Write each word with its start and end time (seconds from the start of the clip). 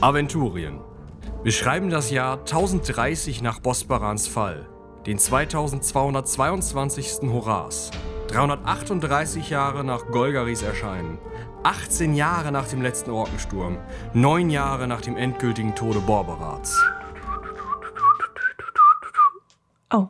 Aventurien. 0.00 0.80
Wir 1.42 1.52
schreiben 1.52 1.88
das 1.88 2.10
Jahr 2.10 2.40
1030 2.40 3.40
nach 3.42 3.60
Bosbarans 3.60 4.26
Fall, 4.26 4.68
den 5.06 5.18
2222. 5.18 7.30
Horas, 7.30 7.90
338 8.28 9.50
Jahre 9.50 9.84
nach 9.84 10.06
Golgaris 10.10 10.62
Erscheinen, 10.62 11.18
18 11.62 12.14
Jahre 12.14 12.50
nach 12.52 12.68
dem 12.68 12.82
letzten 12.82 13.10
Orkensturm, 13.10 13.78
9 14.12 14.50
Jahre 14.50 14.88
nach 14.88 15.00
dem 15.00 15.16
endgültigen 15.16 15.74
Tode 15.74 16.00
Borberats. 16.00 16.84
Oh, 19.92 20.08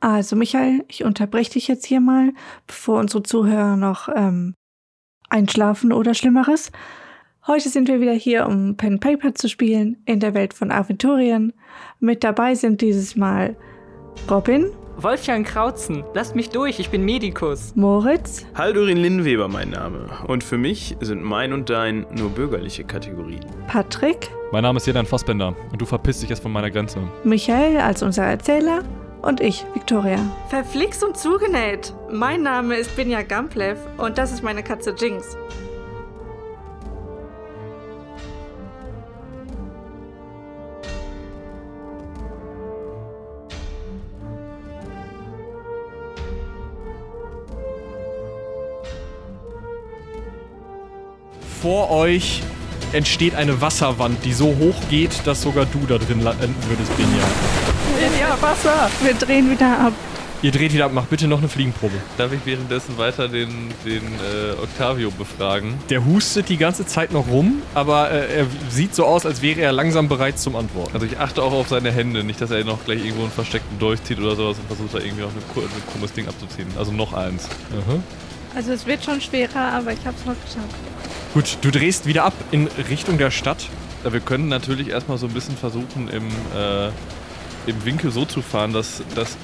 also 0.00 0.36
Michael, 0.36 0.84
ich 0.88 1.04
unterbreche 1.04 1.52
dich 1.52 1.68
jetzt 1.68 1.84
hier 1.84 2.00
mal, 2.00 2.32
bevor 2.66 3.00
unsere 3.00 3.22
Zuhörer 3.22 3.76
noch 3.76 4.08
ähm, 4.14 4.54
einschlafen 5.28 5.92
oder 5.92 6.14
Schlimmeres. 6.14 6.70
Heute 7.48 7.68
sind 7.68 7.86
wir 7.86 8.00
wieder 8.00 8.12
hier, 8.12 8.44
um 8.46 8.76
Pen 8.76 8.98
Paper 8.98 9.32
zu 9.32 9.48
spielen 9.48 9.98
in 10.04 10.18
der 10.18 10.34
Welt 10.34 10.52
von 10.52 10.72
Aventurien. 10.72 11.52
Mit 12.00 12.24
dabei 12.24 12.56
sind 12.56 12.80
dieses 12.80 13.14
Mal 13.14 13.54
Robin, 14.28 14.72
Wolfgang 14.96 15.46
Krautzen, 15.46 16.02
lasst 16.12 16.34
mich 16.34 16.50
durch, 16.50 16.80
ich 16.80 16.90
bin 16.90 17.04
Medikus. 17.04 17.72
Moritz, 17.76 18.44
Haldurin 18.56 18.96
Linnweber 18.96 19.46
mein 19.46 19.70
Name. 19.70 20.08
Und 20.26 20.42
für 20.42 20.58
mich 20.58 20.96
sind 21.00 21.22
mein 21.22 21.52
und 21.52 21.70
dein 21.70 22.04
nur 22.18 22.30
bürgerliche 22.30 22.82
Kategorien. 22.82 23.46
Patrick, 23.68 24.28
Mein 24.50 24.62
Name 24.64 24.78
ist 24.78 24.86
Jedan 24.88 25.06
Fassbender 25.06 25.54
und 25.70 25.80
du 25.80 25.86
verpisst 25.86 26.22
dich 26.22 26.30
jetzt 26.30 26.42
von 26.42 26.50
meiner 26.50 26.72
Grenze. 26.72 26.98
Michael 27.22 27.76
als 27.76 28.02
unser 28.02 28.24
Erzähler 28.24 28.82
und 29.22 29.40
ich, 29.40 29.64
Victoria. 29.72 30.18
Verflixt 30.48 31.04
und 31.04 31.16
zugenäht. 31.16 31.94
Mein 32.10 32.42
Name 32.42 32.74
ist 32.74 32.96
Binja 32.96 33.22
Gamplev 33.22 33.78
und 33.98 34.18
das 34.18 34.32
ist 34.32 34.42
meine 34.42 34.64
Katze 34.64 34.96
Jinx. 34.98 35.36
Vor 51.66 51.90
euch 51.90 52.42
entsteht 52.92 53.34
eine 53.34 53.60
Wasserwand, 53.60 54.24
die 54.24 54.32
so 54.32 54.54
hoch 54.56 54.76
geht, 54.88 55.26
dass 55.26 55.42
sogar 55.42 55.66
du 55.66 55.80
da 55.88 55.98
drin 55.98 56.20
landen 56.20 56.54
würdest, 56.68 56.96
Binja. 56.96 57.24
Ja, 58.20 58.40
Wasser! 58.40 58.88
Wir 59.02 59.14
drehen 59.14 59.50
wieder 59.50 59.76
ab. 59.80 59.92
Ihr 60.42 60.52
dreht 60.52 60.72
wieder 60.72 60.84
ab, 60.84 60.92
macht 60.92 61.10
bitte 61.10 61.26
noch 61.26 61.38
eine 61.38 61.48
Fliegenprobe. 61.48 61.96
Darf 62.18 62.32
ich 62.32 62.38
währenddessen 62.44 62.96
weiter 62.98 63.26
den, 63.26 63.48
den 63.84 64.00
äh, 64.04 64.62
Octavio 64.62 65.10
befragen? 65.10 65.74
Der 65.90 66.04
hustet 66.04 66.50
die 66.50 66.56
ganze 66.56 66.86
Zeit 66.86 67.10
noch 67.10 67.26
rum, 67.26 67.60
aber 67.74 68.12
äh, 68.12 68.42
er 68.42 68.46
sieht 68.68 68.94
so 68.94 69.04
aus, 69.04 69.26
als 69.26 69.42
wäre 69.42 69.60
er 69.60 69.72
langsam 69.72 70.08
bereit 70.08 70.38
zum 70.38 70.54
Antworten. 70.54 70.94
Also 70.94 71.04
ich 71.04 71.18
achte 71.18 71.42
auch 71.42 71.52
auf 71.52 71.66
seine 71.66 71.90
Hände, 71.90 72.22
nicht, 72.22 72.40
dass 72.40 72.52
er 72.52 72.62
noch 72.62 72.84
gleich 72.84 73.00
irgendwo 73.00 73.22
einen 73.22 73.32
versteckten 73.32 73.76
Dolch 73.80 74.04
zieht 74.04 74.20
oder 74.20 74.36
sowas 74.36 74.56
und 74.60 74.68
versucht 74.68 74.94
da 74.94 74.98
irgendwie 75.04 75.22
noch 75.22 75.30
ein, 75.30 75.90
krummes 75.90 76.12
Ding 76.12 76.28
abzuziehen. 76.28 76.68
Also 76.78 76.92
noch 76.92 77.12
eins. 77.12 77.48
Aha. 77.72 77.98
Also 78.56 78.72
es 78.72 78.86
wird 78.86 79.04
schon 79.04 79.20
schwerer, 79.20 79.72
aber 79.74 79.92
ich 79.92 80.04
hab's 80.06 80.24
noch 80.24 80.34
geschafft. 80.34 80.74
Gut, 81.34 81.58
du 81.60 81.70
drehst 81.70 82.06
wieder 82.06 82.24
ab 82.24 82.32
in 82.50 82.68
Richtung 82.88 83.18
der 83.18 83.30
Stadt. 83.30 83.68
Wir 84.02 84.20
können 84.20 84.48
natürlich 84.48 84.88
erstmal 84.88 85.18
so 85.18 85.26
ein 85.26 85.32
bisschen 85.34 85.56
versuchen, 85.56 86.08
im, 86.08 86.26
äh, 86.58 86.86
im 87.66 87.84
Winkel 87.84 88.10
so 88.10 88.24
zu 88.24 88.40
fahren, 88.40 88.72
dass, 88.72 89.02
dass 89.14 89.36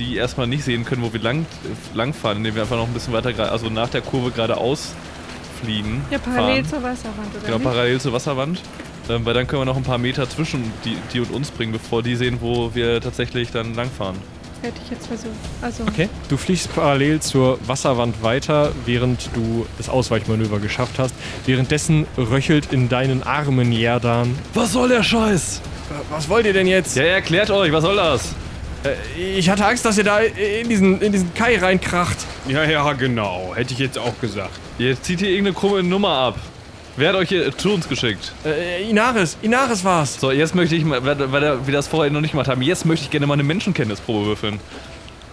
die 0.00 0.16
erstmal 0.16 0.48
nicht 0.48 0.64
sehen 0.64 0.84
können, 0.84 1.02
wo 1.02 1.12
wir 1.12 1.20
lang, 1.20 1.46
lang 1.94 2.12
fahren, 2.12 2.38
indem 2.38 2.56
wir 2.56 2.62
einfach 2.62 2.76
noch 2.76 2.88
ein 2.88 2.92
bisschen 2.92 3.12
weiter, 3.12 3.52
also 3.52 3.68
nach 3.70 3.88
der 3.88 4.00
Kurve 4.00 4.32
geradeaus 4.32 4.94
fliegen. 5.62 6.02
Ja, 6.10 6.18
parallel 6.18 6.64
fahren. 6.64 6.68
zur 6.70 6.82
Wasserwand, 6.82 7.34
oder 7.36 7.44
Genau, 7.44 7.58
nicht? 7.58 7.64
parallel 7.64 8.00
zur 8.00 8.12
Wasserwand. 8.12 8.60
Ähm, 9.08 9.24
weil 9.24 9.34
dann 9.34 9.46
können 9.46 9.62
wir 9.62 9.66
noch 9.66 9.76
ein 9.76 9.82
paar 9.82 9.98
Meter 9.98 10.28
zwischen 10.28 10.72
die, 10.84 10.96
die 11.12 11.20
und 11.20 11.30
uns 11.30 11.50
bringen, 11.50 11.72
bevor 11.72 12.02
die 12.02 12.16
sehen, 12.16 12.38
wo 12.40 12.74
wir 12.74 13.00
tatsächlich 13.00 13.50
dann 13.52 13.74
langfahren. 13.74 14.16
Hätte 14.62 14.78
ich 14.84 14.90
jetzt 14.90 15.06
versucht. 15.06 15.32
Also, 15.62 15.84
Okay. 15.88 16.08
Du 16.28 16.36
fliegst 16.36 16.74
parallel 16.74 17.20
zur 17.20 17.58
Wasserwand 17.66 18.22
weiter, 18.22 18.72
während 18.84 19.30
du 19.34 19.66
das 19.78 19.88
Ausweichmanöver 19.88 20.58
geschafft 20.58 20.98
hast. 20.98 21.14
Währenddessen 21.46 22.06
röchelt 22.18 22.72
in 22.72 22.88
deinen 22.88 23.22
Armen 23.22 23.72
Jerdan. 23.72 24.38
Was 24.54 24.72
soll 24.72 24.88
der 24.90 25.02
Scheiß? 25.02 25.60
Was 26.10 26.28
wollt 26.28 26.46
ihr 26.46 26.52
denn 26.52 26.66
jetzt? 26.66 26.96
Ja, 26.96 27.04
erklärt 27.04 27.50
euch, 27.50 27.72
was 27.72 27.82
soll 27.82 27.96
das? 27.96 28.34
Äh, 28.84 29.38
Ich 29.38 29.48
hatte 29.48 29.64
Angst, 29.66 29.84
dass 29.84 29.98
ihr 29.98 30.04
da 30.04 30.18
in 30.20 30.68
diesen, 30.68 31.00
in 31.00 31.10
diesen 31.12 31.32
Kai 31.34 31.58
reinkracht. 31.58 32.16
Ja, 32.46 32.64
ja, 32.64 32.92
genau. 32.92 33.52
Hätte 33.54 33.72
ich 33.72 33.78
jetzt 33.78 33.98
auch 33.98 34.18
gesagt. 34.20 34.58
Ihr 34.78 35.00
zieht 35.02 35.20
hier 35.20 35.30
irgendeine 35.30 35.54
krumme 35.54 35.82
Nummer 35.82 36.10
ab. 36.10 36.38
Wer 37.00 37.08
hat 37.08 37.16
euch 37.16 37.30
hier 37.30 37.56
zu 37.56 37.72
uns 37.72 37.88
geschickt? 37.88 38.30
Äh, 38.44 38.82
Inaris, 38.90 39.38
Inaris 39.40 39.82
war's. 39.82 40.20
So, 40.20 40.30
jetzt 40.32 40.54
möchte 40.54 40.76
ich 40.76 40.84
mal, 40.84 41.02
weil, 41.02 41.18
wir 41.66 41.72
das 41.72 41.88
vorher 41.88 42.12
noch 42.12 42.20
nicht 42.20 42.32
gemacht 42.32 42.46
haben, 42.48 42.60
jetzt 42.60 42.84
möchte 42.84 43.06
ich 43.06 43.10
gerne 43.10 43.26
mal 43.26 43.32
eine 43.32 43.42
Menschenkenntnisprobe 43.42 44.26
würfeln. 44.26 44.60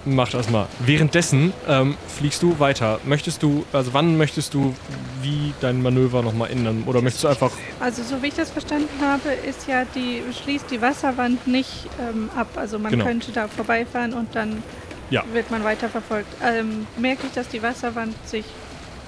Mach 0.06 0.30
das 0.30 0.50
mal. 0.50 0.68
Währenddessen 0.80 1.52
ähm, 1.68 1.98
fliegst 2.08 2.42
du 2.42 2.58
weiter. 2.60 3.02
Möchtest 3.04 3.44
du, 3.44 3.66
also 3.74 3.94
wann 3.94 4.16
möchtest 4.16 4.54
du 4.54 4.74
wie 5.22 5.54
dein 5.60 5.82
Manöver 5.82 6.22
nochmal 6.22 6.52
ändern? 6.52 6.84
Oder 6.86 7.02
möchtest 7.02 7.26
du 7.26 7.28
einfach. 7.28 7.52
also 7.82 8.02
so 8.02 8.24
wie 8.24 8.28
ich 8.28 8.36
das 8.36 8.50
verstanden 8.50 8.88
habe, 9.02 9.28
ist 9.46 9.68
ja 9.68 9.84
die 9.94 10.22
schließt 10.42 10.72
die 10.72 10.82
Wasserwand 10.82 11.48
nicht 11.48 11.90
ähm, 12.00 12.30
ab. 12.34 12.48
Also 12.56 12.80
man 12.80 12.92
Genau. 12.94 13.04
könnte 13.04 13.34
da 13.34 13.50
vorbeifahren 13.50 14.14
und 14.14 14.34
dann 14.34 14.64
Ja. 15.10 15.26
wird 15.34 15.52
man 15.52 15.66
weiter 15.66 15.90
verfolgt. 15.90 16.30
Ähm, 16.42 16.88
merke 16.98 17.28
ich, 17.28 17.34
dass 17.34 17.50
die 17.50 17.62
Wasserwand 17.62 18.16
sich 18.26 18.46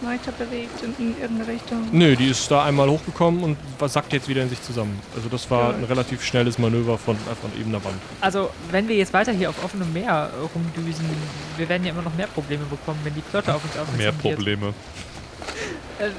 weiter 0.02 0.32
bewegt 0.32 0.82
in, 0.82 0.94
in 0.98 1.22
irgendeine 1.22 1.52
Richtung? 1.52 1.88
Nö, 1.92 2.16
die 2.16 2.28
ist 2.28 2.50
da 2.50 2.64
einmal 2.64 2.90
hochgekommen 2.90 3.44
und 3.44 3.58
sackt 3.90 4.14
jetzt 4.14 4.28
wieder 4.28 4.42
in 4.44 4.50
sich 4.50 4.62
zusammen. 4.62 5.00
Also 5.16 5.30
das 5.30 5.50
war 5.52 5.74
ein 5.74 5.84
relativ 5.84 6.24
schnelles 6.24 6.58
Manöver 6.60 6.98
von 6.98 7.16
einfach 7.16 7.50
ebener 7.60 7.84
Wand. 7.84 7.96
Also, 8.22 8.50
wenn 8.72 8.88
wir 8.88 8.96
jetzt 8.96 9.14
weiter 9.14 9.32
hier 9.32 9.50
auf 9.50 9.64
offenem 9.64 9.92
Meer 9.94 10.30
äh, 10.34 10.42
rumdüsen, 10.56 11.06
wir 11.58 11.70
werden 11.70 11.84
ja 11.86 11.92
immer 11.92 12.02
noch 12.04 12.16
mehr 12.16 12.28
Probleme 12.28 12.64
bekommen, 12.66 13.00
wenn 13.04 13.16
die 13.16 13.22
Flotte 13.22 13.54
auf 13.54 13.64
uns 13.64 13.74
aufmerksam 13.78 13.98
Mehr. 13.98 14.36
Probleme. 14.36 14.74
Äh, 16.00 16.10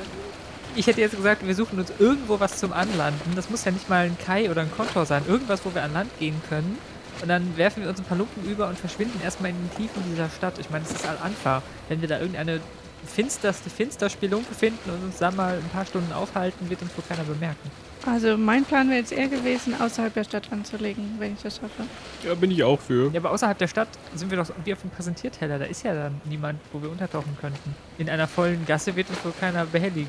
Ich 0.77 0.87
hätte 0.87 1.01
jetzt 1.01 1.17
gesagt, 1.17 1.45
wir 1.47 1.55
suchen 1.55 1.79
uns 1.81 1.93
irgendwo 1.99 2.39
was 2.39 2.59
zum 2.59 2.73
Anlanden. 2.73 3.35
Das 3.35 3.51
muss 3.51 3.65
ja 3.65 3.73
nicht 3.73 3.89
mal 3.89 4.05
ein 4.07 4.17
Kai 4.25 4.51
oder 4.51 4.61
ein 4.63 4.71
Kontor 4.71 5.05
sein. 5.05 5.23
Irgendwas, 5.27 5.65
wo 5.65 5.75
wir 5.75 5.83
an 5.83 5.93
Land 5.93 6.11
gehen 6.21 6.41
können. 6.49 6.79
Und 7.21 7.29
dann 7.29 7.57
werfen 7.57 7.83
wir 7.83 7.91
uns 7.91 7.99
ein 7.99 8.05
paar 8.05 8.17
Lumpen 8.17 8.45
über 8.51 8.69
und 8.69 8.79
verschwinden 8.79 9.21
erstmal 9.23 9.51
in 9.51 9.57
den 9.57 9.71
Tiefen 9.77 10.03
dieser 10.11 10.31
Stadt. 10.31 10.55
Ich 10.59 10.71
meine, 10.71 10.85
es 10.85 10.93
ist 10.93 11.07
Al-Anfa. 11.07 11.63
Wenn 11.89 12.01
wir 12.01 12.09
da 12.09 12.19
irgendeine 12.19 12.61
finsterste 13.07 13.71
Finsterspelunke 13.71 14.55
finden 14.55 14.91
und 14.91 15.03
uns 15.05 15.19
da 15.19 15.31
mal 15.31 15.55
ein 15.55 15.69
paar 15.73 15.87
Stunden 15.87 16.13
aufhalten, 16.13 16.69
wird 16.71 16.83
uns 16.83 16.91
wohl 16.97 17.05
keiner 17.09 17.25
bemerken. 17.25 17.71
Also 18.07 18.39
mein 18.39 18.65
Plan 18.65 18.89
wäre 18.89 18.99
jetzt 19.01 19.13
eher 19.13 19.29
gewesen, 19.29 19.79
außerhalb 19.79 20.15
der 20.15 20.25
Stadt 20.25 20.51
anzulegen, 20.51 21.17
wenn 21.19 21.35
ich 21.35 21.43
das 21.43 21.57
schaffe. 21.57 21.85
Ja, 22.27 22.35
bin 22.35 22.51
ich 22.51 22.65
auch 22.65 22.81
für. 22.81 23.11
Ja, 23.13 23.21
aber 23.21 23.31
außerhalb 23.31 23.59
der 23.59 23.69
Stadt 23.69 23.89
sind 24.15 24.31
wir 24.31 24.39
doch 24.39 24.49
wie 24.65 24.73
auf 24.73 24.81
dem 24.81 24.89
Präsentierteller. 24.91 25.59
Da 25.59 25.67
ist 25.67 25.83
ja 25.85 25.95
dann 25.95 26.21
niemand, 26.25 26.59
wo 26.73 26.81
wir 26.81 26.91
untertauchen 26.91 27.37
könnten. 27.39 27.75
In 27.99 28.09
einer 28.09 28.27
vollen 28.27 28.65
Gasse 28.65 28.97
wird 28.97 29.11
uns 29.11 29.23
wohl 29.23 29.35
keiner 29.39 29.67
behelligen. 29.67 30.09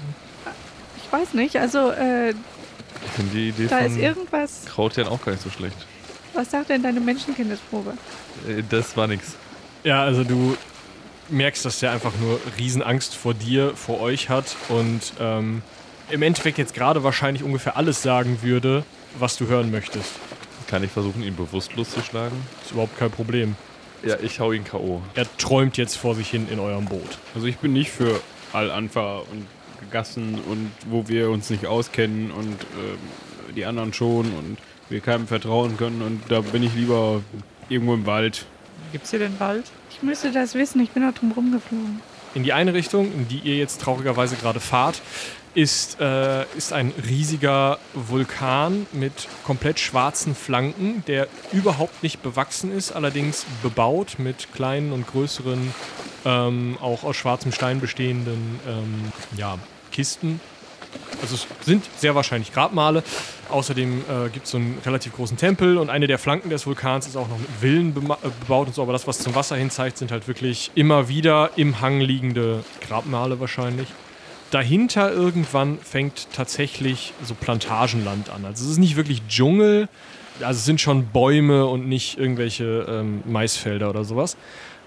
Ich 1.03 1.12
weiß 1.12 1.34
nicht, 1.34 1.58
also 1.58 1.91
äh, 1.91 2.29
Ich 2.29 2.35
finde 3.13 3.31
die 3.34 3.50
Idee 3.50 3.68
da 3.68 3.79
ist 3.79 3.94
von 3.94 4.02
irgendwas. 4.02 4.66
Krautjan 4.68 5.08
auch 5.08 5.22
gar 5.25 5.34
nicht 5.34 5.44
so 5.44 5.50
schlecht. 5.50 5.75
Was 6.34 6.50
sagt 6.52 6.69
denn 6.69 6.81
deine 6.84 7.02
Menschenkenntnisprobe? 7.02 7.91
Äh, 8.47 8.63
Das 8.69 8.96
war 8.96 9.08
nix. 9.08 9.35
Ja, 9.84 10.03
also 10.03 10.23
du 10.23 10.56
merkst, 11.29 11.63
dass 11.65 11.79
der 11.79 11.91
einfach 11.91 12.13
nur 12.19 12.39
Riesenangst 12.57 13.15
vor 13.15 13.33
dir, 13.33 13.75
vor 13.75 14.01
euch 14.01 14.29
hat 14.29 14.55
und 14.69 15.13
ähm, 15.19 15.61
im 16.09 16.21
Endeffekt 16.21 16.57
jetzt 16.57 16.73
gerade 16.73 17.03
wahrscheinlich 17.03 17.43
ungefähr 17.43 17.77
alles 17.77 18.01
sagen 18.01 18.39
würde, 18.41 18.83
was 19.17 19.37
du 19.37 19.47
hören 19.47 19.71
möchtest. 19.71 20.11
Kann 20.67 20.83
ich 20.83 20.91
versuchen, 20.91 21.23
ihn 21.23 21.35
bewusstlos 21.35 21.91
zu 21.91 22.01
schlagen? 22.01 22.35
Ist 22.63 22.71
überhaupt 22.71 22.97
kein 22.97 23.11
Problem. 23.11 23.55
Ja, 24.03 24.17
ich 24.21 24.39
hau 24.39 24.51
ihn 24.51 24.63
K.O. 24.63 25.01
Er 25.15 25.25
träumt 25.37 25.77
jetzt 25.77 25.95
vor 25.95 26.15
sich 26.15 26.29
hin 26.29 26.47
in 26.49 26.59
eurem 26.59 26.85
Boot. 26.85 27.17
Also 27.35 27.47
ich 27.47 27.57
bin 27.57 27.73
nicht 27.73 27.91
für 27.91 28.19
Al-Anfa 28.51 29.19
und 29.19 29.45
Gassen 29.91 30.35
und 30.35 30.71
wo 30.87 31.07
wir 31.07 31.29
uns 31.29 31.49
nicht 31.49 31.65
auskennen 31.65 32.31
und 32.31 32.53
ähm, 32.53 33.53
die 33.55 33.66
anderen 33.66 33.93
schon 33.93 34.25
und 34.34 34.57
wir 34.90 35.01
keinem 35.01 35.28
vertrauen 35.28 35.78
können 35.78 36.01
und 36.01 36.22
da 36.29 36.41
bin 36.41 36.63
ich 36.63 36.73
lieber 36.73 37.22
irgendwo 37.69 37.93
im 37.93 38.05
Wald. 38.05 38.46
Gibt's 38.91 39.09
hier 39.09 39.20
den 39.20 39.40
Wald? 39.40 39.66
Ich 39.90 40.03
müsste 40.03 40.32
das 40.32 40.53
wissen, 40.55 40.82
ich 40.82 40.91
bin 40.91 41.03
da 41.03 41.11
drum 41.11 41.32
rumgeflogen. 41.32 42.02
In 42.34 42.43
die 42.43 42.53
eine 42.53 42.73
Richtung, 42.73 43.11
in 43.11 43.28
die 43.28 43.40
ihr 43.40 43.58
jetzt 43.58 43.82
traurigerweise 43.82 44.35
gerade 44.35 44.59
fahrt, 44.59 45.02
ist, 45.53 45.99
äh, 45.99 46.43
ist 46.55 46.72
ein 46.72 46.93
riesiger 47.08 47.78
Vulkan 47.93 48.88
mit 48.93 49.28
komplett 49.43 49.79
schwarzen 49.79 50.34
Flanken, 50.34 51.03
der 51.08 51.28
überhaupt 51.52 52.03
nicht 52.03 52.23
bewachsen 52.23 52.72
ist, 52.72 52.93
allerdings 52.93 53.46
bebaut 53.61 54.16
mit 54.17 54.53
kleinen 54.53 54.94
und 54.94 55.08
größeren, 55.08 55.73
ähm, 56.23 56.78
auch 56.79 57.03
aus 57.03 57.17
schwarzem 57.17 57.52
Stein 57.52 57.82
bestehenden 57.82 58.59
ähm, 58.66 59.11
ja, 59.37 59.58
Kisten. 59.91 60.40
Also 61.22 61.35
es 61.35 61.47
sind 61.66 61.84
sehr 61.97 62.16
wahrscheinlich 62.16 62.53
Grabmale. 62.53 63.03
Außerdem 63.49 63.99
äh, 63.99 64.29
gibt 64.29 64.46
es 64.46 64.52
so 64.52 64.58
einen 64.58 64.78
relativ 64.85 65.14
großen 65.14 65.38
Tempel 65.38 65.78
und 65.78 65.90
eine 65.90 66.08
der 66.08 66.17
Flanken 66.17 66.49
des 66.49 66.66
Vulkans 66.66 67.08
ist 67.08 67.16
auch 67.16 67.28
noch 67.28 67.38
mit 67.38 67.49
Villen 67.59 67.90
äh, 67.90 68.29
bebaut 68.40 68.67
und 68.67 68.76
so. 68.76 68.82
Aber 68.82 68.93
das, 68.93 69.08
was 69.08 69.20
zum 69.20 69.35
Wasser 69.35 69.55
hin 69.55 69.70
zeigt, 69.70 69.97
sind 69.97 70.11
halt 70.11 70.28
wirklich 70.28 70.72
immer 70.76 71.09
wieder 71.09 71.52
im 71.58 71.82
Hang 71.82 71.99
liegende 71.99 72.64
Grabmale 72.88 73.40
wahrscheinlich. 73.40 73.88
dahinter 74.52 75.11
irgendwann 75.11 75.79
fängt 75.79 76.28
tatsächlich 76.34 77.14
so 77.23 77.34
Plantagenland 77.34 78.29
an. 78.29 78.46
Also 78.46 78.66
es 78.66 78.72
ist 78.72 78.78
nicht 78.78 78.97
wirklich 78.97 79.22
Dschungel, 79.28 79.87
also 80.40 80.58
es 80.58 80.66
sind 80.66 80.82
schon 80.82 81.08
Bäume 81.08 81.66
und 81.66 81.87
nicht 81.87 82.17
irgendwelche 82.17 82.85
ähm, 82.87 83.23
Maisfelder 83.26 83.90
oder 83.90 84.03
sowas. 84.03 84.37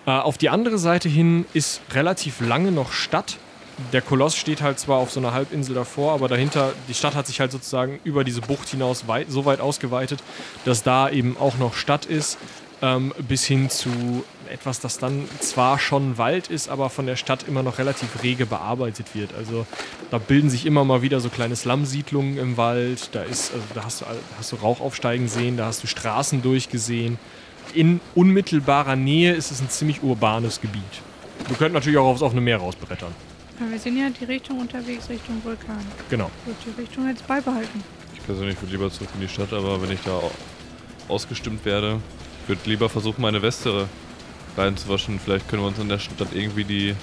Äh, 0.06 0.10
auf 0.10 0.38
die 0.38 0.50
andere 0.50 0.78
Seite 0.78 1.08
hin 1.08 1.46
ist 1.54 1.80
relativ 1.92 2.40
lange 2.40 2.72
noch 2.72 2.92
Stadt. 2.92 3.38
Der 3.92 4.02
Koloss 4.02 4.36
steht 4.36 4.62
halt 4.62 4.78
zwar 4.78 4.98
auf 4.98 5.10
so 5.10 5.20
einer 5.20 5.32
Halbinsel 5.32 5.74
davor, 5.74 6.12
aber 6.12 6.28
dahinter, 6.28 6.72
die 6.88 6.94
Stadt 6.94 7.14
hat 7.14 7.26
sich 7.26 7.40
halt 7.40 7.50
sozusagen 7.50 7.98
über 8.04 8.22
diese 8.22 8.40
Bucht 8.40 8.68
hinaus 8.68 9.08
weit, 9.08 9.30
so 9.30 9.44
weit 9.44 9.60
ausgeweitet, 9.60 10.22
dass 10.64 10.82
da 10.82 11.08
eben 11.10 11.36
auch 11.36 11.58
noch 11.58 11.74
Stadt 11.74 12.06
ist, 12.06 12.38
ähm, 12.82 13.12
bis 13.26 13.44
hin 13.44 13.70
zu 13.70 14.24
etwas, 14.50 14.80
das 14.80 14.98
dann 14.98 15.26
zwar 15.40 15.78
schon 15.78 16.18
Wald 16.18 16.48
ist, 16.48 16.68
aber 16.68 16.90
von 16.90 17.06
der 17.06 17.16
Stadt 17.16 17.46
immer 17.48 17.62
noch 17.62 17.78
relativ 17.78 18.22
rege 18.22 18.46
bearbeitet 18.46 19.14
wird. 19.14 19.34
Also 19.34 19.66
da 20.10 20.18
bilden 20.18 20.50
sich 20.50 20.66
immer 20.66 20.84
mal 20.84 21.02
wieder 21.02 21.20
so 21.20 21.28
kleine 21.28 21.56
Slum-Siedlungen 21.56 22.38
im 22.38 22.56
Wald, 22.56 23.10
da, 23.12 23.22
ist, 23.22 23.52
also, 23.52 23.64
da 23.74 23.84
hast, 23.84 24.00
du, 24.02 24.06
hast 24.38 24.52
du 24.52 24.56
Rauch 24.56 24.80
aufsteigen 24.80 25.28
sehen, 25.28 25.56
da 25.56 25.66
hast 25.66 25.82
du 25.82 25.86
Straßen 25.86 26.42
durchgesehen. 26.42 27.18
In 27.72 28.00
unmittelbarer 28.14 28.96
Nähe 28.96 29.32
ist 29.32 29.50
es 29.50 29.60
ein 29.60 29.70
ziemlich 29.70 30.02
urbanes 30.02 30.60
Gebiet. 30.60 30.82
Du 31.48 31.54
könnt 31.54 31.74
natürlich 31.74 31.98
auch 31.98 32.06
aufs 32.06 32.22
offene 32.22 32.40
Meer 32.40 32.58
rausbrettern. 32.58 33.12
Wir 33.58 33.78
sind 33.78 33.96
ja 33.96 34.08
die 34.10 34.24
Richtung 34.24 34.58
unterwegs, 34.60 35.08
Richtung 35.08 35.40
Vulkan. 35.44 35.78
Genau. 36.10 36.30
Wird 36.44 36.56
die 36.66 36.80
Richtung 36.80 37.08
jetzt 37.08 37.26
beibehalten. 37.26 37.82
Ich 38.14 38.22
persönlich 38.24 38.60
würde 38.60 38.72
lieber 38.72 38.90
zurück 38.90 39.08
in 39.14 39.20
die 39.20 39.28
Stadt, 39.28 39.52
aber 39.52 39.80
wenn 39.80 39.90
ich 39.92 40.00
da 40.04 40.12
au- 40.12 40.30
ausgestimmt 41.08 41.64
werde, 41.64 42.00
würde 42.46 42.60
lieber 42.64 42.88
versuchen, 42.88 43.22
meine 43.22 43.42
Weste 43.42 43.88
reinzuwaschen. 44.56 45.20
Vielleicht 45.20 45.48
können 45.48 45.62
wir 45.62 45.68
uns 45.68 45.78
in 45.78 45.88
der 45.88 45.98
Stadt 45.98 46.28
irgendwie 46.32 46.64
die, 46.64 46.94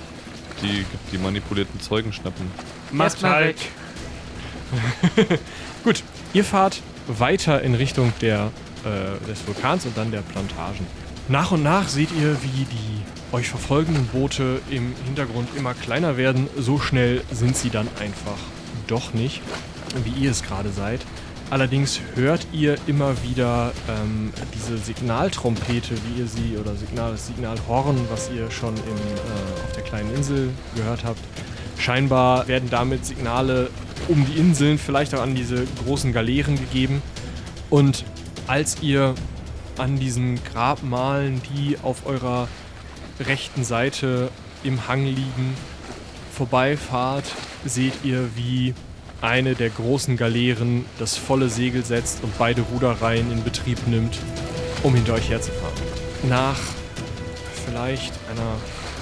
die, 0.61 0.85
die 1.11 1.17
manipulierten 1.17 1.79
Zeugen 1.79 2.11
schnappen. 2.11 2.49
Macht 2.91 3.23
halt. 3.23 3.57
Gut, 5.83 6.03
ihr 6.33 6.43
fahrt 6.43 6.81
weiter 7.07 7.61
in 7.61 7.75
Richtung 7.75 8.13
der, 8.21 8.51
äh, 8.85 9.25
des 9.27 9.45
Vulkans 9.45 9.85
und 9.85 9.97
dann 9.97 10.11
der 10.11 10.21
Plantagen. 10.21 10.85
Nach 11.27 11.51
und 11.51 11.63
nach 11.63 11.87
seht 11.87 12.09
ihr, 12.19 12.37
wie 12.43 12.65
die 12.65 13.01
euch 13.31 13.49
verfolgenden 13.49 14.07
Boote 14.07 14.61
im 14.69 14.93
Hintergrund 15.05 15.49
immer 15.55 15.73
kleiner 15.73 16.17
werden. 16.17 16.47
So 16.57 16.79
schnell 16.79 17.21
sind 17.31 17.55
sie 17.55 17.69
dann 17.69 17.87
einfach 17.99 18.37
doch 18.87 19.13
nicht, 19.13 19.41
wie 20.03 20.23
ihr 20.23 20.31
es 20.31 20.43
gerade 20.43 20.71
seid. 20.71 21.01
Allerdings 21.49 21.99
hört 22.15 22.47
ihr 22.53 22.77
immer 22.87 23.13
wieder 23.23 23.73
ähm, 23.89 24.31
diese 24.55 24.77
Signaltrompete, 24.77 25.95
wie 26.07 26.21
ihr 26.21 26.27
sie, 26.27 26.57
oder 26.57 26.75
Signal, 26.75 27.11
das 27.11 27.27
Signalhorn, 27.27 27.97
was 28.09 28.31
ihr 28.31 28.49
schon 28.49 28.73
im, 28.73 28.81
äh, 28.81 29.61
auf 29.65 29.71
der 29.75 29.83
kleinen 29.83 30.15
Insel 30.15 30.49
gehört 30.77 31.03
habt. 31.03 31.19
Scheinbar 31.77 32.47
werden 32.47 32.69
damit 32.69 33.05
Signale 33.05 33.69
um 34.07 34.25
die 34.25 34.39
Inseln, 34.39 34.77
vielleicht 34.77 35.13
auch 35.13 35.21
an 35.21 35.35
diese 35.35 35.65
großen 35.83 36.13
Galeeren 36.13 36.55
gegeben. 36.55 37.01
Und 37.69 38.05
als 38.47 38.81
ihr 38.81 39.13
an 39.77 39.99
diesen 39.99 40.41
Grabmalen, 40.43 41.41
die 41.53 41.77
auf 41.83 42.05
eurer 42.05 42.47
rechten 43.21 43.63
Seite 43.63 44.29
im 44.63 44.87
Hang 44.87 45.05
liegen, 45.05 45.55
vorbeifahrt, 46.31 47.25
seht 47.65 47.93
ihr, 48.03 48.29
wie 48.35 48.73
eine 49.21 49.53
der 49.53 49.69
großen 49.69 50.17
Galeeren 50.17 50.85
das 50.97 51.17
volle 51.17 51.49
Segel 51.49 51.85
setzt 51.85 52.23
und 52.23 52.37
beide 52.37 52.61
Ruderreihen 52.61 53.31
in 53.31 53.43
Betrieb 53.43 53.87
nimmt, 53.87 54.17
um 54.83 54.95
hinter 54.95 55.13
euch 55.13 55.29
herzufahren. 55.29 55.75
Nach 56.27 56.57
vielleicht 57.65 58.13
einer 58.31 58.55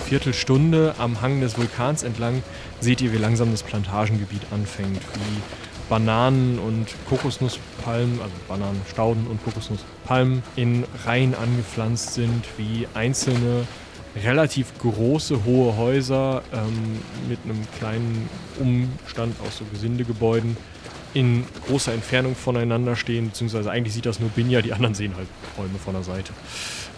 Viertelstunde 0.05 0.95
am 0.97 1.21
Hang 1.21 1.39
des 1.39 1.57
Vulkans 1.57 2.03
entlang 2.03 2.43
seht 2.79 3.01
ihr, 3.01 3.13
wie 3.13 3.17
langsam 3.17 3.51
das 3.51 3.63
Plantagengebiet 3.63 4.41
anfängt, 4.51 5.01
wie 5.13 5.41
Bananen 5.87 6.59
und 6.59 6.87
Kokosnusspalmen, 7.07 8.21
also 8.21 8.33
Bananenstauden 8.47 9.27
und 9.27 9.43
Kokosnusspalmen 9.43 10.43
in 10.55 10.85
Reihen 11.05 11.33
angepflanzt 11.33 12.13
sind, 12.13 12.45
wie 12.57 12.87
einzelne 12.93 13.65
relativ 14.15 14.77
große, 14.79 15.43
hohe 15.45 15.77
Häuser 15.77 16.41
ähm, 16.53 16.99
mit 17.27 17.39
einem 17.43 17.67
kleinen 17.77 18.29
Umstand 18.59 19.35
aus 19.41 19.57
so 19.57 19.65
Gesindegebäuden 19.65 20.57
in 21.13 21.45
großer 21.67 21.93
Entfernung 21.93 22.35
voneinander 22.35 22.95
stehen, 22.95 23.29
beziehungsweise 23.29 23.71
eigentlich 23.71 23.93
sieht 23.93 24.05
das 24.05 24.19
nur 24.19 24.29
Binja, 24.29 24.61
die 24.61 24.73
anderen 24.73 24.93
sehen 24.93 25.15
halt 25.15 25.27
Bäume 25.57 25.79
von 25.83 25.93
der 25.93 26.03
Seite. 26.03 26.33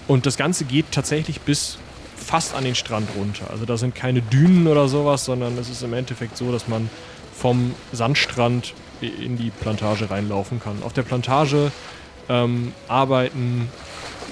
Und 0.08 0.26
das 0.26 0.38
Ganze 0.38 0.66
geht 0.66 0.92
tatsächlich 0.92 1.42
bis 1.42 1.78
fast 2.18 2.54
an 2.56 2.64
den 2.64 2.76
Strand 2.76 3.10
runter. 3.16 3.50
Also 3.50 3.66
da 3.66 3.78
sind 3.78 3.96
keine 3.96 4.22
Dünen 4.22 4.68
oder 4.68 4.88
sowas, 4.88 5.26
sondern 5.26 5.58
es 5.58 5.70
ist 5.70 5.84
im 5.84 5.94
Endeffekt 5.94 6.38
so, 6.38 6.52
dass 6.52 6.68
man 6.68 6.90
vom 7.34 7.74
Sandstrand 7.92 8.74
in 9.02 9.38
die 9.38 9.50
Plantage 9.50 10.10
reinlaufen 10.10 10.60
kann. 10.60 10.84
Auf 10.84 10.94
der 10.94 11.04
Plantage 11.04 11.72
ähm, 12.30 12.74
arbeiten 12.88 13.70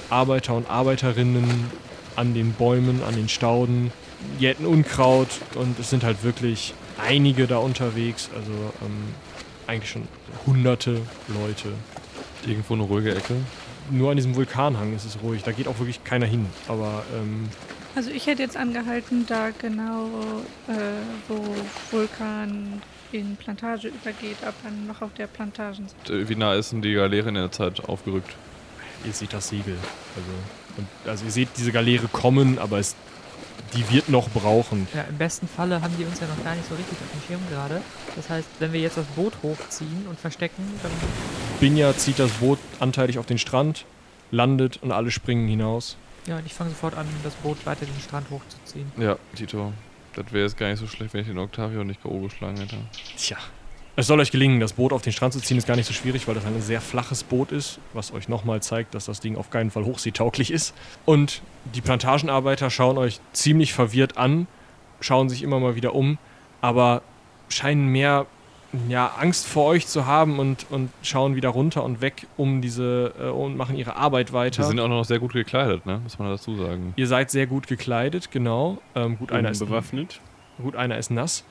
Arbeiter 0.09 0.55
und 0.55 0.69
Arbeiterinnen 0.69 1.71
an 2.15 2.33
den 2.33 2.53
Bäumen, 2.53 3.01
an 3.03 3.15
den 3.15 3.29
Stauden, 3.29 3.91
jäten 4.39 4.65
Unkraut 4.65 5.29
und 5.55 5.79
es 5.79 5.89
sind 5.89 6.03
halt 6.03 6.23
wirklich 6.23 6.73
einige 6.97 7.47
da 7.47 7.57
unterwegs, 7.57 8.29
also 8.35 8.51
ähm, 8.51 9.13
eigentlich 9.67 9.89
schon 9.91 10.07
hunderte 10.45 11.01
Leute. 11.27 11.69
Irgendwo 12.45 12.73
eine 12.73 12.83
ruhige 12.83 13.15
Ecke. 13.15 13.35
Nur 13.91 14.11
an 14.11 14.17
diesem 14.17 14.35
Vulkanhang 14.35 14.95
ist 14.95 15.05
es 15.05 15.17
ruhig, 15.21 15.43
da 15.43 15.51
geht 15.51 15.67
auch 15.67 15.77
wirklich 15.79 16.03
keiner 16.03 16.25
hin, 16.25 16.45
aber 16.67 17.03
ähm, 17.15 17.49
Also 17.95 18.11
ich 18.11 18.27
hätte 18.27 18.41
jetzt 18.43 18.55
angehalten, 18.57 19.25
da 19.27 19.49
genau, 19.51 20.07
äh, 20.67 20.73
wo 21.27 21.43
Vulkan 21.91 22.81
in 23.11 23.35
Plantage 23.37 23.87
übergeht, 23.87 24.37
aber 24.43 24.53
noch 24.87 25.01
auf 25.01 25.13
der 25.15 25.27
Plantage 25.27 25.77
sind. 25.77 26.09
Äh, 26.09 26.29
Wie 26.29 26.35
nah 26.35 26.53
ist 26.53 26.71
denn 26.71 26.81
die 26.81 26.93
Galeere 26.93 27.29
in 27.29 27.35
der 27.35 27.51
Zeit 27.51 27.83
aufgerückt? 27.89 28.35
ihr 29.05 29.13
seht 29.13 29.33
das 29.33 29.47
Segel. 29.49 29.75
Also, 30.15 30.29
und, 30.79 31.09
also 31.09 31.25
ihr 31.25 31.31
seht 31.31 31.49
diese 31.57 31.71
Galeere 31.71 32.07
kommen, 32.07 32.57
aber 32.59 32.79
es, 32.79 32.95
die 33.75 33.87
wird 33.91 34.09
noch 34.09 34.29
brauchen. 34.29 34.87
Ja, 34.93 35.01
im 35.03 35.17
besten 35.17 35.47
Falle 35.47 35.81
haben 35.81 35.93
die 35.99 36.05
uns 36.05 36.19
ja 36.19 36.27
noch 36.27 36.43
gar 36.43 36.55
nicht 36.55 36.67
so 36.67 36.75
richtig 36.75 36.97
auf 36.97 37.11
dem 37.13 37.27
Schirm 37.27 37.41
gerade. 37.51 37.81
Das 38.15 38.29
heißt, 38.29 38.47
wenn 38.59 38.73
wir 38.73 38.79
jetzt 38.79 38.97
das 38.97 39.05
Boot 39.15 39.33
hochziehen 39.43 40.07
und 40.09 40.19
verstecken, 40.19 40.63
dann 40.81 40.91
Binja 41.59 41.95
zieht 41.95 42.17
das 42.19 42.31
Boot 42.31 42.57
anteilig 42.79 43.19
auf 43.19 43.25
den 43.25 43.37
Strand, 43.37 43.85
landet 44.31 44.77
und 44.81 44.91
alle 44.91 45.11
springen 45.11 45.47
hinaus. 45.47 45.97
ja, 46.25 46.37
und 46.37 46.45
ich 46.45 46.53
fange 46.53 46.69
sofort 46.71 46.95
an, 46.95 47.05
das 47.23 47.33
Boot 47.35 47.65
weiter 47.65 47.85
den 47.85 48.01
Strand 48.01 48.27
hochzuziehen. 48.29 48.91
Ja, 48.97 49.17
Tito. 49.35 49.73
Das 50.15 50.31
wäre 50.31 50.43
jetzt 50.45 50.57
gar 50.57 50.69
nicht 50.69 50.79
so 50.79 50.87
schlecht, 50.87 51.13
wenn 51.13 51.21
ich 51.21 51.27
den 51.27 51.37
Octavio 51.37 51.83
nicht 51.83 52.01
K.O. 52.01 52.19
geschlagen 52.21 52.57
hätte. 52.57 52.77
Tja. 53.17 53.37
Es 53.99 54.07
soll 54.07 54.21
euch 54.21 54.31
gelingen, 54.31 54.61
das 54.61 54.71
Boot 54.71 54.93
auf 54.93 55.01
den 55.01 55.11
Strand 55.11 55.33
zu 55.33 55.41
ziehen, 55.41 55.57
ist 55.57 55.67
gar 55.67 55.75
nicht 55.75 55.85
so 55.85 55.91
schwierig, 55.91 56.25
weil 56.25 56.33
das 56.33 56.45
ein 56.45 56.61
sehr 56.61 56.79
flaches 56.79 57.25
Boot 57.25 57.51
ist, 57.51 57.79
was 57.91 58.13
euch 58.13 58.29
nochmal 58.29 58.61
zeigt, 58.61 58.95
dass 58.95 59.07
das 59.07 59.19
Ding 59.19 59.35
auf 59.35 59.49
keinen 59.49 59.71
Fall 59.71 59.83
hochseetauglich 59.83 60.51
ist. 60.51 60.73
Und 61.03 61.41
die 61.75 61.81
Plantagenarbeiter 61.81 62.69
schauen 62.69 62.97
euch 62.97 63.19
ziemlich 63.33 63.73
verwirrt 63.73 64.17
an, 64.17 64.47
schauen 65.01 65.27
sich 65.27 65.43
immer 65.43 65.59
mal 65.59 65.75
wieder 65.75 65.95
um, 65.95 66.17
aber 66.61 67.01
scheinen 67.49 67.87
mehr 67.87 68.25
ja, 68.87 69.11
Angst 69.19 69.45
vor 69.45 69.65
euch 69.65 69.85
zu 69.85 70.05
haben 70.05 70.39
und, 70.39 70.67
und 70.69 70.91
schauen 71.01 71.35
wieder 71.35 71.49
runter 71.49 71.83
und 71.83 71.99
weg 71.99 72.25
um 72.37 72.61
diese 72.61 73.13
äh, 73.19 73.23
und 73.27 73.57
machen 73.57 73.75
ihre 73.75 73.97
Arbeit 73.97 74.31
weiter. 74.31 74.63
Wir 74.63 74.67
sind 74.67 74.79
auch 74.79 74.87
noch 74.87 75.03
sehr 75.03 75.19
gut 75.19 75.33
gekleidet, 75.33 75.85
ne? 75.85 75.99
Muss 76.01 76.17
man 76.17 76.29
dazu 76.29 76.55
sagen. 76.55 76.93
Ihr 76.95 77.07
seid 77.07 77.31
sehr 77.31 77.47
gut 77.47 77.67
gekleidet, 77.67 78.31
genau. 78.31 78.77
Ähm, 78.95 79.17
gut, 79.17 79.33
einer 79.33 79.49
ist 79.49 79.59
bewaffnet. 79.59 80.21
Gut, 80.63 80.77
einer 80.77 80.97
ist 80.97 81.11
nass. 81.11 81.43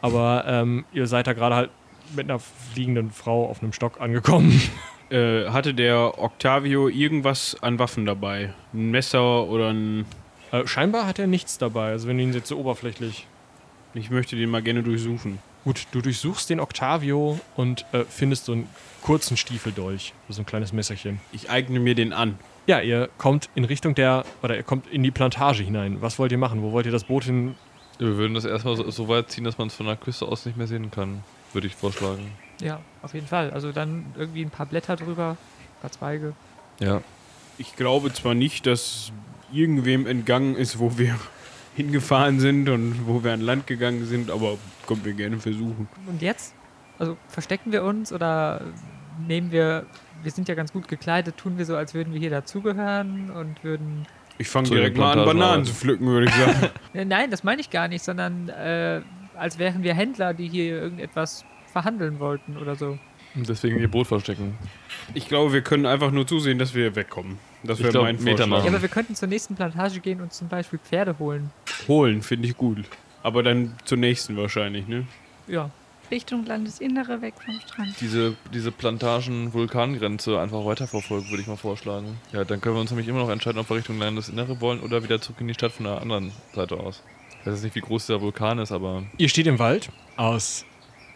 Aber 0.00 0.44
ähm, 0.48 0.84
ihr 0.92 1.06
seid 1.06 1.28
da 1.28 1.32
gerade 1.32 1.54
halt 1.54 1.70
mit 2.14 2.30
einer 2.30 2.38
fliegenden 2.38 3.10
Frau 3.10 3.48
auf 3.48 3.62
einem 3.62 3.72
Stock 3.72 4.00
angekommen. 4.00 4.60
Äh, 5.10 5.50
hatte 5.50 5.74
der 5.74 6.18
Octavio 6.18 6.88
irgendwas 6.88 7.54
an 7.60 7.78
Waffen 7.78 8.06
dabei? 8.06 8.54
Ein 8.72 8.92
Messer 8.92 9.44
oder 9.46 9.68
ein. 9.68 10.06
Äh, 10.52 10.66
scheinbar 10.66 11.06
hat 11.06 11.18
er 11.18 11.26
nichts 11.26 11.58
dabei. 11.58 11.90
Also 11.90 12.08
wenn 12.08 12.16
du 12.16 12.22
ihn 12.22 12.32
jetzt 12.32 12.48
so 12.48 12.58
oberflächlich. 12.58 13.26
Ich 13.92 14.10
möchte 14.10 14.36
den 14.36 14.48
mal 14.48 14.62
gerne 14.62 14.82
durchsuchen. 14.82 15.38
Gut, 15.64 15.86
du 15.92 16.00
durchsuchst 16.00 16.48
den 16.48 16.60
Octavio 16.60 17.38
und 17.56 17.84
äh, 17.92 18.04
findest 18.08 18.46
so 18.46 18.52
einen 18.52 18.68
kurzen 19.02 19.36
Stiefeldolch. 19.36 20.14
So 20.30 20.40
ein 20.40 20.46
kleines 20.46 20.72
Messerchen. 20.72 21.20
Ich 21.30 21.50
eigne 21.50 21.78
mir 21.78 21.94
den 21.94 22.14
an. 22.14 22.38
Ja, 22.66 22.80
ihr 22.80 23.10
kommt 23.18 23.50
in 23.54 23.64
Richtung 23.64 23.94
der. 23.94 24.24
Oder 24.42 24.56
ihr 24.56 24.62
kommt 24.62 24.86
in 24.86 25.02
die 25.02 25.10
Plantage 25.10 25.62
hinein. 25.62 26.00
Was 26.00 26.18
wollt 26.18 26.32
ihr 26.32 26.38
machen? 26.38 26.62
Wo 26.62 26.72
wollt 26.72 26.86
ihr 26.86 26.92
das 26.92 27.04
Boot 27.04 27.24
hin? 27.24 27.54
Wir 28.02 28.16
würden 28.16 28.34
das 28.34 28.44
erstmal 28.44 28.76
so, 28.76 28.90
so 28.90 29.08
weit 29.08 29.30
ziehen, 29.30 29.44
dass 29.44 29.58
man 29.58 29.68
es 29.68 29.74
von 29.74 29.86
der 29.86 29.96
Küste 29.96 30.26
aus 30.26 30.44
nicht 30.44 30.56
mehr 30.56 30.66
sehen 30.66 30.90
kann. 30.90 31.22
Würde 31.52 31.66
ich 31.66 31.76
vorschlagen. 31.76 32.32
Ja, 32.60 32.80
auf 33.02 33.14
jeden 33.14 33.26
Fall. 33.26 33.50
Also 33.50 33.72
dann 33.72 34.06
irgendwie 34.16 34.42
ein 34.42 34.50
paar 34.50 34.66
Blätter 34.66 34.96
drüber, 34.96 35.36
ein 35.76 35.80
paar 35.80 35.92
Zweige. 35.92 36.32
Ja. 36.80 37.02
Ich 37.58 37.76
glaube 37.76 38.12
zwar 38.12 38.34
nicht, 38.34 38.66
dass 38.66 39.12
irgendwem 39.52 40.06
entgangen 40.06 40.56
ist, 40.56 40.78
wo 40.78 40.98
wir 40.98 41.16
hingefahren 41.76 42.40
sind 42.40 42.68
und 42.68 43.06
wo 43.06 43.22
wir 43.22 43.32
an 43.32 43.40
Land 43.40 43.66
gegangen 43.66 44.04
sind, 44.06 44.30
aber 44.30 44.58
kommt 44.86 45.04
wir 45.04 45.12
gerne 45.12 45.38
versuchen. 45.38 45.88
Und 46.06 46.22
jetzt? 46.22 46.54
Also 46.98 47.16
verstecken 47.28 47.72
wir 47.72 47.84
uns 47.84 48.12
oder 48.12 48.62
nehmen 49.26 49.52
wir, 49.52 49.86
wir 50.22 50.30
sind 50.30 50.48
ja 50.48 50.54
ganz 50.54 50.72
gut 50.72 50.88
gekleidet, 50.88 51.36
tun 51.36 51.58
wir 51.58 51.66
so, 51.66 51.76
als 51.76 51.94
würden 51.94 52.12
wir 52.12 52.20
hier 52.20 52.30
dazugehören 52.30 53.30
und 53.30 53.62
würden. 53.62 54.06
Ich 54.42 54.48
fange 54.48 54.68
direkt 54.68 54.96
mal 54.96 55.16
an, 55.16 55.24
Bananen 55.24 55.64
zu 55.64 55.72
pflücken, 55.72 56.04
würde 56.08 56.26
ich 56.26 56.34
sagen. 56.34 56.70
Nein, 57.08 57.30
das 57.30 57.44
meine 57.44 57.60
ich 57.60 57.70
gar 57.70 57.86
nicht, 57.86 58.02
sondern 58.02 58.48
äh, 58.48 59.00
als 59.36 59.56
wären 59.56 59.84
wir 59.84 59.94
Händler, 59.94 60.34
die 60.34 60.48
hier 60.48 60.82
irgendetwas 60.82 61.44
verhandeln 61.72 62.18
wollten 62.18 62.56
oder 62.56 62.74
so. 62.74 62.98
Und 63.36 63.48
deswegen 63.48 63.78
ihr 63.78 63.88
Boot 63.88 64.08
verstecken. 64.08 64.58
Ich 65.14 65.28
glaube, 65.28 65.52
wir 65.52 65.62
können 65.62 65.86
einfach 65.86 66.10
nur 66.10 66.26
zusehen, 66.26 66.58
dass 66.58 66.74
wir 66.74 66.96
wegkommen. 66.96 67.38
Das 67.62 67.80
wäre 67.80 68.02
mein 68.02 68.20
Meter 68.20 68.48
machen. 68.48 68.64
Ja, 68.64 68.70
aber 68.70 68.82
wir 68.82 68.88
könnten 68.88 69.14
zur 69.14 69.28
nächsten 69.28 69.54
Plantage 69.54 70.00
gehen 70.00 70.20
und 70.20 70.32
zum 70.32 70.48
Beispiel 70.48 70.80
Pferde 70.80 71.16
holen. 71.20 71.52
Holen 71.86 72.22
finde 72.22 72.48
ich 72.48 72.56
gut. 72.56 72.84
Aber 73.22 73.44
dann 73.44 73.74
zur 73.84 73.98
nächsten 73.98 74.36
wahrscheinlich, 74.36 74.88
ne? 74.88 75.06
Ja. 75.46 75.70
Richtung 76.12 76.44
Landesinnere, 76.44 77.22
weg 77.22 77.34
vom 77.42 77.58
Strand. 77.66 77.94
Diese, 78.00 78.36
diese 78.52 78.70
Plantagen-Vulkangrenze 78.70 80.38
einfach 80.38 80.64
weiterverfolgen, 80.64 81.30
würde 81.30 81.40
ich 81.40 81.48
mal 81.48 81.56
vorschlagen. 81.56 82.18
Ja, 82.32 82.44
dann 82.44 82.60
können 82.60 82.76
wir 82.76 82.80
uns 82.80 82.90
nämlich 82.90 83.08
immer 83.08 83.20
noch 83.20 83.30
entscheiden, 83.30 83.58
ob 83.58 83.70
wir 83.70 83.78
Richtung 83.78 83.98
Landesinnere 83.98 84.60
wollen 84.60 84.80
oder 84.80 85.02
wieder 85.02 85.22
zurück 85.22 85.40
in 85.40 85.48
die 85.48 85.54
Stadt 85.54 85.72
von 85.72 85.86
der 85.86 86.02
anderen 86.02 86.30
Seite 86.54 86.76
aus. 86.76 87.02
Ich 87.40 87.46
weiß 87.46 87.54
jetzt 87.54 87.64
nicht, 87.64 87.74
wie 87.74 87.80
groß 87.80 88.06
der 88.06 88.20
Vulkan 88.20 88.58
ist, 88.58 88.72
aber 88.72 89.04
Ihr 89.16 89.30
steht 89.30 89.46
im 89.46 89.58
Wald 89.58 89.88
aus 90.16 90.66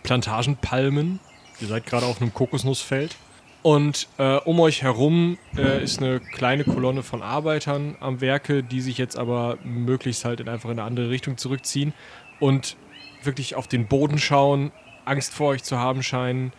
Plantagenpalmen. 0.03 1.21
Ihr 1.61 1.69
seid 1.69 1.85
gerade 1.85 2.07
auf 2.07 2.23
einem 2.23 2.33
Kokosnussfeld. 2.33 3.17
Und 3.62 4.09
äh, 4.17 4.37
um 4.37 4.61
euch 4.61 4.83
herum 4.83 5.37
äh, 5.59 5.83
ist 5.83 6.00
eine 6.00 6.21
kleine 6.21 6.65
Kolonne 6.65 7.03
von 7.03 7.21
Arbeitern 7.21 7.97
am 8.00 8.23
Werke, 8.23 8.62
die 8.62 8.81
sich 8.81 8.97
jetzt 8.97 9.19
aber 9.19 9.59
möglichst 9.62 10.25
halt 10.25 10.41
in 10.41 10.49
einfach 10.49 10.71
in 10.71 10.79
eine 10.79 10.87
andere 10.88 11.11
Richtung 11.11 11.37
zurückziehen 11.37 11.93
und 12.41 12.76
wirklich 13.25 13.57
auf 13.57 13.67
den 13.69 13.88
Boden 13.88 14.19
schauen, 14.19 14.73
Angst 15.06 15.32
vor 15.32 15.48
euch 15.48 15.62
zu 15.62 15.78
haben 15.78 16.02
scheinen 16.02 16.52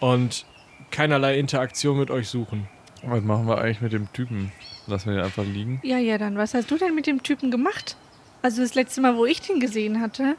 und 0.00 0.46
keinerlei 0.90 1.38
Interaktion 1.38 1.98
mit 1.98 2.10
euch 2.10 2.28
suchen. 2.28 2.68
was 3.02 3.22
machen 3.22 3.46
wir 3.46 3.58
eigentlich 3.58 3.80
mit 3.80 3.92
dem 3.92 4.12
Typen? 4.12 4.52
Lassen 4.86 5.10
wir 5.10 5.16
den 5.16 5.24
einfach 5.24 5.44
liegen? 5.44 5.80
Ja, 5.82 5.98
ja, 5.98 6.18
dann 6.18 6.36
was 6.36 6.54
hast 6.54 6.70
du 6.70 6.78
denn 6.78 6.94
mit 6.94 7.06
dem 7.06 7.22
Typen 7.22 7.50
gemacht? 7.50 7.96
Also 8.42 8.62
das 8.62 8.74
letzte 8.74 9.00
Mal, 9.00 9.16
wo 9.16 9.26
ich 9.26 9.40
den 9.40 9.58
gesehen 9.58 10.00
hatte, 10.00 10.36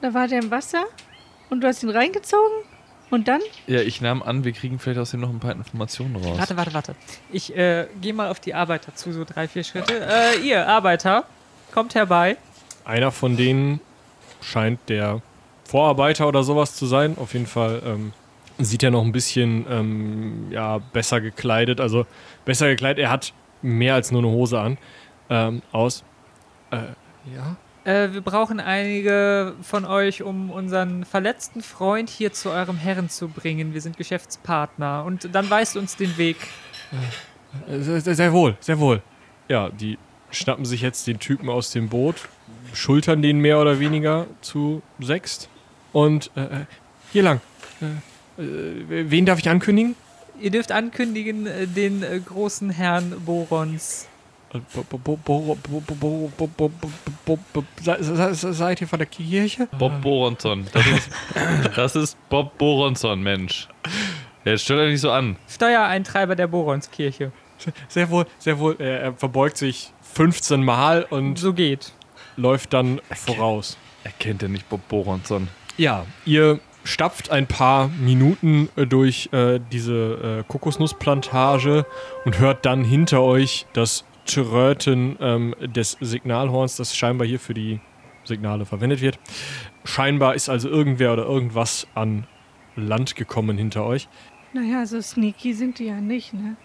da 0.00 0.12
war 0.14 0.26
der 0.26 0.42
im 0.42 0.50
Wasser 0.50 0.84
und 1.50 1.60
du 1.60 1.68
hast 1.68 1.82
ihn 1.82 1.90
reingezogen 1.90 2.64
und 3.10 3.28
dann? 3.28 3.40
Ja, 3.66 3.80
ich 3.80 4.00
nahm 4.00 4.22
an, 4.22 4.44
wir 4.44 4.52
kriegen 4.52 4.78
vielleicht 4.78 4.98
aus 4.98 5.12
dem 5.12 5.20
noch 5.20 5.30
ein 5.30 5.38
paar 5.38 5.52
Informationen 5.52 6.16
raus. 6.16 6.38
Warte, 6.38 6.56
warte, 6.56 6.74
warte. 6.74 6.96
Ich 7.30 7.54
äh, 7.56 7.86
gehe 8.00 8.12
mal 8.12 8.30
auf 8.30 8.40
die 8.40 8.54
Arbeiter 8.54 8.94
zu, 8.94 9.12
so 9.12 9.24
drei, 9.24 9.46
vier 9.46 9.62
Schritte. 9.62 9.94
Äh, 9.94 10.40
ihr 10.40 10.66
Arbeiter, 10.66 11.24
kommt 11.72 11.94
herbei. 11.94 12.36
Einer 12.84 13.12
von 13.12 13.36
denen 13.36 13.80
scheint 14.40 14.80
der 14.88 15.22
Vorarbeiter 15.66 16.28
oder 16.28 16.42
sowas 16.42 16.74
zu 16.74 16.86
sein. 16.86 17.16
Auf 17.18 17.32
jeden 17.32 17.46
Fall 17.46 17.82
ähm, 17.84 18.12
sieht 18.58 18.82
er 18.82 18.90
noch 18.90 19.02
ein 19.02 19.12
bisschen 19.12 19.66
ähm, 19.68 20.46
ja, 20.50 20.78
besser 20.78 21.20
gekleidet. 21.20 21.80
Also 21.80 22.06
besser 22.44 22.68
gekleidet. 22.68 23.02
Er 23.02 23.10
hat 23.10 23.32
mehr 23.62 23.94
als 23.94 24.10
nur 24.12 24.22
eine 24.22 24.30
Hose 24.30 24.60
an. 24.60 24.78
Ähm, 25.28 25.62
aus. 25.72 26.04
Äh, 26.70 26.76
ja? 27.34 27.56
Äh, 27.84 28.12
wir 28.12 28.20
brauchen 28.20 28.60
einige 28.60 29.54
von 29.62 29.84
euch, 29.84 30.22
um 30.22 30.50
unseren 30.50 31.04
verletzten 31.04 31.62
Freund 31.62 32.10
hier 32.10 32.32
zu 32.32 32.50
eurem 32.50 32.76
Herren 32.76 33.08
zu 33.08 33.28
bringen. 33.28 33.74
Wir 33.74 33.80
sind 33.80 33.96
Geschäftspartner. 33.96 35.04
Und 35.04 35.34
dann 35.34 35.48
weist 35.50 35.76
uns 35.76 35.96
den 35.96 36.16
Weg. 36.16 36.36
Äh, 37.68 37.80
Sehr, 37.80 38.00
sehr 38.00 38.14
sehr 38.14 38.32
wohl, 38.32 38.56
sehr 38.60 38.78
wohl. 38.78 39.02
Ja, 39.48 39.70
die 39.70 39.98
schnappen 40.30 40.64
sich 40.64 40.82
jetzt 40.82 41.06
den 41.06 41.18
Typen 41.18 41.48
aus 41.48 41.70
dem 41.70 41.88
Boot, 41.88 42.28
schultern 42.72 43.22
den 43.22 43.38
mehr 43.38 43.60
oder 43.60 43.80
weniger 43.80 44.26
zu 44.40 44.82
sechst. 44.98 45.48
Und 45.96 46.30
äh, 46.36 46.66
hier 47.10 47.22
lang. 47.22 47.40
Äh, 47.80 47.86
wen 48.36 49.24
darf 49.24 49.38
ich 49.38 49.48
ankündigen? 49.48 49.96
Ihr 50.38 50.50
dürft 50.50 50.70
ankündigen 50.70 51.48
den 51.74 52.04
großen 52.26 52.68
Herrn 52.68 53.14
Borons. 53.24 54.06
Seid 57.80 58.80
ihr 58.82 58.88
von 58.88 58.98
der 58.98 59.06
Kirche? 59.06 59.68
Bob 59.78 60.02
Boronson. 60.02 60.66
Das 60.74 60.86
ist, 60.86 61.10
das 61.76 61.96
ist 61.96 62.28
Bob 62.28 62.58
Boronson, 62.58 63.22
Mensch. 63.22 63.66
Jetzt 64.44 64.64
stell 64.64 64.78
euch 64.78 64.90
nicht 64.90 65.00
so 65.00 65.10
an. 65.10 65.36
Steuereintreiber 65.48 66.36
der 66.36 66.48
Boronskirche. 66.48 67.32
Sehr 67.88 68.10
wohl, 68.10 68.26
sehr 68.38 68.58
wohl. 68.58 68.76
Er 68.78 69.14
verbeugt 69.14 69.56
sich 69.56 69.94
15 70.12 70.62
Mal 70.62 71.04
und. 71.08 71.38
So 71.38 71.54
geht. 71.54 71.94
Läuft 72.36 72.74
dann 72.74 73.00
voraus. 73.12 73.78
Er 74.04 74.12
kennt 74.12 74.42
ja 74.42 74.48
nicht 74.48 74.68
Bob 74.68 74.86
Boronson. 74.88 75.48
Ja, 75.76 76.06
ihr 76.24 76.60
stapft 76.84 77.30
ein 77.30 77.46
paar 77.46 77.88
Minuten 77.88 78.68
äh, 78.76 78.86
durch 78.86 79.28
äh, 79.32 79.60
diese 79.72 80.40
äh, 80.40 80.44
Kokosnussplantage 80.50 81.84
und 82.24 82.38
hört 82.38 82.64
dann 82.64 82.84
hinter 82.84 83.22
euch 83.22 83.66
das 83.72 84.04
Tröten 84.24 85.16
ähm, 85.20 85.54
des 85.60 85.96
Signalhorns, 86.00 86.76
das 86.76 86.96
scheinbar 86.96 87.26
hier 87.26 87.38
für 87.38 87.54
die 87.54 87.80
Signale 88.24 88.64
verwendet 88.64 89.00
wird. 89.00 89.18
Scheinbar 89.84 90.34
ist 90.34 90.48
also 90.48 90.68
irgendwer 90.68 91.12
oder 91.12 91.24
irgendwas 91.24 91.86
an 91.94 92.26
Land 92.74 93.14
gekommen 93.14 93.58
hinter 93.58 93.84
euch. 93.84 94.08
Naja, 94.52 94.86
so 94.86 95.00
sneaky 95.00 95.52
sind 95.52 95.78
die 95.78 95.86
ja 95.86 96.00
nicht, 96.00 96.32
ne? 96.32 96.56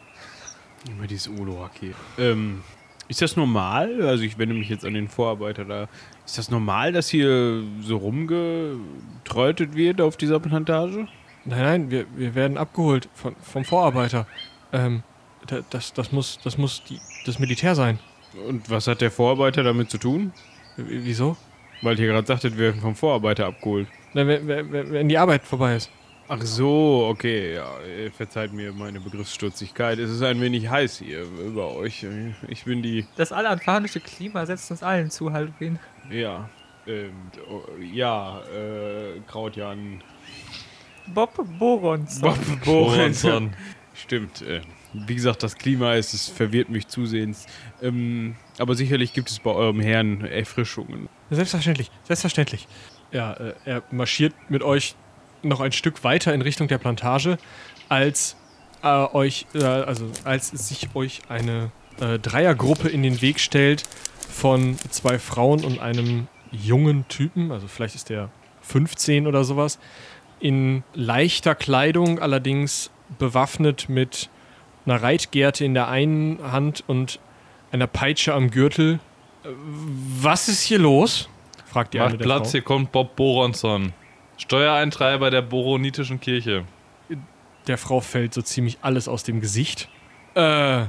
Immer 0.90 1.08
dieses 1.08 1.30
Oloak 1.30 1.72
hier. 1.80 1.94
Ähm, 2.18 2.64
ist 3.12 3.22
das 3.22 3.36
normal? 3.36 4.02
Also 4.02 4.24
ich 4.24 4.38
wende 4.38 4.56
mich 4.56 4.70
jetzt 4.70 4.86
an 4.86 4.94
den 4.94 5.08
Vorarbeiter 5.08 5.66
da. 5.66 5.88
Ist 6.26 6.38
das 6.38 6.50
normal, 6.50 6.92
dass 6.94 7.10
hier 7.10 7.62
so 7.82 7.98
rumgetrötet 7.98 9.76
wird 9.76 10.02
auf 10.02 10.18
dieser 10.18 10.40
Plantage? 10.40 11.08
Nein, 11.46 11.62
nein, 11.62 11.92
wir, 11.92 12.06
wir 12.16 12.36
werden 12.36 12.58
abgeholt 12.58 13.10
von, 13.14 13.36
vom 13.42 13.66
Vorarbeiter. 13.66 14.28
Ähm, 14.74 15.04
da- 15.48 15.62
das, 15.70 15.94
das 15.94 16.12
muss, 16.12 16.40
das, 16.44 16.58
muss 16.58 16.84
die, 16.84 17.00
das 17.26 17.40
Militär 17.40 17.76
sein. 17.76 18.00
Und 18.48 18.70
was 18.70 18.88
hat 18.88 19.02
der 19.02 19.12
Vorarbeiter 19.12 19.64
damit 19.64 19.90
zu 19.92 19.98
tun? 19.98 20.32
W- 20.78 20.84
Wieso? 21.04 21.36
Weil 21.82 22.00
ihr 22.00 22.08
gerade 22.08 22.28
sagtet, 22.28 22.54
wir 22.58 22.66
werden 22.68 22.82
vom 22.82 22.96
Vorarbeiter 22.96 23.48
abgeholt. 23.48 23.88
Na, 24.14 24.26
wenn, 24.28 24.48
wenn 24.72 25.10
die 25.10 25.18
Arbeit 25.18 25.44
vorbei 25.44 25.76
ist. 25.76 25.90
Ach 26.34 26.42
so, 26.44 27.08
okay, 27.10 27.56
ja, 27.56 27.78
äh, 27.82 28.10
verzeiht 28.10 28.54
mir 28.54 28.72
meine 28.72 29.02
Begriffsstutzigkeit. 29.02 30.00
Es 30.00 30.10
ist 30.10 30.22
ein 30.22 30.40
wenig 30.40 30.70
heiß 30.70 31.00
hier 31.00 31.24
über 31.24 31.76
euch. 31.76 32.06
Ich 32.48 32.64
bin 32.64 32.82
die, 32.82 33.06
Das 33.18 33.34
allanfanische 33.34 34.00
Klima 34.00 34.46
setzt 34.46 34.72
uns 34.72 34.82
allen 34.82 35.12
zu, 35.12 35.34
Haldwin. 35.34 35.78
ja, 36.10 36.50
ähm, 36.88 37.12
oh, 37.50 37.64
ja, 37.82 38.40
äh, 38.44 39.20
Krautjan. 39.28 40.02
Bob 41.14 41.34
Borons. 41.60 42.22
Bob 42.22 42.38
Boronson. 42.64 43.54
Stimmt, 43.94 44.42
äh, 44.42 44.62
wie 44.94 45.16
gesagt, 45.16 45.44
das 45.44 45.58
Klima 45.58 45.96
ist, 45.96 46.14
es 46.14 46.30
verwirrt 46.30 46.70
mich 46.70 46.88
zusehends. 46.88 47.46
Ähm, 47.82 48.38
aber 48.58 48.76
sicherlich 48.76 49.12
gibt 49.12 49.30
es 49.30 49.40
bei 49.40 49.52
eurem 49.52 49.82
Herrn 49.82 50.22
Erfrischungen. 50.22 51.10
Selbstverständlich, 51.30 51.92
selbstverständlich. 52.06 52.70
Ja, 53.12 53.34
äh, 53.34 53.54
er 53.66 53.84
marschiert 53.92 54.34
mit 54.48 54.64
euch 54.64 54.96
noch 55.44 55.60
ein 55.60 55.72
Stück 55.72 56.04
weiter 56.04 56.34
in 56.34 56.42
Richtung 56.42 56.68
der 56.68 56.78
Plantage, 56.78 57.38
als 57.90 58.36
äh, 58.84 58.88
euch, 58.88 59.46
äh, 59.54 59.64
also 59.64 60.06
als 60.24 60.50
sich 60.50 60.90
euch 60.96 61.22
eine 61.30 61.72
äh, 62.00 62.20
Dreiergruppe 62.20 62.90
in 62.90 63.04
den 63.04 63.22
Weg 63.22 63.40
stellt 63.40 63.84
von 64.30 64.78
zwei 64.90 65.20
Frauen 65.20 65.64
und 65.64 65.80
einem 65.80 66.28
jungen 66.52 67.08
Typen, 67.08 67.52
also 67.52 67.68
vielleicht 67.68 67.96
ist 67.96 68.10
der 68.10 68.30
15 68.62 69.28
oder 69.28 69.44
sowas, 69.44 69.80
in 70.40 70.84
leichter 70.94 71.56
Kleidung, 71.56 72.20
allerdings 72.20 72.92
bewaffnet 73.20 73.90
mit 73.90 74.30
einer 74.86 75.02
Reitgerte 75.02 75.64
in 75.64 75.74
der 75.74 75.88
einen 75.90 76.40
Hand 76.52 76.84
und 76.88 77.20
einer 77.72 77.88
Peitsche 77.88 78.34
am 78.34 78.50
Gürtel. 78.50 79.00
Äh, 79.44 79.50
Was 80.22 80.48
ist 80.50 80.62
hier 80.62 80.80
los? 80.80 81.30
fragt 81.68 81.94
die 81.94 82.00
eine 82.00 82.10
Macht 82.10 82.20
der 82.20 82.26
Platz, 82.26 82.44
Frau. 82.44 82.52
hier 82.52 82.62
kommt 82.64 82.92
Bob 82.92 83.16
Boronson. 83.16 83.94
Steuereintreiber 84.42 85.30
der 85.30 85.42
Boronitischen 85.44 86.20
Kirche. 86.20 86.64
Der 87.68 87.78
Frau 87.78 88.02
fällt 88.02 88.34
so 88.34 88.42
ziemlich 88.42 88.80
alles 88.82 89.08
aus 89.08 89.24
dem 89.24 89.40
Gesicht. 89.40 89.88
Äh, 90.34 90.86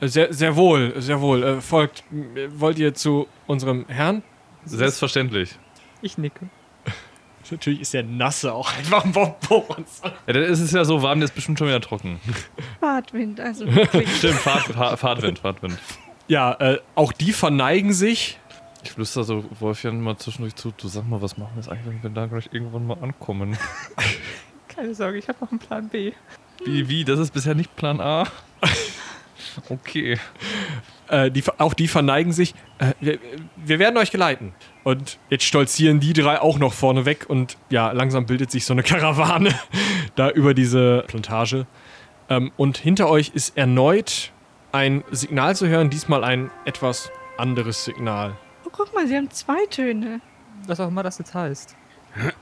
sehr, 0.00 0.32
sehr 0.32 0.56
wohl, 0.56 0.92
sehr 1.00 1.20
wohl. 1.20 1.42
Äh, 1.42 1.60
folgt, 1.60 2.02
wollt 2.48 2.78
ihr 2.78 2.94
zu 2.94 3.28
unserem 3.46 3.86
Herrn? 3.88 4.22
Selbstverständlich. 4.64 5.56
Ich 6.02 6.18
nicke. 6.18 6.48
Natürlich 7.50 7.80
ist 7.80 7.94
der 7.94 8.02
Nasse 8.02 8.52
auch 8.52 8.76
einfach 8.76 9.04
ein 9.04 9.12
Bonbons. 9.12 10.02
Ja, 10.26 10.32
dann 10.32 10.42
ist 10.42 10.58
es 10.58 10.72
ja 10.72 10.84
so 10.84 11.00
warm, 11.00 11.20
der 11.20 11.26
ist 11.26 11.34
bestimmt 11.34 11.58
schon 11.60 11.68
wieder 11.68 11.80
trocken. 11.80 12.18
Fahrtwind, 12.80 13.38
also 13.38 13.66
wirklich. 13.74 14.16
Stimmt, 14.16 14.34
Fahrt, 14.40 14.64
Fahr- 14.64 14.96
Fahrtwind, 14.96 15.38
Fahrtwind. 15.38 15.78
Ja, 16.26 16.54
äh, 16.54 16.80
auch 16.96 17.12
die 17.12 17.32
verneigen 17.32 17.92
sich. 17.92 18.40
Ich 18.86 18.92
flüster 18.92 19.24
so 19.24 19.44
Wolfjan 19.58 20.00
mal 20.00 20.16
zwischendurch 20.16 20.54
zu. 20.54 20.72
Du 20.76 20.86
sag 20.86 21.08
mal, 21.08 21.20
was 21.20 21.36
machen 21.36 21.50
wir 21.56 21.62
jetzt 21.62 21.68
eigentlich, 21.68 21.86
wenn 21.86 22.02
wir 22.02 22.10
da 22.10 22.26
gleich 22.26 22.48
irgendwann 22.52 22.86
mal 22.86 22.96
ankommen? 23.02 23.58
Keine 24.68 24.94
Sorge, 24.94 25.18
ich 25.18 25.26
habe 25.26 25.38
noch 25.40 25.50
einen 25.50 25.58
Plan 25.58 25.88
B. 25.88 26.12
Wie, 26.64 26.88
wie? 26.88 27.04
Das 27.04 27.18
ist 27.18 27.32
bisher 27.32 27.56
nicht 27.56 27.74
Plan 27.74 28.00
A? 28.00 28.26
Okay. 29.70 30.18
Äh, 31.08 31.30
die, 31.30 31.42
auch 31.56 31.72
die 31.72 31.88
verneigen 31.88 32.32
sich. 32.32 32.54
Äh, 32.78 32.92
wir, 33.00 33.18
wir 33.56 33.78
werden 33.78 33.96
euch 33.96 34.10
geleiten. 34.10 34.52
Und 34.84 35.18
jetzt 35.30 35.44
stolzieren 35.44 35.98
die 35.98 36.12
drei 36.12 36.40
auch 36.40 36.58
noch 36.58 36.74
vorne 36.74 37.06
weg 37.06 37.24
und 37.28 37.56
ja, 37.70 37.90
langsam 37.92 38.26
bildet 38.26 38.50
sich 38.50 38.66
so 38.66 38.74
eine 38.74 38.82
Karawane 38.84 39.54
da 40.14 40.30
über 40.30 40.52
diese 40.52 41.04
Plantage. 41.06 41.66
Ähm, 42.28 42.52
und 42.58 42.76
hinter 42.76 43.08
euch 43.08 43.30
ist 43.34 43.56
erneut 43.56 44.30
ein 44.72 45.04
Signal 45.10 45.56
zu 45.56 45.68
hören, 45.68 45.88
diesmal 45.88 46.22
ein 46.22 46.50
etwas 46.66 47.10
anderes 47.38 47.84
Signal. 47.84 48.36
Guck 48.76 48.94
mal, 48.94 49.06
sie 49.06 49.16
haben 49.16 49.30
zwei 49.30 49.64
Töne. 49.66 50.20
Was 50.66 50.80
auch 50.80 50.88
immer 50.88 51.02
das 51.02 51.18
jetzt 51.18 51.34
heißt. 51.34 51.76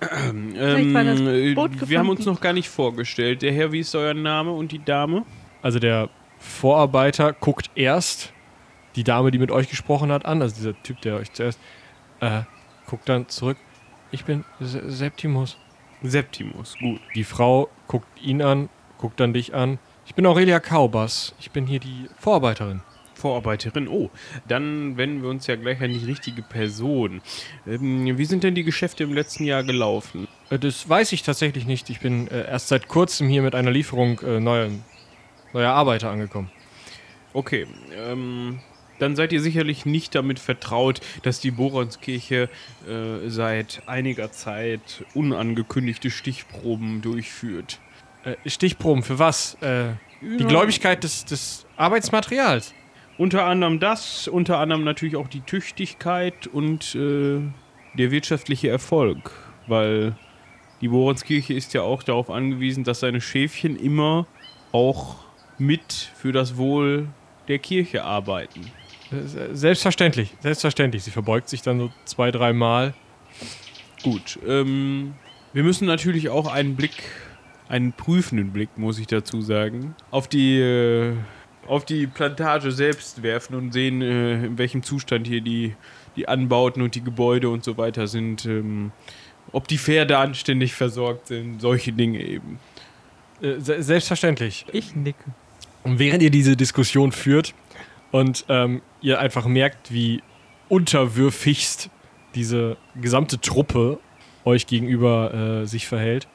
Das 0.01 0.25
Ähm, 0.29 1.55
Boot 1.55 1.83
äh, 1.83 1.89
wir 1.89 1.99
haben 1.99 2.09
uns 2.09 2.25
noch 2.27 2.41
gar 2.41 2.53
nicht 2.53 2.69
vorgestellt. 2.69 3.43
Der 3.43 3.53
Herr, 3.53 3.73
wie 3.73 3.81
ist 3.81 3.95
euer 3.95 4.15
Name 4.15 4.53
und 4.53 4.71
die 4.71 4.85
Dame? 4.85 5.25
Also 5.63 5.79
der 5.79 6.11
Vorarbeiter 6.39 7.33
guckt 7.33 7.71
erst 7.75 8.33
die 8.97 9.05
Dame, 9.05 9.31
die 9.31 9.39
mit 9.39 9.51
euch 9.51 9.69
gesprochen 9.69 10.13
hat, 10.13 10.25
an, 10.25 10.43
also 10.43 10.55
dieser 10.55 10.81
Typ, 10.83 11.01
der 11.01 11.17
euch 11.17 11.33
zuerst, 11.33 11.59
äh, 12.21 12.43
guckt 12.87 13.09
dann 13.09 13.29
zurück. 13.29 13.57
Ich 14.13 14.25
bin 14.25 14.45
Se 14.61 14.89
Septimus. 14.89 15.59
Septimus, 16.03 16.77
gut. 16.79 17.01
Die 17.15 17.25
Frau 17.25 17.69
guckt 17.89 18.07
ihn 18.23 18.43
an, 18.43 18.69
guckt 18.99 19.19
dann 19.19 19.33
dich 19.33 19.55
an. 19.55 19.79
Ich 20.07 20.15
bin 20.15 20.27
Aurelia 20.27 20.61
Kaubas. 20.61 21.35
Ich 21.41 21.51
bin 21.51 21.67
hier 21.67 21.81
die 21.81 22.09
Vorarbeiterin. 22.19 22.83
Vorarbeiterin. 23.25 23.89
Oh, 23.89 24.11
dann 24.47 24.99
wenden 24.99 25.23
wir 25.23 25.31
uns 25.31 25.47
ja 25.47 25.57
gleich 25.57 25.81
an 25.81 25.91
die 25.91 26.05
richtige 26.05 26.43
Person. 26.43 27.23
Ähm, 27.67 28.19
wie 28.19 28.25
sind 28.27 28.45
denn 28.45 28.55
die 28.55 28.65
Geschäfte 28.65 29.03
im 29.03 29.15
letzten 29.15 29.45
Jahr 29.45 29.65
gelaufen? 29.65 30.29
Äh, 30.51 30.59
Das 30.59 30.87
weiß 30.87 31.11
ich 31.13 31.23
tatsächlich 31.23 31.65
nicht. 31.65 31.89
Ich 31.89 32.01
bin 32.01 32.29
äh, 32.29 32.47
erst 32.47 32.69
seit 32.69 32.87
kurzem 32.87 33.27
hier 33.29 33.41
mit 33.41 33.55
einer 33.55 33.71
Lieferung 33.71 34.21
äh, 34.21 34.41
neuer, 34.41 34.69
neuer 35.55 35.73
Arbeiter 35.73 36.11
angekommen. 36.11 36.51
Okay, 37.33 37.67
ähm, 37.97 38.61
dann 38.99 39.17
seid 39.17 39.33
ihr 39.33 39.41
sicherlich 39.41 39.87
nicht 39.87 40.15
damit 40.15 40.39
vertraut, 40.39 41.01
dass 41.23 41.41
die 41.41 41.51
Boronskirche 41.51 42.51
äh, 42.87 43.29
seit 43.31 43.85
einiger 43.87 44.33
Zeit 44.33 45.03
unangekündigte 45.15 46.11
Stichproben 46.11 47.01
durchführt. 47.01 47.81
Äh, 48.25 48.37
Stichproben 48.51 49.03
für 49.03 49.19
was? 49.19 49.55
Äh, 49.63 49.95
die 50.21 50.45
Gläubigkeit 50.45 51.03
des, 51.05 51.25
des 51.25 51.65
Arbeitsmaterials. 51.79 52.75
Unter 53.17 53.45
anderem 53.45 53.79
das, 53.79 54.27
unter 54.29 54.59
anderem 54.59 54.85
natürlich 54.85 55.17
auch 55.17 55.29
die 55.29 55.41
Tüchtigkeit 55.41 56.47
und 56.49 56.95
äh, 56.95 57.41
der 57.97 58.11
wirtschaftliche 58.11 58.69
Erfolg, 58.69 59.31
weil 59.67 60.17
die 60.81 60.89
Boronskirche 60.89 61.55
ist 61.55 61.75
ja 61.75 61.83
auch 61.83 62.03
darauf 62.03 62.29
angewiesen, 62.29 62.83
dass 62.85 63.01
seine 63.01 63.21
Schäfchen 63.21 63.77
immer 63.77 64.27
auch 64.73 65.17
mit 65.59 66.11
für 66.17 66.33
das 66.33 66.57
Wohl 66.57 67.07
der 67.47 67.59
Kirche 67.61 68.05
arbeiten. 68.05 68.61
Äh, 69.13 69.55
Selbstverständlich, 69.55 70.35
selbstverständlich. 70.41 71.05
Sie 71.05 71.11
verbeugt 71.11 71.49
sich 71.49 71.63
dann 71.63 71.79
so 71.79 71.91
zwei, 72.05 72.31
dreimal. 72.31 72.95
Gut, 74.03 74.39
ähm, 74.47 75.15
wir 75.53 75.63
müssen 75.63 75.87
natürlich 75.87 76.29
auch 76.29 76.53
einen 76.53 76.75
Blick, 76.75 77.05
einen 77.69 77.93
prüfenden 77.93 78.53
Blick, 78.53 78.77
muss 78.77 78.99
ich 78.99 79.07
dazu 79.07 79.41
sagen, 79.41 79.95
auf 80.11 80.27
die, 80.29 80.59
äh, 80.59 81.15
auf 81.67 81.85
die 81.85 82.07
Plantage 82.07 82.71
selbst 82.73 83.23
werfen 83.23 83.55
und 83.55 83.73
sehen, 83.73 84.03
äh, 84.03 84.47
in 84.47 84.59
welchem 84.59 84.83
Zustand 84.83 85.27
hier 85.27 85.41
die, 85.41 85.75
die 86.17 86.29
Anbauten 86.29 86.83
und 86.83 86.95
die 86.95 87.03
Gebäude 87.03 87.49
und 87.49 87.65
so 87.65 87.77
weiter 87.77 88.07
sind. 88.07 88.47
Ähm, 88.47 88.93
ob 89.53 89.69
die 89.69 89.79
Pferde 89.79 90.19
anständig 90.19 90.75
versorgt 90.75 91.29
sind, 91.29 91.61
solche 91.61 91.93
Dinge 91.93 92.21
eben. 92.21 92.59
Äh, 93.41 93.61
se 93.61 93.83
selbstverständlich. 93.83 94.67
Ich 94.73 94.95
nicke. 94.95 95.25
Und 95.83 95.99
während 95.99 96.23
ihr 96.23 96.31
diese 96.31 96.57
Diskussion 96.57 97.13
führt 97.13 97.55
und 98.11 98.45
ähm, 98.49 98.81
ihr 99.01 99.21
einfach 99.21 99.47
merkt, 99.47 99.93
wie 99.93 100.23
unterwürfigst 100.69 101.91
diese 102.35 102.77
gesamte 103.01 103.41
Truppe 103.41 103.99
euch 104.45 104.67
gegenüber 104.67 105.63
äh, 105.63 105.67
sich 105.67 105.87
verhält, 105.87 106.27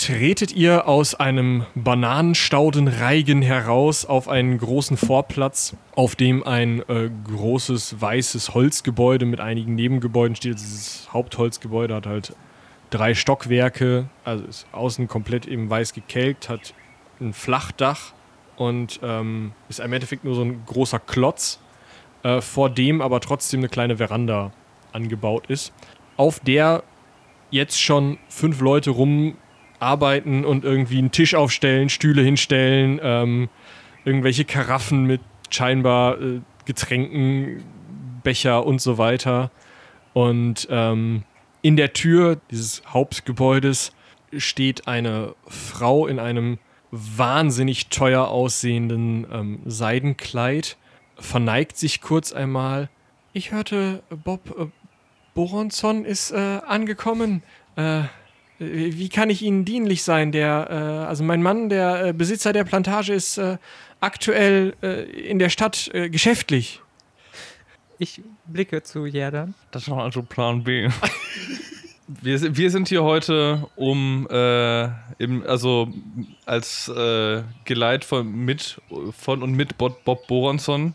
tretet 0.00 0.52
ihr 0.52 0.88
aus 0.88 1.14
einem 1.14 1.66
Bananenstaudenreigen 1.74 3.42
heraus 3.42 4.06
auf 4.06 4.28
einen 4.28 4.56
großen 4.56 4.96
Vorplatz, 4.96 5.76
auf 5.94 6.16
dem 6.16 6.42
ein 6.42 6.80
äh, 6.88 7.10
großes 7.24 8.00
weißes 8.00 8.54
Holzgebäude 8.54 9.26
mit 9.26 9.40
einigen 9.40 9.74
Nebengebäuden 9.74 10.36
steht. 10.36 10.54
Dieses 10.54 11.06
Hauptholzgebäude 11.12 11.94
hat 11.94 12.06
halt 12.06 12.34
drei 12.88 13.12
Stockwerke, 13.12 14.08
also 14.24 14.42
ist 14.44 14.66
außen 14.72 15.06
komplett 15.06 15.44
eben 15.44 15.68
weiß 15.68 15.92
gekelkt, 15.92 16.48
hat 16.48 16.72
ein 17.20 17.34
Flachdach 17.34 18.14
und 18.56 19.00
ähm, 19.02 19.52
ist 19.68 19.80
im 19.80 19.92
Endeffekt 19.92 20.24
nur 20.24 20.34
so 20.34 20.40
ein 20.42 20.62
großer 20.64 20.98
Klotz, 20.98 21.60
äh, 22.22 22.40
vor 22.40 22.70
dem 22.70 23.02
aber 23.02 23.20
trotzdem 23.20 23.60
eine 23.60 23.68
kleine 23.68 23.98
Veranda 23.98 24.50
angebaut 24.92 25.44
ist, 25.48 25.74
auf 26.16 26.40
der 26.40 26.84
jetzt 27.50 27.78
schon 27.78 28.16
fünf 28.30 28.62
Leute 28.62 28.92
rumarbeiten 29.80 30.44
und 30.44 30.64
irgendwie 30.64 30.98
einen 30.98 31.10
Tisch 31.10 31.34
aufstellen, 31.34 31.88
Stühle 31.88 32.22
hinstellen, 32.22 33.00
ähm, 33.02 33.48
irgendwelche 34.04 34.44
Karaffen 34.44 35.04
mit 35.04 35.20
scheinbar 35.50 36.20
äh, 36.20 36.40
Getränken, 36.64 37.64
Becher 38.22 38.66
und 38.66 38.80
so 38.80 38.98
weiter. 38.98 39.50
Und 40.12 40.68
ähm, 40.70 41.24
in 41.62 41.76
der 41.76 41.92
Tür 41.92 42.38
dieses 42.50 42.82
Hauptgebäudes 42.86 43.92
steht 44.36 44.86
eine 44.86 45.34
Frau 45.46 46.06
in 46.06 46.18
einem 46.18 46.58
wahnsinnig 46.90 47.88
teuer 47.88 48.28
aussehenden 48.28 49.26
ähm, 49.32 49.60
Seidenkleid, 49.64 50.76
verneigt 51.16 51.76
sich 51.76 52.00
kurz 52.00 52.32
einmal. 52.32 52.88
Ich 53.32 53.52
hörte, 53.52 54.02
Bob 54.24 54.40
äh, 54.58 54.66
Boronson 55.34 56.04
ist 56.04 56.32
äh, 56.32 56.60
angekommen. 56.66 57.42
Äh, 57.76 58.02
wie 58.60 59.08
kann 59.08 59.30
ich 59.30 59.42
Ihnen 59.42 59.64
dienlich 59.64 60.02
sein? 60.02 60.32
Der, 60.32 60.68
äh, 60.70 60.74
also 61.08 61.24
mein 61.24 61.42
Mann, 61.42 61.68
der 61.70 62.06
äh, 62.08 62.12
Besitzer 62.12 62.52
der 62.52 62.64
Plantage, 62.64 63.12
ist 63.14 63.38
äh, 63.38 63.56
aktuell 64.00 64.74
äh, 64.82 65.02
in 65.04 65.38
der 65.38 65.48
Stadt 65.48 65.90
äh, 65.94 66.10
geschäftlich. 66.10 66.80
Ich 67.98 68.20
blicke 68.46 68.82
zu 68.82 69.06
Jerdan. 69.06 69.54
Das 69.72 69.88
war 69.90 70.02
also 70.04 70.22
Plan 70.22 70.62
B. 70.64 70.88
wir, 72.08 72.38
sind- 72.38 72.56
wir 72.56 72.70
sind 72.70 72.88
hier 72.88 73.02
heute, 73.02 73.66
um 73.76 74.26
äh, 74.30 74.84
im, 75.18 75.42
also 75.46 75.88
als 76.46 76.88
äh, 76.88 77.42
Geleit 77.64 78.04
von, 78.04 78.30
mit, 78.30 78.80
von 79.18 79.42
und 79.42 79.52
mit 79.52 79.76
Bob, 79.78 80.04
Bob 80.04 80.26
Boronson, 80.26 80.94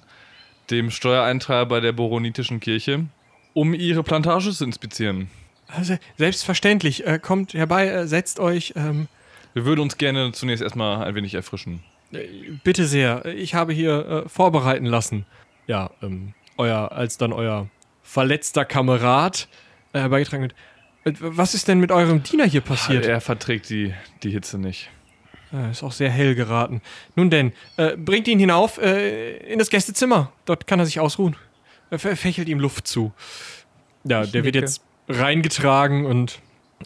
dem 0.71 0.89
Steuereintreiber 0.91 1.79
der 1.81 1.91
Boronitischen 1.93 2.59
Kirche, 2.59 3.05
um 3.53 3.73
ihre 3.73 4.03
Plantage 4.03 4.51
zu 4.51 4.63
inspizieren. 4.65 5.29
Also, 5.75 5.97
selbstverständlich. 6.17 7.05
Äh, 7.05 7.19
kommt 7.19 7.53
herbei, 7.53 7.87
äh, 7.87 8.07
setzt 8.07 8.39
euch. 8.39 8.73
Ähm, 8.75 9.07
Wir 9.53 9.65
würden 9.65 9.81
uns 9.81 9.97
gerne 9.97 10.31
zunächst 10.31 10.61
erstmal 10.63 11.03
ein 11.05 11.15
wenig 11.15 11.33
erfrischen. 11.33 11.83
äh, 12.11 12.19
bitte 12.63 12.85
sehr. 12.85 13.25
Ich 13.25 13.53
habe 13.55 13.73
hier 13.73 14.23
äh, 14.25 14.29
vorbereiten 14.29 14.85
lassen. 14.85 15.25
Ja, 15.67 15.91
ähm, 16.01 16.33
euer, 16.57 16.91
als 16.91 17.17
dann 17.17 17.33
euer 17.33 17.67
verletzter 18.03 18.65
Kamerad 18.65 19.47
äh, 19.93 19.99
herbeigetragen 19.99 20.43
wird. 20.43 20.55
Äh, 21.05 21.13
Was 21.19 21.53
ist 21.53 21.67
denn 21.67 21.79
mit 21.79 21.91
eurem 21.91 22.21
Diener 22.23 22.45
hier 22.45 22.61
passiert? 22.61 23.05
Er 23.05 23.21
verträgt 23.21 23.69
die, 23.69 23.93
die 24.23 24.29
Hitze 24.31 24.57
nicht. 24.57 24.89
Äh, 25.53 25.71
ist 25.71 25.83
auch 25.83 25.91
sehr 25.91 26.09
hell 26.09 26.35
geraten. 26.35 26.81
Nun 27.15 27.29
denn, 27.29 27.51
äh, 27.77 27.95
bringt 27.97 28.27
ihn 28.27 28.39
hinauf 28.39 28.77
äh, 28.77 29.37
in 29.51 29.59
das 29.59 29.69
Gästezimmer. 29.69 30.31
Dort 30.45 30.67
kann 30.67 30.79
er 30.79 30.85
sich 30.85 30.99
ausruhen. 30.99 31.35
Ver- 31.91 32.15
fächelt 32.15 32.47
ihm 32.49 32.59
Luft 32.59 32.87
zu. 32.87 33.13
Ja, 34.03 34.23
Ich 34.23 34.31
der 34.31 34.43
wird 34.43 34.55
nicke. 34.55 34.65
jetzt 34.65 34.81
reingetragen 35.07 36.05
und 36.05 36.39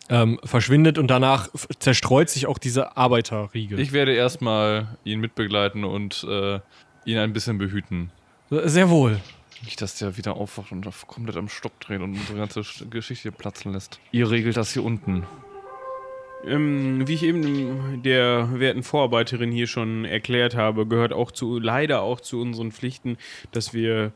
ähm, 0.10 0.40
verschwindet 0.44 0.98
und 0.98 1.08
danach 1.08 1.50
zerstreut 1.80 2.30
sich 2.30 2.48
auch 2.48 2.58
diese 2.58 2.96
Arbeiterriege. 2.98 3.76
Ich 3.78 3.92
werde 3.92 4.14
erstmal 4.14 4.98
ihn 5.04 5.20
mitbegleiten 5.20 5.84
und 5.84 6.26
äh, 6.30 6.60
ihn 7.06 7.18
ein 7.18 7.34
bisschen 7.34 7.58
behüten. 7.58 8.12
Sehr 8.50 8.90
wohl. 8.90 9.20
Nicht, 9.64 9.82
dass 9.82 9.96
der 9.98 10.16
wieder 10.16 10.38
aufwacht 10.38 10.72
und 10.72 10.88
komplett 11.08 11.36
am 11.36 11.50
Stock 11.50 11.78
dreht 11.82 12.02
und 12.02 12.14
unsere 12.14 12.38
ganze 12.38 12.62
Sch- 12.62 12.90
Geschichte 12.90 13.32
platzen 13.32 13.74
lässt. 13.74 14.00
Ihr 14.12 14.30
regelt 14.32 14.56
das 14.56 14.72
hier 14.74 14.84
unten. 14.84 15.26
Ähm, 16.46 17.06
wie 17.06 17.16
ich 17.16 17.24
eben 17.24 18.02
der 18.02 18.58
werten 18.60 18.84
Vorarbeiterin 18.84 19.52
hier 19.52 19.68
schon 19.68 20.06
erklärt 20.06 20.56
habe, 20.56 20.88
gehört 20.88 21.12
auch 21.12 21.32
zu, 21.32 21.60
leider 21.60 22.02
auch 22.02 22.22
zu 22.22 22.40
unseren 22.40 22.72
Pflichten, 22.72 23.18
dass 23.52 23.74
wir 23.74 24.14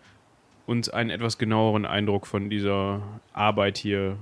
uns 0.65 0.89
einen 0.89 1.09
etwas 1.09 1.37
genaueren 1.37 1.85
Eindruck 1.85 2.27
von 2.27 2.49
dieser 2.49 3.01
Arbeit 3.33 3.77
hier 3.77 4.17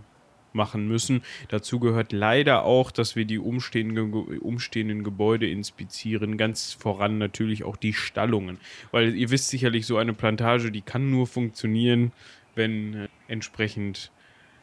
machen 0.54 0.88
müssen. 0.88 1.22
Dazu 1.50 1.80
gehört 1.80 2.12
leider 2.12 2.64
auch, 2.64 2.92
dass 2.92 3.16
wir 3.16 3.26
die 3.26 3.40
umstehenden, 3.40 4.14
umstehenden 4.40 5.04
Gebäude 5.04 5.50
inspizieren, 5.50 6.38
ganz 6.38 6.74
voran 6.74 7.18
natürlich 7.18 7.64
auch 7.64 7.78
die 7.78 7.94
Stallungen. 7.94 8.58
Weil 8.92 9.16
ihr 9.16 9.30
wisst 9.30 9.50
sicherlich, 9.50 9.86
so 9.86 9.98
eine 9.98 10.14
Plantage, 10.14 10.72
die 10.72 10.82
kann 10.82 11.10
nur 11.10 11.28
funktionieren, 11.28 12.12
wenn 12.56 12.94
äh, 12.94 13.08
entsprechend 13.28 14.12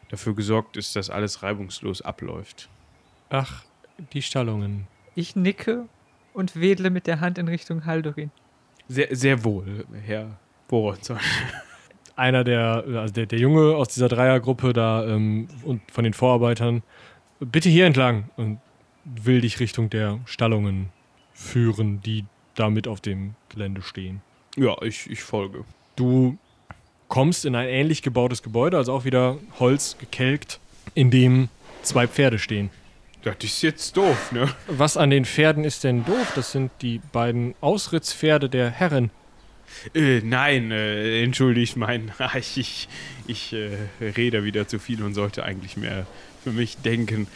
dafür 0.09 0.35
gesorgt 0.35 0.77
ist, 0.77 0.95
dass 0.95 1.09
alles 1.09 1.43
reibungslos 1.43 2.01
abläuft. 2.01 2.69
Ach, 3.29 3.63
die 4.13 4.21
Stallungen. 4.21 4.87
Ich 5.15 5.35
nicke 5.35 5.87
und 6.33 6.59
wedle 6.59 6.89
mit 6.89 7.07
der 7.07 7.19
Hand 7.19 7.37
in 7.37 7.47
Richtung 7.47 7.85
Haldorin. 7.85 8.31
Sehr, 8.87 9.15
sehr 9.15 9.43
wohl, 9.43 9.85
Herr 10.05 10.39
Boronson. 10.67 11.19
Einer 12.19 12.43
der, 12.43 12.83
also 12.95 13.13
der, 13.13 13.25
der 13.27 13.39
Junge 13.39 13.75
aus 13.75 13.87
dieser 13.87 14.09
Dreiergruppe 14.09 14.73
da 14.73 15.07
ähm, 15.07 15.47
und 15.63 15.81
von 15.89 16.03
den 16.03 16.13
Vorarbeitern, 16.13 16.83
bitte 17.39 17.69
hier 17.69 17.85
entlang 17.85 18.29
und 18.35 18.59
will 19.05 19.39
dich 19.41 19.59
Richtung 19.61 19.89
der 19.89 20.19
Stallungen 20.25 20.89
führen, 21.33 22.01
die 22.01 22.25
damit 22.55 22.87
auf 22.89 22.99
dem 22.99 23.35
Gelände 23.47 23.81
stehen. 23.81 24.21
Ja, 24.57 24.75
ich, 24.81 25.09
ich 25.09 25.23
folge. 25.23 25.63
Du 25.95 26.37
kommst 27.07 27.45
in 27.45 27.55
ein 27.55 27.67
ähnlich 27.67 28.01
gebautes 28.01 28.43
Gebäude, 28.43 28.75
also 28.75 28.91
auch 28.93 29.05
wieder 29.05 29.37
Holz 29.59 29.95
gekelkt. 29.97 30.59
in 30.95 31.11
dem 31.11 31.47
zwei 31.83 32.07
Pferde 32.07 32.39
stehen. 32.39 32.69
Das 33.23 33.35
ist 33.41 33.61
jetzt 33.61 33.95
doof, 33.95 34.31
ne? 34.31 34.49
Was 34.67 34.97
an 34.97 35.09
den 35.09 35.25
Pferden 35.25 35.63
ist 35.63 35.83
denn 35.83 36.05
doof? 36.05 36.31
Das 36.35 36.51
sind 36.51 36.71
die 36.81 36.99
beiden 37.11 37.53
Ausrittspferde 37.61 38.49
der 38.49 38.69
Herrin. 38.69 39.11
Äh, 39.93 40.21
nein, 40.23 40.71
äh, 40.71 41.23
entschuldigt 41.23 41.77
mein, 41.77 42.11
ich, 42.37 42.57
ich, 42.57 42.89
ich 43.27 43.53
äh, 43.53 43.77
rede 44.01 44.43
wieder 44.43 44.67
zu 44.67 44.79
viel 44.79 45.03
und 45.03 45.13
sollte 45.13 45.43
eigentlich 45.43 45.77
mehr 45.77 46.05
für 46.43 46.51
mich 46.51 46.77
denken. 46.77 47.27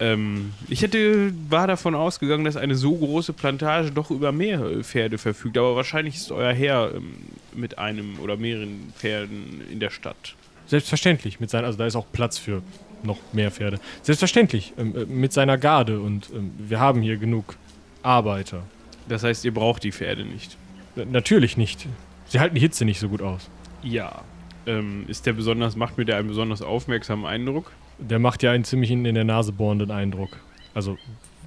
Ähm, 0.00 0.54
ich 0.68 0.82
hätte, 0.82 1.32
war 1.48 1.66
davon 1.66 1.94
ausgegangen, 1.94 2.44
dass 2.44 2.56
eine 2.56 2.74
so 2.74 2.96
große 2.96 3.34
Plantage 3.34 3.90
doch 3.90 4.10
über 4.10 4.32
mehr 4.32 4.82
Pferde 4.82 5.18
verfügt, 5.18 5.58
aber 5.58 5.76
wahrscheinlich 5.76 6.16
ist 6.16 6.32
euer 6.32 6.52
Herr 6.52 6.94
ähm, 6.94 7.14
mit 7.54 7.78
einem 7.78 8.18
oder 8.18 8.36
mehreren 8.36 8.92
Pferden 8.96 9.60
in 9.70 9.78
der 9.78 9.90
Stadt. 9.90 10.34
Selbstverständlich, 10.66 11.38
mit 11.38 11.50
seinen, 11.50 11.66
also 11.66 11.78
da 11.78 11.86
ist 11.86 11.96
auch 11.96 12.06
Platz 12.12 12.38
für 12.38 12.62
noch 13.02 13.18
mehr 13.32 13.50
Pferde. 13.50 13.78
Selbstverständlich, 14.02 14.72
ähm, 14.78 14.96
äh, 14.96 15.04
mit 15.04 15.32
seiner 15.34 15.58
Garde 15.58 16.00
und 16.00 16.30
ähm, 16.34 16.52
wir 16.56 16.80
haben 16.80 17.02
hier 17.02 17.18
genug 17.18 17.56
Arbeiter. 18.02 18.62
Das 19.08 19.22
heißt, 19.22 19.44
ihr 19.44 19.52
braucht 19.52 19.84
die 19.84 19.92
Pferde 19.92 20.24
nicht. 20.24 20.56
Natürlich 20.96 21.56
nicht. 21.56 21.86
Sie 22.26 22.40
halten 22.40 22.54
die 22.54 22.60
Hitze 22.60 22.84
nicht 22.84 23.00
so 23.00 23.08
gut 23.08 23.22
aus. 23.22 23.48
Ja. 23.82 24.22
Ähm, 24.66 25.04
ist 25.08 25.26
der 25.26 25.32
besonders, 25.32 25.74
macht 25.76 25.98
mir 25.98 26.04
der 26.04 26.16
einen 26.16 26.28
besonders 26.28 26.62
aufmerksamen 26.62 27.24
Eindruck? 27.26 27.72
Der 27.98 28.18
macht 28.18 28.42
ja 28.42 28.52
einen 28.52 28.64
ziemlich 28.64 28.90
in, 28.90 29.04
in 29.04 29.14
der 29.14 29.24
Nase 29.24 29.52
bohrenden 29.52 29.90
Eindruck. 29.90 30.38
Also, 30.74 30.98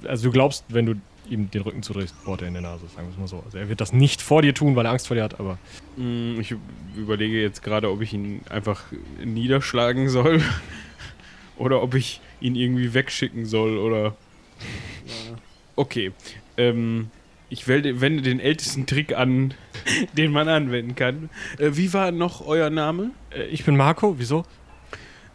also 0.06 0.25
du 0.25 0.32
glaubst, 0.32 0.65
wenn 0.69 0.86
du 0.86 0.95
ihm 1.29 1.49
den 1.49 1.62
Rücken 1.62 1.84
zudrehst, 1.84 2.21
bohrt 2.25 2.41
er 2.41 2.49
in 2.49 2.53
der 2.53 2.63
Nase, 2.63 2.86
sagen 2.93 3.08
wir 3.08 3.13
es 3.13 3.17
mal 3.19 3.27
so. 3.27 3.41
Also 3.45 3.58
er 3.58 3.69
wird 3.69 3.79
das 3.79 3.93
nicht 3.93 4.21
vor 4.21 4.41
dir 4.41 4.53
tun, 4.53 4.75
weil 4.75 4.86
er 4.86 4.91
Angst 4.91 5.08
vor 5.08 5.15
dir 5.15 5.23
hat, 5.23 5.39
aber 5.39 5.58
Mm, 5.95 6.39
Ich 6.39 6.53
überlege 6.97 7.41
jetzt 7.41 7.62
gerade, 7.63 7.89
ob 7.91 8.01
ich 8.01 8.13
ihn 8.13 8.41
einfach 8.49 8.84
niederschlagen 9.23 10.10
soll 10.10 10.41
oder 11.58 11.82
ob 11.82 11.93
ich 11.95 12.19
ihn 12.41 12.56
irgendwie 12.56 12.93
wegschicken 12.93 13.45
soll 13.45 13.77
oder. 13.77 14.15
Okay. 15.75 16.12
Ähm, 16.58 17.10
ich 17.53 17.67
wende, 17.67 18.21
den 18.21 18.39
ältesten 18.39 18.85
Trick 18.85 19.15
an, 19.15 19.53
den 20.17 20.31
man 20.31 20.49
anwenden 20.49 20.95
kann. 20.95 21.29
Äh, 21.59 21.71
wie 21.73 21.93
war 21.93 22.11
noch 22.11 22.45
euer 22.45 22.69
Name? 22.69 23.11
äh, 23.31 23.45
ich 23.45 23.63
bin 23.63 23.77
Marco, 23.77 24.17
wieso? 24.17 24.43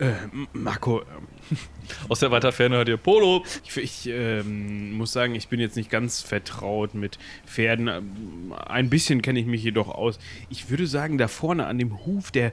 Äh, 0.01 0.13
Marco, 0.53 1.01
ähm, 1.01 1.29
Aus 2.09 2.21
der 2.21 2.31
weiter 2.31 2.53
Ferne 2.53 2.77
hört 2.77 2.89
ihr 2.89 2.97
Polo. 2.97 3.45
ich, 3.65 3.77
ich 3.77 4.07
ähm, 4.07 4.93
muss 4.93 5.13
sagen, 5.13 5.35
ich 5.35 5.49
bin 5.49 5.61
jetzt 5.61 5.77
nicht 5.77 5.91
ganz 5.91 6.21
vertraut 6.21 6.95
mit 6.95 7.19
Pferden. 7.47 7.89
Ähm, 7.89 8.53
Ein 8.53 8.91
bisschen 8.91 9.23
kenne 9.23 9.41
ich 9.41 9.47
mich 9.47 9.63
jedoch 9.63 9.89
aus. 9.89 10.19
Ich 10.51 10.71
würde 10.71 10.87
sagen, 10.87 11.19
da 11.19 11.29
vorne 11.29 11.67
an 11.67 11.79
dem 11.79 12.05
Huf 12.05 12.31
der, 12.31 12.53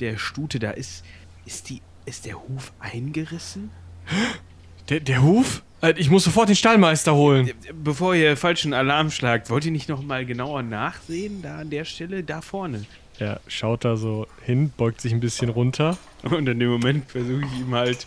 der 0.00 0.18
Stute, 0.18 0.58
da 0.58 0.70
ist, 0.70 1.04
ist, 1.46 1.70
die, 1.70 1.80
ist 2.04 2.26
der 2.26 2.36
Huf 2.48 2.72
eingerissen? 2.78 3.70
Der, 4.88 5.00
der 5.00 5.22
Huf? 5.22 5.62
Äh, 5.80 5.94
ich 5.96 6.10
muss 6.10 6.24
sofort 6.24 6.48
den 6.48 6.56
Stallmeister 6.56 7.14
holen. 7.14 7.50
Bevor 7.72 8.14
ihr 8.14 8.36
falschen 8.36 8.74
Alarm 8.74 9.10
schlagt, 9.10 9.50
wollt 9.50 9.64
ihr 9.64 9.72
nicht 9.72 9.88
noch 9.88 10.02
mal 10.02 10.26
genauer 10.26 10.62
nachsehen, 10.62 11.42
da 11.42 11.58
an 11.58 11.70
der 11.70 11.84
Stelle, 11.84 12.22
da 12.22 12.40
vorne? 12.40 12.84
Er 13.18 13.40
schaut 13.46 13.84
da 13.84 13.96
so 13.96 14.26
hin, 14.42 14.72
beugt 14.76 15.00
sich 15.00 15.12
ein 15.12 15.20
bisschen 15.20 15.48
runter. 15.48 15.96
Und 16.22 16.48
in 16.48 16.58
dem 16.58 16.70
Moment 16.70 17.10
versuche 17.10 17.42
ich 17.44 17.60
ihm 17.60 17.74
halt 17.74 18.06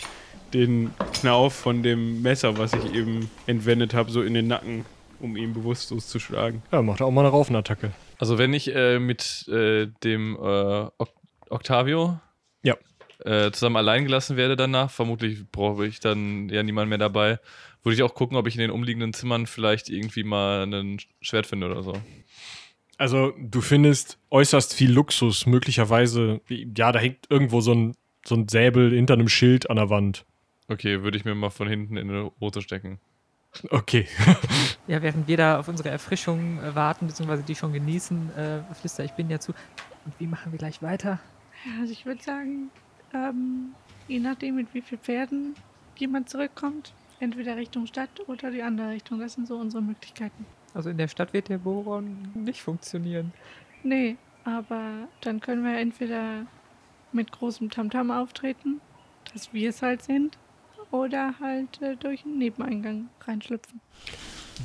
den 0.54 0.92
Knauf 1.13 1.54
von 1.54 1.82
dem 1.82 2.22
Messer, 2.22 2.58
was 2.58 2.74
ich 2.74 2.94
eben 2.94 3.30
entwendet 3.48 3.94
habe, 3.94 4.12
so 4.12 4.22
in 4.22 4.34
den 4.34 4.48
Nacken, 4.48 4.86
um 5.20 5.36
ihn 5.36 5.54
bewusstlos 5.54 6.08
zu 6.08 6.20
schlagen. 6.20 6.62
Ja, 6.72 6.82
macht 6.82 7.02
auch 7.02 7.12
mal 7.12 7.22
eine 7.22 7.30
Raufenattacke. 7.30 7.92
Also 8.20 8.38
wenn 8.38 8.54
ich 8.54 8.74
äh, 8.76 9.00
mit 9.00 9.48
äh, 9.48 9.88
dem 10.04 10.36
äh, 10.36 10.88
Octavio. 11.50 12.20
Äh, 13.28 13.52
zusammen 13.52 13.76
allein 13.76 14.06
gelassen 14.06 14.38
werde 14.38 14.56
danach, 14.56 14.90
vermutlich 14.90 15.46
brauche 15.52 15.86
ich 15.86 16.00
dann 16.00 16.50
ja 16.50 16.63
niemanden 16.63 16.90
mehr 16.90 16.98
dabei, 16.98 17.40
würde 17.84 17.96
ich 17.96 18.04
auch 18.04 18.16
gucken, 18.16 18.38
ob 18.38 18.48
ich 18.48 18.56
in 18.56 18.62
den 18.62 18.72
umliegenden 18.72 19.13
Zimmern 19.13 19.48
vielleicht 19.48 19.90
irgendwie 19.90 20.24
mal 20.24 20.63
ein 20.63 21.00
Schwert 21.22 21.46
finde 21.46 21.70
oder 21.70 21.84
so. 21.84 21.94
Also, 22.98 23.34
du 23.38 23.62
findest 23.62 24.18
äußerst 24.32 24.74
viel 24.74 24.92
Luxus, 24.92 25.46
möglicherweise. 25.46 26.42
Ja, 26.50 26.92
da 26.92 27.00
hängt 27.00 27.30
irgendwo 27.30 27.62
so 27.62 27.74
ein, 27.74 27.96
so 28.26 28.36
ein 28.36 28.48
Säbel 28.48 28.92
hinter 28.92 29.13
einem 29.13 29.30
Schild 29.30 29.70
an 29.70 29.76
der 29.76 29.90
Wand. 29.90 30.26
Okay, 30.68 31.04
würde 31.04 31.18
ich 31.18 31.24
mir 31.24 31.36
mal 31.36 31.52
von 31.52 31.68
hinten 31.68 31.96
in 31.96 32.10
eine 32.10 32.32
Hose 32.42 32.62
stecken. 32.62 33.00
Okay. 33.70 34.08
Ja, 34.90 35.02
während 35.02 35.28
wir 35.28 35.36
da 35.36 35.60
auf 35.60 35.68
unsere 35.68 35.90
Erfrischung 35.90 36.63
äh, 36.63 36.74
warten, 36.74 37.08
beziehungsweise 37.08 37.44
die 37.44 37.56
schon 37.56 37.74
genießen, 37.74 38.32
äh, 38.38 38.74
flüster 38.74 39.04
ich 39.04 39.12
bin 39.12 39.30
ja 39.30 39.38
zu. 39.38 39.52
Und 40.06 40.13
wie 40.18 40.28
machen 40.28 40.54
wir 40.54 40.60
gleich 40.60 40.82
weiter? 40.82 41.20
Ja, 41.66 41.82
also 41.82 41.92
ich 41.92 42.06
würde 42.06 42.24
sagen, 42.24 42.70
ähm, 43.13 43.74
je 44.08 44.20
nachdem, 44.20 44.56
mit 44.56 44.74
wie 44.74 44.82
vielen 44.82 45.02
Pferden 45.02 45.56
jemand 45.96 46.30
zurückkommt, 46.30 46.93
entweder 47.20 47.56
Richtung 47.56 47.88
Stadt 47.88 48.10
oder 48.28 48.52
die 48.52 48.62
andere 48.62 48.91
Richtung. 48.91 49.20
Das 49.20 49.34
sind 49.34 49.48
so 49.48 49.58
unsere 49.58 49.82
Möglichkeiten. 49.82 50.46
Also 50.74 50.89
in 50.89 50.98
der 50.98 51.08
Stadt 51.08 51.34
wird 51.34 51.50
der 51.50 51.58
Boron 51.58 52.30
nicht 52.36 52.62
funktionieren. 52.62 53.34
Nee, 53.84 54.17
aber 54.43 55.08
dann 55.22 55.39
können 55.39 55.63
wir 55.63 55.78
entweder 55.78 56.46
mit 57.12 57.32
großem 57.32 57.70
Tamtam 57.70 58.12
auftreten, 58.12 58.82
dass 59.34 59.54
wir 59.54 59.70
es 59.70 59.82
halt 59.82 60.04
sind, 60.04 60.38
oder 60.91 61.34
halt 61.39 61.82
äh, 61.82 61.96
durch 61.96 62.24
einen 62.26 62.38
Nebeneingang 62.38 63.10
reinschlüpfen. 63.26 63.82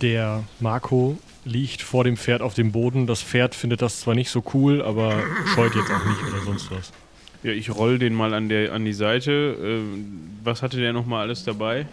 Der 0.00 0.44
Marco 0.60 1.18
liegt 1.44 1.82
vor 1.82 2.04
dem 2.04 2.16
Pferd 2.16 2.40
auf 2.40 2.54
dem 2.54 2.72
Boden. 2.72 3.06
Das 3.06 3.22
Pferd 3.22 3.54
findet 3.54 3.82
das 3.82 4.00
zwar 4.00 4.14
nicht 4.14 4.30
so 4.30 4.42
cool, 4.54 4.82
aber 4.82 5.22
scheut 5.54 5.74
jetzt 5.74 5.90
auch 5.90 6.04
nicht 6.06 6.22
oder 6.22 6.42
sonst 6.42 6.70
was. 6.70 6.92
Ja, 7.42 7.50
ich 7.50 7.74
roll 7.74 7.98
den 7.98 8.14
mal 8.14 8.34
an, 8.34 8.48
der, 8.48 8.72
an 8.72 8.84
die 8.84 8.92
Seite. 8.92 9.56
Ähm, 9.60 10.30
was 10.44 10.62
hatte 10.62 10.78
der 10.78 10.92
nochmal 10.92 11.22
alles 11.22 11.44
dabei? 11.44 11.86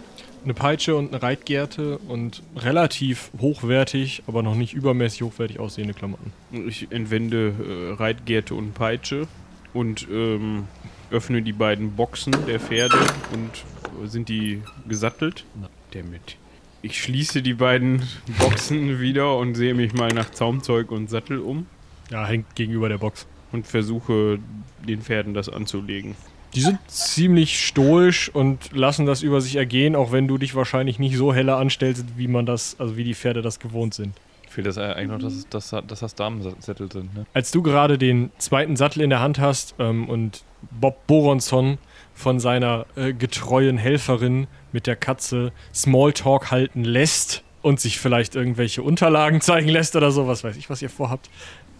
Eine 0.43 0.53
Peitsche 0.53 0.95
und 0.95 1.09
eine 1.09 1.21
Reitgerte 1.21 1.97
und 1.97 2.43
relativ 2.55 3.31
hochwertig, 3.39 4.23
aber 4.27 4.41
noch 4.41 4.55
nicht 4.55 4.73
übermäßig 4.73 5.23
hochwertig 5.23 5.59
aussehende 5.59 5.93
Klamotten. 5.93 6.31
Ich 6.67 6.91
entwende 6.91 7.53
äh, 7.59 7.93
Reitgerte 7.93 8.55
und 8.55 8.73
Peitsche 8.73 9.27
und 9.73 10.07
ähm, 10.09 10.65
öffne 11.11 11.41
die 11.41 11.51
beiden 11.51 11.91
Boxen 11.95 12.33
der 12.47 12.59
Pferde 12.59 12.97
und 13.33 14.09
sind 14.09 14.29
die 14.29 14.61
gesattelt? 14.87 15.45
Damit. 15.91 16.37
Ich 16.81 17.01
schließe 17.01 17.41
die 17.41 17.55
beiden 17.55 18.03
Boxen 18.39 18.99
wieder 19.01 19.37
und 19.37 19.55
sehe 19.55 19.73
mich 19.73 19.93
mal 19.93 20.13
nach 20.13 20.29
Zaumzeug 20.29 20.91
und 20.91 21.09
Sattel 21.09 21.39
um 21.39 21.65
Ja, 22.09 22.25
hängt 22.25 22.55
gegenüber 22.55 22.87
der 22.87 22.99
Box. 22.99 23.27
Und 23.51 23.67
versuche 23.67 24.39
den 24.87 25.01
Pferden 25.01 25.33
das 25.33 25.49
anzulegen. 25.49 26.15
Die 26.55 26.61
sind 26.61 26.79
ziemlich 26.87 27.65
stoisch 27.65 28.29
und 28.29 28.71
lassen 28.71 29.05
das 29.05 29.21
über 29.21 29.39
sich 29.39 29.55
ergehen, 29.55 29.95
auch 29.95 30.11
wenn 30.11 30.27
du 30.27 30.37
dich 30.37 30.55
wahrscheinlich 30.55 30.97
nicht 30.97 31.15
so 31.15 31.33
heller 31.33 31.57
anstellst, 31.57 32.05
wie 32.17 32.27
man 32.27 32.45
das, 32.45 32.79
also 32.79 32.97
wie 32.97 33.03
die 33.03 33.13
Pferde 33.13 33.41
das 33.41 33.59
gewohnt 33.59 33.93
sind. 33.93 34.15
Fehlt 34.49 34.65
das 34.65 34.79
eigentlich 34.79 35.09
noch, 35.09 35.19
dass, 35.19 35.47
dass, 35.49 35.69
dass 35.85 35.99
das 35.99 36.15
Damensättel 36.15 36.91
sind, 36.91 37.13
ne? 37.13 37.27
Als 37.35 37.51
du 37.51 37.61
gerade 37.61 37.99
den 37.99 38.31
zweiten 38.39 38.77
Sattel 38.77 39.01
in 39.01 39.11
der 39.11 39.19
Hand 39.19 39.37
hast 39.37 39.75
ähm, 39.77 40.09
und 40.09 40.43
Bob 40.71 41.05
Boronson 41.05 41.77
von 42.15 42.39
seiner 42.39 42.87
äh, 42.95 43.13
getreuen 43.13 43.77
Helferin 43.77 44.47
mit 44.71 44.87
der 44.87 44.95
Katze 44.95 45.51
Smalltalk 45.73 46.49
halten 46.49 46.83
lässt 46.83 47.43
und 47.61 47.79
sich 47.79 47.99
vielleicht 47.99 48.35
irgendwelche 48.35 48.81
Unterlagen 48.81 49.39
zeigen 49.41 49.69
lässt 49.69 49.95
oder 49.95 50.09
so, 50.09 50.27
was 50.27 50.43
weiß 50.43 50.57
ich, 50.57 50.69
was 50.71 50.81
ihr 50.81 50.89
vorhabt. 50.89 51.29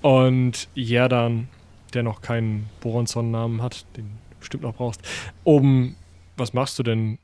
Und 0.02 0.68
Jerdan, 0.76 1.50
der 1.92 2.04
noch 2.04 2.22
keinen 2.22 2.70
Boronson-Namen 2.82 3.62
hat, 3.62 3.86
den 3.98 4.06
du 4.32 4.40
bestimmt 4.40 4.64
noch 4.64 4.76
brauchst, 4.76 5.02
oben, 5.44 5.96
was 6.38 6.54
machst 6.54 6.80
du 6.80 6.84
denn 6.84 7.20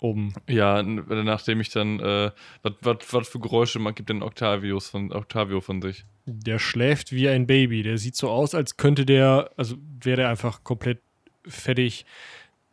oben? 0.00 0.34
Ja, 0.48 0.82
nachdem 0.82 1.60
ich 1.60 1.70
dann, 1.70 2.00
äh, 2.00 2.30
was 2.62 3.28
für 3.28 3.40
Geräusche 3.40 3.78
man 3.78 3.94
gibt 3.94 4.08
denn 4.08 4.22
Octavius 4.22 4.88
von, 4.88 5.12
Octavio 5.12 5.60
von 5.60 5.82
sich? 5.82 6.04
Der 6.26 6.58
schläft 6.58 7.12
wie 7.12 7.28
ein 7.28 7.46
Baby. 7.46 7.82
Der 7.82 7.98
sieht 7.98 8.16
so 8.16 8.28
aus, 8.28 8.54
als 8.54 8.76
könnte 8.76 9.06
der, 9.06 9.50
also 9.56 9.76
wäre 10.02 10.18
der 10.18 10.28
einfach 10.28 10.64
komplett 10.64 11.00
fertig. 11.46 12.04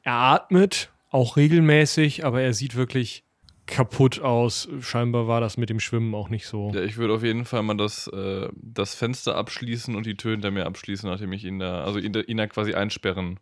Er 0.03 0.13
atmet 0.13 0.91
auch 1.09 1.37
regelmäßig, 1.37 2.25
aber 2.25 2.41
er 2.41 2.53
sieht 2.53 2.75
wirklich 2.75 3.23
kaputt 3.65 4.19
aus. 4.21 4.67
Scheinbar 4.81 5.27
war 5.27 5.39
das 5.41 5.57
mit 5.57 5.69
dem 5.69 5.79
Schwimmen 5.79 6.13
auch 6.15 6.29
nicht 6.29 6.45
so. 6.47 6.71
Ja, 6.73 6.81
ich 6.81 6.97
würde 6.97 7.13
auf 7.13 7.23
jeden 7.23 7.45
Fall 7.45 7.63
mal 7.63 7.75
das, 7.77 8.07
äh, 8.07 8.49
das 8.55 8.95
Fenster 8.95 9.35
abschließen 9.35 9.95
und 9.95 10.05
die 10.05 10.15
Tür 10.15 10.31
hinter 10.31 10.51
mir 10.51 10.65
abschließen, 10.65 11.09
nachdem 11.09 11.31
ich 11.33 11.45
ihn 11.45 11.59
da, 11.59 11.83
also 11.83 11.99
ihn, 11.99 12.13
da- 12.13 12.21
ihn 12.21 12.37
da 12.37 12.47
quasi 12.47 12.73
einsperren, 12.73 13.39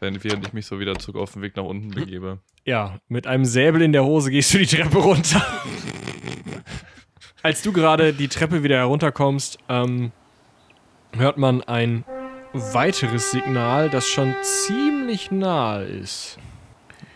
wenn, 0.00 0.22
während 0.22 0.46
ich 0.46 0.52
mich 0.52 0.66
so 0.66 0.80
wieder 0.80 0.94
zurück 0.98 1.16
auf 1.22 1.32
den 1.32 1.42
Weg 1.42 1.56
nach 1.56 1.64
unten 1.64 1.90
begebe. 1.90 2.38
Ja, 2.66 2.96
mit 3.08 3.26
einem 3.26 3.44
Säbel 3.44 3.82
in 3.82 3.92
der 3.92 4.04
Hose 4.06 4.30
gehst 4.30 4.54
du 4.54 4.56
die 4.58 4.64
Treppe 4.64 4.96
runter. 4.96 5.44
Als 7.42 7.62
du 7.62 7.72
gerade 7.72 8.14
die 8.14 8.28
Treppe 8.28 8.62
wieder 8.62 8.78
herunterkommst, 8.78 9.58
ähm, 9.68 10.12
hört 11.12 11.36
man 11.36 11.62
ein 11.62 12.06
weiteres 12.54 13.32
Signal, 13.32 13.90
das 13.90 14.08
schon 14.08 14.34
ziemlich 14.40 15.30
nahe 15.30 15.84
ist. 15.84 16.38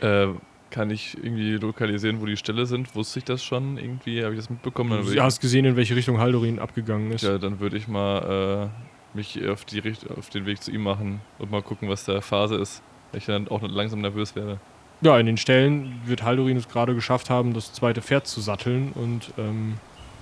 Äh, 0.03 0.27
kann 0.71 0.91
ich 0.91 1.17
irgendwie 1.17 1.53
lokalisieren, 1.53 2.21
wo 2.21 2.27
die 2.27 2.37
Ställe 2.37 2.67
sind? 2.67 2.95
Wusste 2.95 3.19
ich 3.21 3.25
das 3.25 3.43
schon? 3.43 3.79
Irgendwie 3.79 4.23
habe 4.23 4.35
ich 4.35 4.41
das 4.41 4.51
mitbekommen? 4.51 4.91
Dann 4.91 5.15
Du 5.15 5.23
hast 5.23 5.41
gesehen, 5.41 5.65
in 5.65 5.77
welche 5.77 5.97
Richtung 5.97 6.19
Haldorin 6.19 6.59
abgegangen 6.59 7.11
ist. 7.13 7.23
ja, 7.23 7.39
dann 7.39 7.61
würde 7.61 7.77
ich 7.77 7.89
mal 7.89 8.71
äh, 8.71 9.17
mich 9.17 9.47
auf, 9.49 9.65
die 9.65 9.79
Richt 9.79 10.11
auf 10.11 10.29
den 10.31 10.47
Weg 10.47 10.63
zu 10.63 10.71
ihm 10.71 10.83
machen 10.83 11.21
und 11.39 11.51
mal 11.51 11.63
gucken, 11.63 11.89
was 11.89 12.05
da 12.05 12.21
Phase 12.21 12.57
ist. 12.57 12.83
Weil 13.13 13.19
ich 13.21 13.27
dann 13.27 13.49
auch 13.49 13.63
langsam 13.63 14.01
nervös 14.01 14.37
werde. 14.37 14.61
ja, 15.01 15.19
in 15.19 15.27
den 15.27 15.39
Ställen 15.39 16.01
wird 16.05 16.23
Haldorin 16.23 16.57
es 16.57 16.69
gerade 16.69 16.95
geschafft 16.95 17.31
haben, 17.31 17.55
das 17.55 17.73
zweite 17.73 18.03
Pferd 18.03 18.27
zu 18.27 18.41
satteln 18.41 18.93
und 18.95 19.33
ähm, 19.39 19.75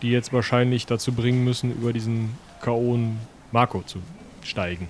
die 0.03 0.11
jetzt 0.11 0.33
wahrscheinlich 0.33 0.87
dazu 0.87 1.13
bringen 1.13 1.43
müssen, 1.45 1.73
über 1.73 1.93
diesen 1.93 2.37
Kaon 2.61 3.19
Marco 3.51 3.83
zu 3.83 3.99
steigen. 4.45 4.89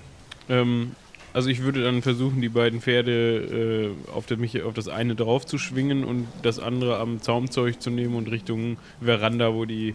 Ähm, 0.49 0.95
also 1.37 1.51
ich 1.51 1.61
würde 1.61 1.83
dann 1.83 2.01
versuchen, 2.01 2.41
die 2.41 2.49
beiden 2.49 2.81
Pferde 2.81 3.91
äh, 3.93 4.11
auf, 4.11 4.25
der, 4.25 4.39
auf 4.65 4.73
das 4.73 4.87
eine 4.87 5.13
drauf 5.13 5.45
zu 5.45 5.59
schwingen 5.59 6.03
und 6.03 6.27
das 6.41 6.57
andere 6.57 6.97
am 6.97 7.21
Zaumzeug 7.21 7.79
zu 7.79 7.91
nehmen 7.91 8.15
und 8.15 8.31
Richtung 8.31 8.77
Veranda, 9.01 9.53
wo 9.53 9.65
die 9.65 9.93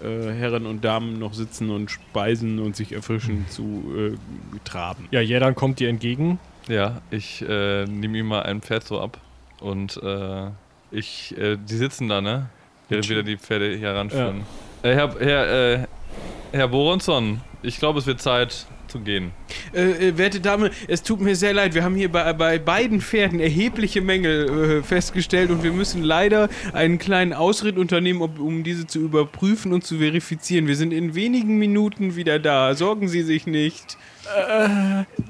äh, 0.00 0.30
Herren 0.30 0.64
und 0.64 0.84
Damen 0.84 1.18
noch 1.18 1.34
sitzen 1.34 1.70
und 1.70 1.90
speisen 1.90 2.60
und 2.60 2.76
sich 2.76 2.92
erfrischen, 2.92 3.46
zu 3.48 4.14
äh, 4.14 4.58
traben. 4.64 5.08
Ja, 5.10 5.20
Jedan 5.20 5.56
kommt 5.56 5.80
dir 5.80 5.88
entgegen. 5.88 6.38
Ja, 6.68 7.02
ich 7.10 7.42
äh, 7.42 7.84
nehme 7.86 8.18
ihm 8.18 8.26
mal 8.26 8.44
ein 8.44 8.60
Pferd 8.60 8.84
so 8.84 9.00
ab 9.00 9.18
und 9.58 10.00
äh, 10.04 10.50
ich, 10.92 11.36
äh, 11.36 11.56
die 11.56 11.74
sitzen 11.74 12.08
da, 12.08 12.20
ne? 12.20 12.48
Während 12.88 13.08
wieder 13.08 13.24
die 13.24 13.36
Pferde 13.36 13.76
hier 13.76 13.90
ranführen. 13.90 14.42
Äh, 14.84 14.94
Herr, 14.94 15.16
Herr, 15.18 15.72
äh, 15.72 15.86
Herr 16.52 16.68
Boronson, 16.68 17.40
ich 17.62 17.80
glaube, 17.80 17.98
es 17.98 18.06
wird 18.06 18.20
Zeit 18.20 18.68
zu 18.88 19.00
gehen. 19.00 19.32
Äh, 19.74 20.08
äh, 20.08 20.18
werte 20.18 20.40
Dame, 20.40 20.70
es 20.88 21.02
tut 21.02 21.20
mir 21.20 21.36
sehr 21.36 21.52
leid. 21.52 21.74
Wir 21.74 21.84
haben 21.84 21.94
hier 21.94 22.10
bei, 22.10 22.32
bei 22.32 22.58
beiden 22.58 23.00
Pferden 23.00 23.40
erhebliche 23.40 24.00
Mängel 24.00 24.80
äh, 24.80 24.82
festgestellt 24.82 25.50
und 25.50 25.62
wir 25.62 25.72
müssen 25.72 26.02
leider 26.02 26.48
einen 26.72 26.98
kleinen 26.98 27.32
Ausritt 27.32 27.78
unternehmen, 27.78 28.20
um, 28.20 28.40
um 28.40 28.64
diese 28.64 28.86
zu 28.86 29.00
überprüfen 29.00 29.72
und 29.72 29.84
zu 29.84 29.98
verifizieren. 29.98 30.66
Wir 30.66 30.76
sind 30.76 30.92
in 30.92 31.14
wenigen 31.14 31.58
Minuten 31.58 32.16
wieder 32.16 32.38
da. 32.38 32.74
Sorgen 32.74 33.08
Sie 33.08 33.22
sich 33.22 33.46
nicht. 33.46 33.96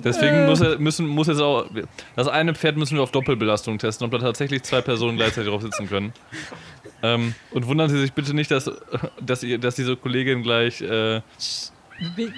Deswegen 0.03 0.47
muss, 0.47 0.61
er, 0.61 0.79
müssen, 0.79 1.07
muss 1.07 1.27
jetzt 1.27 1.41
auch. 1.41 1.67
Das 2.15 2.29
eine 2.29 2.55
Pferd 2.55 2.77
müssen 2.77 2.97
wir 2.97 3.03
auf 3.03 3.11
Doppelbelastung 3.11 3.79
testen, 3.79 4.07
ob 4.07 4.13
da 4.13 4.19
tatsächlich 4.19 4.63
zwei 4.63 4.81
Personen 4.81 5.17
gleichzeitig 5.17 5.51
drauf 5.51 5.63
sitzen 5.63 5.89
können. 5.89 6.13
Ähm, 7.03 7.35
und 7.51 7.67
wundern 7.67 7.91
Sie 7.91 8.01
sich 8.01 8.13
bitte 8.13 8.35
nicht, 8.35 8.51
dass, 8.51 8.71
dass, 9.21 9.43
ihr, 9.43 9.59
dass 9.59 9.75
diese 9.75 9.97
Kollegin 9.97 10.43
gleich. 10.43 10.83
Bin- 12.15 12.33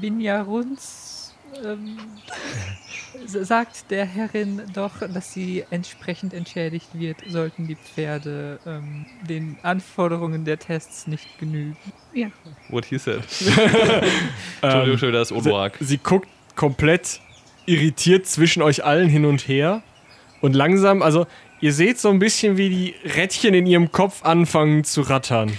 Binja 0.00 0.42
Runz 0.42 1.34
ähm, 1.64 1.96
sagt 3.26 3.90
der 3.90 4.04
Herrin 4.04 4.62
doch, 4.74 4.98
dass 5.00 5.32
sie 5.32 5.64
entsprechend 5.70 6.34
entschädigt 6.34 6.88
wird, 6.92 7.16
sollten 7.28 7.66
die 7.66 7.76
Pferde 7.76 8.60
ähm, 8.66 9.06
den 9.28 9.56
Anforderungen 9.62 10.44
der 10.44 10.58
Tests 10.58 11.06
nicht 11.06 11.38
genügen. 11.38 11.76
what 12.68 12.84
he 12.84 12.98
said. 12.98 13.20
Entschuldigung, 13.22 14.12
Ähm, 14.62 14.98
schon 14.98 15.08
wieder 15.08 15.18
das 15.20 15.32
Odoak. 15.32 15.76
Sie, 15.78 15.84
sie 15.86 15.98
guckt 15.98 16.28
komplett 16.54 17.20
irritiert 17.66 18.26
zwischen 18.26 18.62
euch 18.62 18.84
allen 18.84 19.08
hin 19.08 19.24
und 19.24 19.46
her. 19.48 19.82
Und 20.40 20.54
langsam, 20.54 21.02
also 21.02 21.26
ihr 21.60 21.72
seht 21.72 21.98
so 21.98 22.08
ein 22.10 22.18
bisschen, 22.18 22.56
wie 22.56 22.68
die 22.68 22.94
Rädchen 23.16 23.54
in 23.54 23.66
ihrem 23.66 23.92
Kopf 23.92 24.24
anfangen 24.24 24.84
zu 24.84 25.02
rattern. 25.02 25.52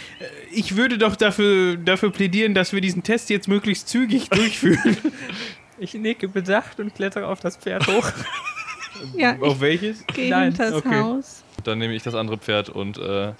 Ich 0.51 0.75
würde 0.75 0.97
doch 0.97 1.15
dafür, 1.15 1.77
dafür 1.77 2.11
plädieren, 2.11 2.53
dass 2.53 2.73
wir 2.73 2.81
diesen 2.81 3.03
Test 3.03 3.29
jetzt 3.29 3.47
möglichst 3.47 3.87
zügig 3.87 4.29
durchführen. 4.29 4.97
Ich 5.77 5.93
nicke 5.93 6.27
bedacht 6.27 6.79
und 6.79 6.93
klettere 6.95 7.27
auf 7.27 7.39
das 7.39 7.57
Pferd 7.57 7.87
hoch. 7.87 8.11
Ja, 9.15 9.33
ich 9.35 9.41
auf 9.41 9.61
welches? 9.61 10.05
gehe 10.07 10.29
Nein, 10.29 10.53
das 10.57 10.73
okay. 10.73 10.99
Haus. 10.99 11.45
Dann 11.63 11.79
nehme 11.79 11.93
ich 11.93 12.03
das 12.03 12.15
andere 12.15 12.37
Pferd 12.37 12.67
und 12.67 12.97
äh, 12.97 13.31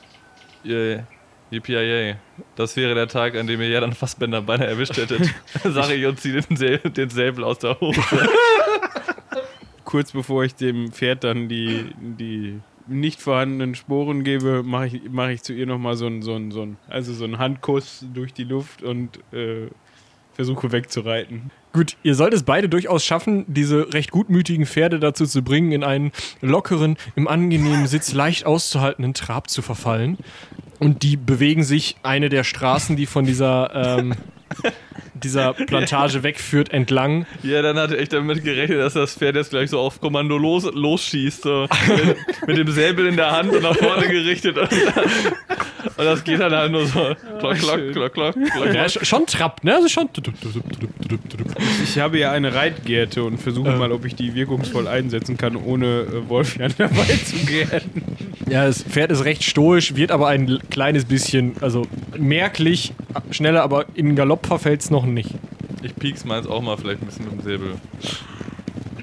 yay. 0.64 1.04
Yippie 1.52 2.16
Das 2.56 2.76
wäre 2.76 2.94
der 2.94 3.08
Tag, 3.08 3.36
an 3.36 3.48
dem 3.48 3.60
ihr 3.62 3.70
ja 3.70 3.80
dann 3.82 3.94
Fassbänder 3.94 4.42
beinahe 4.42 4.68
erwischt 4.68 4.98
hättet. 4.98 5.34
Sag 5.64 5.90
ich 5.90 6.06
und 6.06 6.20
ziehe 6.20 6.42
den, 6.42 6.56
Säbel, 6.56 6.92
den 6.92 7.10
Säbel 7.10 7.44
aus 7.44 7.60
der 7.60 7.80
Hose. 7.80 8.00
Kurz 9.90 10.12
bevor 10.12 10.44
ich 10.44 10.54
dem 10.54 10.92
Pferd 10.92 11.24
dann 11.24 11.50
die, 11.50 11.86
die 12.00 12.60
nicht 12.88 13.22
vorhandenen 13.24 13.74
Sporen 13.74 14.24
gebe, 14.24 14.62
mache 14.62 14.86
ich, 14.88 15.02
mach 15.12 15.30
ich 15.30 15.42
zu 15.42 15.52
ihr 15.52 15.66
nochmal 15.66 15.96
so 15.96 16.06
einen 16.06 16.22
so 16.22 16.36
einen- 16.36 16.52
so 16.52 16.62
einen- 16.62 16.78
also 16.88 17.12
so 17.12 17.24
einen 17.24 17.40
Handkuss 17.40 18.06
durch 18.14 18.32
die 18.32 18.44
Luft 18.44 18.84
und 18.84 19.18
äh, 19.34 19.68
versuche 20.34 20.72
wegzureiten. 20.72 21.50
Gut, 21.74 21.98
ihr 22.04 22.14
sollt 22.14 22.34
es 22.36 22.44
beide 22.44 22.70
durchaus 22.70 23.04
schaffen, 23.04 23.46
diese 23.48 23.92
recht 23.92 24.12
gutmütigen 24.12 24.68
Pferde 24.68 25.00
dazu 25.00 25.26
zu 25.26 25.42
bringen, 25.42 25.72
in 25.72 25.84
einen 25.84 26.12
lockeren, 26.42 26.96
im 27.16 27.28
angenehmen 27.28 27.88
Sitz 27.88 28.14
leicht 28.14 28.46
auszuhaltenden 28.46 29.16
Trab 29.16 29.50
zu 29.50 29.64
verfallen. 29.64 30.18
Und 30.80 31.02
die 31.02 31.18
bewegen 31.18 31.64
sich 31.64 31.96
eine 32.04 32.30
der 32.30 32.44
Straßen, 32.44 32.96
die 32.96 33.08
von 33.08 33.26
dieser, 33.26 33.98
ähm, 34.00 34.14
dieser 35.14 35.54
Plantage 35.68 36.24
wegführt, 36.24 36.72
entlang. 36.74 37.26
Ja, 37.44 37.62
dann 37.62 37.78
hatte 37.78 37.96
ich 37.98 38.10
damit 38.10 38.44
gerechnet, 38.44 38.80
dass 38.80 38.94
das 38.94 39.16
Pferd 39.16 39.36
jetzt 39.36 39.50
gleich 39.52 39.70
so 39.70 39.80
auf 39.80 40.00
Kommando 40.02 40.38
los, 40.38 40.70
losschießt. 40.74 41.44
So. 41.44 41.68
mit, 41.88 42.48
mit 42.48 42.58
dem 42.58 42.72
Säbel 42.72 43.08
in 43.08 43.16
der 43.16 43.32
Hand 43.32 43.52
und 43.54 43.64
nach 43.64 43.76
vorne 43.76 44.08
gerichtet. 44.08 44.58
Und, 44.58 44.70
und 44.72 46.06
das 46.06 46.24
geht 46.24 46.40
dann 46.40 46.52
halt 46.54 46.72
nur 46.72 46.86
so. 46.86 47.16
Klock, 47.40 47.56
klock, 47.58 47.92
klock, 47.92 48.14
klock, 48.14 48.34
klock. 48.34 48.74
Ja, 48.74 48.86
sch- 48.86 49.04
schon 49.06 49.26
trappt, 49.26 49.64
ne? 49.64 49.76
Also 49.76 49.88
schon. 49.90 50.10
Ich 51.84 51.98
habe 52.00 52.20
ja 52.20 52.32
eine 52.32 52.54
Reitgerte 52.54 53.24
und 53.24 53.38
versuche 53.40 53.72
mal, 53.72 53.92
ob 53.92 54.06
ich 54.06 54.16
die 54.16 54.36
wirkungsvoll 54.36 54.88
einsetzen 54.88 55.38
kann, 55.38 55.56
ohne 55.56 55.86
äh, 56.02 56.30
Wolfjan 56.30 56.74
dabei 56.78 57.04
zu 57.26 57.38
gärten. 57.46 58.04
Ja, 58.50 58.66
das 58.66 58.84
Pferd 58.84 59.12
ist 59.12 59.26
recht 59.26 59.44
stoisch, 59.44 59.96
wird 59.96 60.12
aber 60.12 60.28
ein 60.28 60.60
kleines 60.70 61.06
bisschen, 61.06 61.54
also 61.62 61.84
merklich 62.18 62.94
schneller, 63.32 63.64
aber 63.64 63.86
in 63.96 64.16
Galopp 64.16 64.46
verfällt 64.48 64.82
es 64.90 64.92
noch 64.92 65.06
nicht. 65.06 65.30
Ich 65.82 65.96
piek's 65.96 66.26
meins 66.26 66.48
auch 66.48 66.62
mal 66.62 66.78
vielleicht 66.78 67.02
ein 67.02 67.06
bisschen 67.06 67.26
mit 67.26 67.34
dem 67.34 67.42
Säbel. 67.42 67.76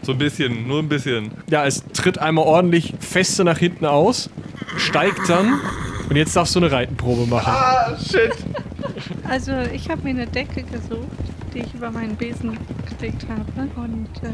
So 0.03 0.13
ein 0.13 0.19
bisschen, 0.19 0.67
nur 0.67 0.81
ein 0.81 0.89
bisschen. 0.89 1.31
Ja, 1.49 1.65
es 1.65 1.85
tritt 1.93 2.19
einmal 2.19 2.45
ordentlich 2.45 2.95
feste 3.01 3.45
nach 3.45 3.59
hinten 3.59 3.87
aus, 3.87 4.31
steigt 4.77 5.29
dann 5.29 5.61
und 6.09 6.17
jetzt 6.17 6.37
darfst 6.37 6.55
du 6.55 6.61
eine 6.61 6.71
Reitenprobe 6.71 7.27
machen. 7.27 7.53
Also 9.29 9.53
ich 9.73 9.89
habe 9.89 10.03
mir 10.03 10.11
eine 10.11 10.27
Decke 10.27 10.63
gesucht, 10.63 11.09
die 11.55 11.61
ich 11.61 11.75
über 11.75 11.91
meinen 11.91 12.17
Besen 12.17 12.57
gelegt 12.99 13.27
habe. 13.29 13.69
Und 13.81 14.09
äh, 14.23 14.33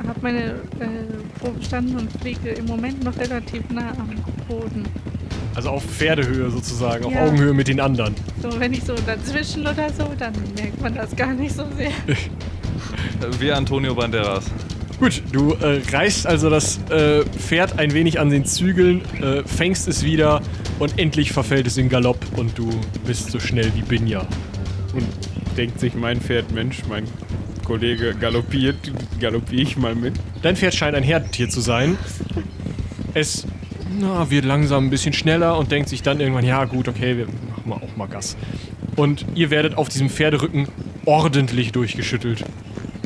ich 0.00 0.08
habe 0.08 0.20
meine 0.20 0.44
äh, 0.44 1.40
Probe 1.40 1.58
bestanden 1.58 1.96
und 1.98 2.12
fliege 2.20 2.50
im 2.50 2.66
Moment 2.66 3.02
noch 3.02 3.16
relativ 3.18 3.68
nah 3.70 3.90
am 3.98 4.10
Boden. 4.48 4.84
Also 5.54 5.70
auf 5.70 5.84
Pferdehöhe 5.84 6.50
sozusagen, 6.50 7.04
auf 7.04 7.12
Ja. 7.12 7.26
Augenhöhe 7.26 7.52
mit 7.52 7.68
den 7.68 7.80
anderen. 7.80 8.14
So, 8.40 8.58
wenn 8.58 8.72
ich 8.72 8.84
so 8.84 8.94
dazwischen 9.06 9.62
oder 9.62 9.88
so, 9.96 10.08
dann 10.18 10.32
merkt 10.56 10.80
man 10.80 10.94
das 10.94 11.14
gar 11.14 11.32
nicht 11.34 11.54
so 11.54 11.64
sehr. 11.76 11.90
Wie 13.38 13.52
Antonio 13.52 13.94
Banderas. 13.94 14.44
Gut, 14.98 15.22
du 15.32 15.52
äh, 15.54 15.80
reißt 15.92 16.26
also 16.26 16.48
das 16.48 16.78
äh, 16.90 17.24
Pferd 17.24 17.78
ein 17.78 17.92
wenig 17.92 18.20
an 18.20 18.30
den 18.30 18.44
Zügeln, 18.44 19.02
äh, 19.20 19.42
fängst 19.44 19.88
es 19.88 20.04
wieder 20.04 20.40
und 20.78 20.98
endlich 20.98 21.32
verfällt 21.32 21.66
es 21.66 21.76
in 21.76 21.88
Galopp 21.88 22.24
und 22.36 22.56
du 22.56 22.70
bist 23.06 23.30
so 23.30 23.40
schnell 23.40 23.72
wie 23.74 23.82
Binja. 23.82 24.20
Und 24.94 25.06
denkt 25.56 25.80
sich 25.80 25.94
mein 25.94 26.20
Pferd, 26.20 26.52
Mensch, 26.52 26.82
mein 26.88 27.04
Kollege 27.64 28.14
galoppiert, 28.14 28.76
galoppiere 29.20 29.62
ich 29.62 29.76
mal 29.76 29.94
mit. 29.94 30.14
Dein 30.42 30.56
Pferd 30.56 30.74
scheint 30.74 30.94
ein 30.96 31.02
Herdentier 31.02 31.48
zu 31.48 31.60
sein. 31.60 31.96
Es 33.14 33.46
na, 34.00 34.30
wird 34.30 34.44
langsam 34.44 34.86
ein 34.86 34.90
bisschen 34.90 35.12
schneller 35.12 35.58
und 35.58 35.70
denkt 35.70 35.88
sich 35.88 36.02
dann 36.02 36.20
irgendwann, 36.20 36.44
ja 36.44 36.64
gut, 36.64 36.88
okay, 36.88 37.16
wir 37.16 37.26
machen 37.26 37.62
mal 37.64 37.76
auch 37.76 37.96
mal 37.96 38.06
Gas. 38.06 38.36
Und 38.96 39.24
ihr 39.34 39.50
werdet 39.50 39.76
auf 39.76 39.88
diesem 39.88 40.10
Pferderücken 40.10 40.68
ordentlich 41.04 41.72
durchgeschüttelt, 41.72 42.44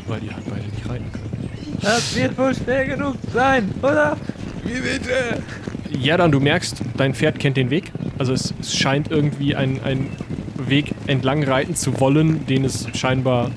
weil 0.07 0.23
ihr 0.23 0.33
halt 0.33 0.45
beide 0.49 0.65
nicht 0.65 0.89
reiten 0.89 1.11
könnt. 1.11 1.83
Das 1.83 2.15
wird 2.15 2.37
wohl 2.37 2.53
schwer 2.53 2.85
genug 2.85 3.15
sein, 3.33 3.71
oder? 3.81 4.17
Wie 4.63 4.81
bitte? 4.81 5.41
Ja, 5.89 6.17
dann 6.17 6.31
du 6.31 6.39
merkst, 6.39 6.81
dein 6.97 7.13
Pferd 7.13 7.39
kennt 7.39 7.57
den 7.57 7.69
Weg. 7.69 7.91
Also 8.17 8.33
es, 8.33 8.53
es 8.59 8.75
scheint 8.75 9.09
irgendwie 9.09 9.55
ein, 9.55 9.79
ein 9.83 10.09
Weg 10.57 10.93
entlang 11.07 11.43
reiten 11.43 11.75
zu 11.75 11.99
wollen, 11.99 12.45
den 12.47 12.65
es 12.65 12.87
scheinbar 12.93 13.51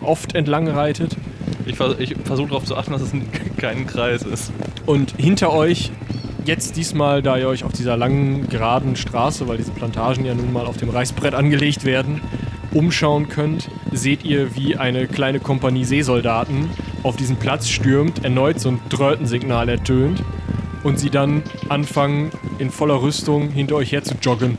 oft 0.00 0.34
entlang 0.34 0.68
reitet. 0.68 1.16
Ich, 1.66 1.76
vers 1.76 1.96
ich 1.98 2.16
versuche 2.24 2.48
darauf 2.48 2.64
zu 2.64 2.76
achten, 2.76 2.92
dass 2.92 3.02
es 3.02 3.12
kein 3.58 3.86
Kreis 3.86 4.22
ist. 4.22 4.52
Und 4.86 5.14
hinter 5.16 5.52
euch, 5.52 5.92
jetzt 6.44 6.76
diesmal, 6.76 7.22
da 7.22 7.36
ihr 7.36 7.48
euch 7.48 7.64
auf 7.64 7.72
dieser 7.72 7.96
langen, 7.96 8.48
geraden 8.48 8.96
Straße, 8.96 9.46
weil 9.48 9.56
diese 9.56 9.70
Plantagen 9.72 10.24
ja 10.24 10.34
nun 10.34 10.52
mal 10.52 10.66
auf 10.66 10.76
dem 10.76 10.90
Reißbrett 10.90 11.34
angelegt 11.34 11.84
werden, 11.84 12.20
umschauen 12.72 13.28
könnt, 13.28 13.68
seht 13.92 14.24
ihr, 14.24 14.54
wie 14.54 14.76
eine 14.76 15.06
kleine 15.06 15.40
Kompanie 15.40 15.84
Seesoldaten 15.84 16.70
auf 17.02 17.16
diesen 17.16 17.36
Platz 17.36 17.68
stürmt, 17.68 18.24
erneut 18.24 18.60
so 18.60 18.70
ein 18.70 18.80
Drötensignal 18.88 19.68
ertönt 19.68 20.22
und 20.82 20.98
sie 20.98 21.10
dann 21.10 21.42
anfangen, 21.68 22.30
in 22.58 22.70
voller 22.70 23.02
Rüstung 23.02 23.48
hinter 23.50 23.76
euch 23.76 23.92
her 23.92 24.02
zu 24.04 24.14
joggen. 24.22 24.56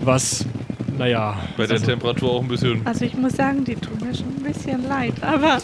Was, 0.00 0.44
naja, 0.98 1.36
Bei 1.56 1.66
der 1.66 1.80
Temperatur 1.80 2.30
auch 2.32 2.42
ein 2.42 2.48
bisschen. 2.48 2.80
Also 2.86 3.04
ich 3.04 3.14
muss 3.16 3.34
sagen, 3.34 3.64
die 3.64 3.74
tun 3.74 3.98
mir 4.00 4.14
schon 4.14 4.26
ein 4.36 4.42
bisschen 4.52 4.86
leid, 4.88 5.14
aber, 5.22 5.58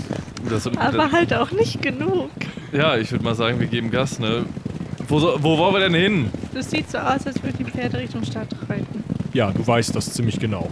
Das, 0.49 0.67
aber 0.67 1.13
halt 1.13 1.35
auch 1.35 1.51
nicht 1.51 1.83
genug. 1.83 2.31
ja, 2.73 2.97
ich 2.97 3.11
würde 3.13 3.25
mal 3.25 3.35
sagen, 3.35 3.61
wir 3.61 3.67
geben 3.67 3.91
Gas, 3.91 4.19
ne? 4.19 4.45
Wo, 5.11 5.19
so, 5.19 5.37
wo 5.41 5.59
wollen 5.59 5.75
wir 5.75 5.81
denn 5.81 5.95
hin? 5.95 6.31
Das 6.55 6.71
sieht 6.71 6.89
so 6.89 6.99
aus, 6.99 7.27
als 7.27 7.43
würden 7.43 7.57
die 7.59 7.65
Pferde 7.65 7.99
Richtung 7.99 8.23
Stadt 8.25 8.49
reiten. 8.69 9.03
ja, 9.33 9.51
du 9.51 9.67
weißt 9.67 9.95
das 9.97 10.13
ziemlich 10.13 10.39
genau. 10.39 10.69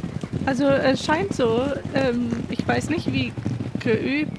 Also 0.47 0.65
es 0.67 1.05
scheint 1.05 1.35
so, 1.35 1.63
ähm, 1.93 2.31
ich 2.49 2.67
weiß 2.67 2.89
nicht, 2.91 3.13
wie 3.13 3.33
geübt 3.81 4.31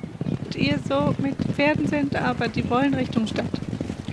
ihr 0.56 0.80
so 0.88 1.14
mit 1.22 1.36
Pferden 1.54 1.86
sind, 1.88 2.16
aber 2.16 2.48
die 2.48 2.68
wollen 2.70 2.94
Richtung 2.94 3.28
Stadt. 3.28 3.46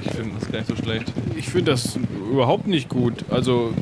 Ich 0.05 0.11
finde 0.11 0.35
das 0.39 0.51
gar 0.51 0.59
nicht 0.59 0.69
so 0.69 0.77
schlecht. 0.77 1.13
Ich 1.37 1.49
finde 1.49 1.71
das 1.71 1.97
überhaupt 2.33 2.67
nicht 2.67 2.89
gut. 2.89 3.25
Also, 3.31 3.73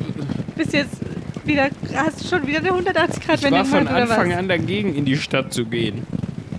Bist 0.55 0.73
jetzt 0.73 0.97
wieder, 1.43 1.69
hast 1.95 2.23
du 2.23 2.27
schon 2.27 2.47
wieder 2.47 2.59
eine 2.59 2.69
180 2.69 3.25
Grad 3.25 3.37
ich 3.39 3.43
war 3.45 3.51
Wendung 3.51 3.65
von 3.65 3.87
Anfang 3.87 4.31
an 4.33 4.47
dagegen, 4.47 4.93
in 4.93 5.05
die 5.05 5.17
Stadt 5.17 5.51
zu 5.53 5.65
gehen. 5.65 6.05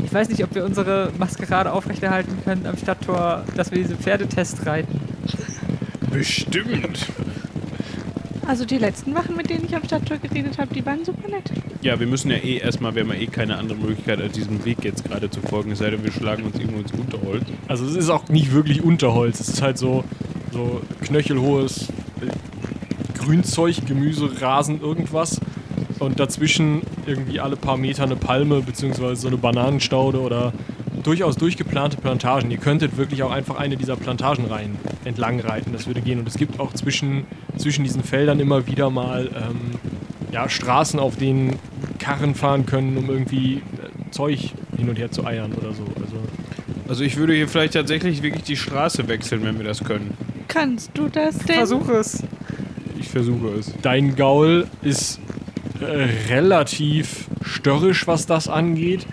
Ich 0.04 0.12
weiß 0.12 0.28
nicht, 0.28 0.42
ob 0.42 0.54
wir 0.54 0.64
unsere 0.64 1.12
Maskerade 1.18 1.72
aufrechterhalten 1.72 2.36
können 2.44 2.66
am 2.66 2.76
Stadttor, 2.76 3.44
dass 3.56 3.70
wir 3.70 3.78
diese 3.78 3.96
Pferdetest 3.96 4.66
reiten. 4.66 5.00
Bestimmt. 6.10 7.06
Also 8.46 8.64
die 8.64 8.78
letzten 8.78 9.12
Wachen, 9.14 9.36
mit 9.36 9.50
denen 9.50 9.64
ich 9.64 9.74
am 9.74 9.82
Stadttor 9.84 10.18
geredet 10.18 10.58
habe, 10.58 10.72
die 10.72 10.86
waren 10.86 11.04
super 11.04 11.28
nett. 11.28 11.50
Ja, 11.82 11.98
wir 11.98 12.06
müssen 12.06 12.30
ja 12.30 12.36
eh 12.36 12.58
erstmal, 12.58 12.94
wir 12.94 13.02
haben 13.02 13.10
ja 13.10 13.16
eh 13.16 13.26
keine 13.26 13.56
andere 13.56 13.76
Möglichkeit, 13.76 14.20
als 14.20 14.34
diesem 14.34 14.64
Weg 14.64 14.84
jetzt 14.84 15.04
gerade 15.04 15.28
zu 15.28 15.40
folgen. 15.40 15.72
Es 15.72 15.80
sei 15.80 15.90
denn, 15.90 16.04
wir 16.04 16.12
schlagen 16.12 16.44
uns 16.44 16.56
irgendwo 16.56 16.78
ins 16.78 16.92
Unterholz. 16.92 17.44
Also 17.66 17.84
es 17.86 17.96
ist 17.96 18.08
auch 18.08 18.28
nicht 18.28 18.52
wirklich 18.52 18.82
Unterholz. 18.82 19.40
Es 19.40 19.48
ist 19.48 19.62
halt 19.62 19.78
so, 19.78 20.04
so 20.52 20.80
knöchelhohes 21.02 21.88
äh, 22.20 23.18
Grünzeug, 23.18 23.84
Gemüse, 23.84 24.40
Rasen, 24.40 24.80
irgendwas. 24.80 25.40
Und 25.98 26.20
dazwischen 26.20 26.82
irgendwie 27.06 27.40
alle 27.40 27.56
paar 27.56 27.76
Meter 27.76 28.04
eine 28.04 28.16
Palme 28.16 28.60
beziehungsweise 28.60 29.16
so 29.22 29.28
eine 29.28 29.38
Bananenstaude 29.38 30.20
oder 30.20 30.52
durchaus 31.02 31.36
durchgeplante 31.36 31.96
Plantagen. 31.96 32.50
Ihr 32.50 32.58
könntet 32.58 32.96
wirklich 32.96 33.24
auch 33.24 33.32
einfach 33.32 33.56
eine 33.56 33.76
dieser 33.76 33.96
Plantagenreihen 33.96 34.76
entlang 35.06 35.40
reiten. 35.40 35.72
Das 35.72 35.86
würde 35.86 36.00
gehen. 36.02 36.18
Und 36.18 36.28
es 36.28 36.36
gibt 36.36 36.60
auch 36.60 36.72
zwischen, 36.74 37.24
zwischen 37.56 37.84
diesen 37.84 38.02
Feldern 38.02 38.40
immer 38.40 38.66
wieder 38.66 38.90
mal 38.90 39.30
ähm, 39.34 39.78
ja, 40.32 40.48
Straßen, 40.48 41.00
auf 41.00 41.16
denen 41.16 41.58
Karren 41.98 42.34
fahren 42.34 42.66
können, 42.66 42.96
um 42.96 43.08
irgendwie 43.08 43.56
äh, 43.56 44.10
Zeug 44.10 44.52
hin 44.76 44.88
und 44.88 44.98
her 44.98 45.10
zu 45.10 45.24
eiern 45.24 45.52
oder 45.52 45.72
so. 45.72 45.84
Also 46.00 46.16
Also 46.88 47.04
ich 47.04 47.16
würde 47.16 47.34
hier 47.34 47.48
vielleicht 47.48 47.74
tatsächlich 47.74 48.22
wirklich 48.22 48.44
die 48.44 48.56
Straße 48.56 49.08
wechseln, 49.08 49.42
wenn 49.44 49.58
wir 49.58 49.64
das 49.64 49.82
können. 49.82 50.16
Kannst 50.48 50.90
du 50.94 51.08
das 51.08 51.38
denn? 51.38 51.56
Versuch 51.56 51.88
es. 51.88 52.22
Ich 52.98 53.08
versuche 53.08 53.48
es. 53.58 53.72
Dein 53.82 54.14
Gaul 54.16 54.66
ist 54.82 55.20
äh, 55.80 56.08
relativ 56.32 57.26
störrisch, 57.42 58.06
was 58.06 58.26
das 58.26 58.48
angeht. 58.48 59.06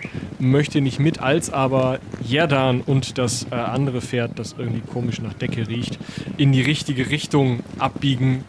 Möchte 0.44 0.80
nicht 0.80 1.00
mit, 1.00 1.20
als 1.20 1.52
aber 1.52 1.98
Jerdan 2.22 2.82
und 2.82 3.18
das 3.18 3.46
äh, 3.50 3.54
andere 3.54 4.00
Pferd, 4.00 4.38
das 4.38 4.54
irgendwie 4.58 4.80
komisch 4.80 5.20
nach 5.20 5.32
Decke 5.32 5.66
riecht, 5.68 5.98
in 6.36 6.52
die 6.52 6.60
richtige 6.60 7.10
Richtung 7.10 7.60
abbiegen, 7.78 8.44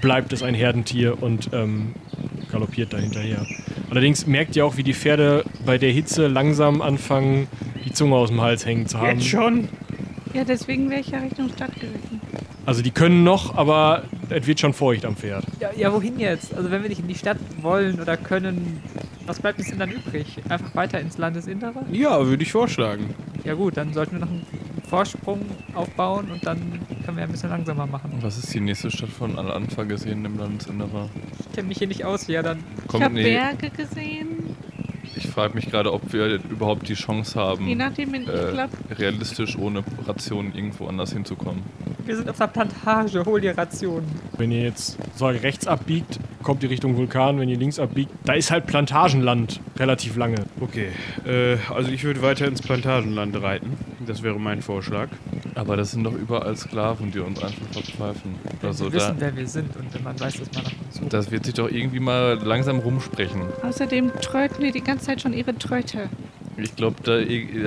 bleibt 0.00 0.32
es 0.32 0.42
ein 0.42 0.54
Herdentier 0.54 1.22
und 1.22 1.50
ähm, 1.52 1.94
galoppiert 2.50 2.92
da 2.92 2.98
hinterher. 2.98 3.46
Allerdings 3.90 4.26
merkt 4.26 4.56
ihr 4.56 4.66
auch, 4.66 4.76
wie 4.76 4.82
die 4.82 4.94
Pferde 4.94 5.44
bei 5.64 5.78
der 5.78 5.90
Hitze 5.90 6.28
langsam 6.28 6.82
anfangen, 6.82 7.48
die 7.84 7.92
Zunge 7.92 8.16
aus 8.16 8.28
dem 8.28 8.40
Hals 8.40 8.66
hängen 8.66 8.86
zu 8.86 8.98
haben. 8.98 9.18
Jetzt 9.18 9.28
schon? 9.28 9.68
Ja, 10.34 10.44
deswegen 10.44 10.90
wäre 10.90 11.00
ich 11.00 11.08
ja 11.08 11.18
Richtung 11.18 11.48
Stadt 11.48 11.74
geritten. 11.74 12.20
Also 12.64 12.82
die 12.82 12.90
können 12.90 13.24
noch, 13.24 13.56
aber 13.56 14.04
es 14.30 14.46
wird 14.46 14.60
schon 14.60 14.72
feucht 14.72 15.04
am 15.04 15.16
Pferd. 15.16 15.44
Ja, 15.60 15.70
ja, 15.76 15.92
wohin 15.92 16.18
jetzt? 16.20 16.54
Also 16.54 16.70
wenn 16.70 16.82
wir 16.82 16.88
nicht 16.88 17.00
in 17.00 17.08
die 17.08 17.14
Stadt 17.14 17.38
wollen 17.60 18.00
oder 18.00 18.16
können, 18.16 18.80
was 19.26 19.40
bleibt 19.40 19.58
uns 19.58 19.68
denn 19.70 19.78
dann 19.78 19.90
übrig? 19.90 20.36
Einfach 20.48 20.74
weiter 20.74 21.00
ins 21.00 21.18
Landesinnere? 21.18 21.84
Ja, 21.90 22.26
würde 22.26 22.42
ich 22.42 22.52
vorschlagen. 22.52 23.14
Ja 23.44 23.54
gut, 23.54 23.76
dann 23.76 23.92
sollten 23.92 24.12
wir 24.12 24.20
noch 24.20 24.28
einen 24.30 24.46
Vorsprung 24.88 25.40
aufbauen 25.74 26.30
und 26.30 26.44
dann 26.46 26.80
können 27.04 27.16
wir 27.16 27.24
ein 27.24 27.32
bisschen 27.32 27.50
langsamer 27.50 27.86
machen. 27.86 28.12
Was 28.20 28.38
ist 28.38 28.52
die 28.52 28.60
nächste 28.60 28.90
Stadt 28.90 29.08
von 29.08 29.38
Al-Anfa 29.38 29.84
gesehen 29.84 30.24
im 30.24 30.38
Landesinnere? 30.38 31.08
Ich 31.40 31.52
kenne 31.52 31.68
mich 31.68 31.78
hier 31.78 31.88
nicht 31.88 32.04
aus, 32.04 32.26
ja 32.26 32.42
dann. 32.42 32.58
ich 32.82 32.88
Kommt, 32.88 33.04
habe 33.04 33.14
nee, 33.14 33.22
Berge 33.34 33.70
gesehen. 33.70 34.56
ich 35.16 35.26
frage 35.28 35.54
mich 35.54 35.70
gerade, 35.70 35.92
ob 35.92 36.12
wir 36.12 36.34
überhaupt 36.50 36.88
die 36.88 36.94
Chance 36.94 37.38
haben, 37.40 37.66
Je 37.66 37.74
nachdem, 37.74 38.14
in, 38.14 38.22
ich 38.22 38.28
äh, 38.28 38.68
realistisch 38.94 39.56
ohne 39.56 39.82
Rationen 40.06 40.54
irgendwo 40.54 40.86
anders 40.86 41.12
hinzukommen. 41.12 41.62
Wir 42.04 42.16
sind 42.16 42.28
auf 42.28 42.36
der 42.36 42.48
Plantage, 42.48 43.24
hol 43.24 43.40
dir 43.40 43.56
Rationen. 43.56 44.06
Wenn 44.36 44.50
ihr 44.52 44.62
jetzt 44.62 44.98
so 45.16 45.26
rechts 45.26 45.66
abbiegt, 45.66 46.18
kommt 46.42 46.62
ihr 46.62 46.70
Richtung 46.70 46.96
Vulkan. 46.96 47.38
Wenn 47.38 47.48
ihr 47.48 47.56
links 47.58 47.78
abbiegt, 47.78 48.10
da 48.24 48.34
ist 48.34 48.50
halt 48.50 48.66
Plantagenland 48.66 49.60
relativ 49.78 50.16
lange. 50.16 50.36
Okay, 50.60 50.88
äh, 51.26 51.56
also 51.74 51.90
ich 51.90 52.04
würde 52.04 52.22
weiter 52.22 52.46
ins 52.46 52.62
Plantagenland 52.62 53.40
reiten. 53.42 53.76
Das 54.06 54.22
wäre 54.22 54.38
mein 54.38 54.62
Vorschlag. 54.62 55.08
Aber 55.54 55.76
das 55.76 55.92
sind 55.92 56.04
doch 56.04 56.14
überall 56.14 56.56
Sklaven, 56.56 57.12
die 57.12 57.18
uns 57.20 57.42
einfach 57.42 57.66
verpfeifen. 57.72 58.34
Wenn 58.60 58.68
Also 58.68 58.84
wir 58.92 58.98
da, 58.98 59.06
wissen, 59.08 59.16
wer 59.18 59.36
wir 59.36 59.46
sind 59.46 59.76
und 59.76 59.92
wenn 59.94 60.02
man 60.02 60.18
weiß, 60.18 60.38
dass 60.38 60.52
man 60.54 60.64
nach 60.64 60.72
uns 60.86 60.96
sucht. 60.98 61.12
das 61.12 61.30
wird 61.30 61.44
sich 61.44 61.54
doch 61.54 61.70
irgendwie 61.70 62.00
mal 62.00 62.38
langsam 62.42 62.78
rumsprechen. 62.78 63.42
außerdem 63.62 64.12
tröten 64.20 64.64
die 64.64 64.72
die 64.72 64.80
ganze 64.82 65.06
Zeit 65.06 65.20
schon 65.20 65.32
ihre 65.34 65.56
Tröte. 65.58 66.08
Ich 66.56 66.76
glaube, 66.76 66.96
da, 67.02 67.18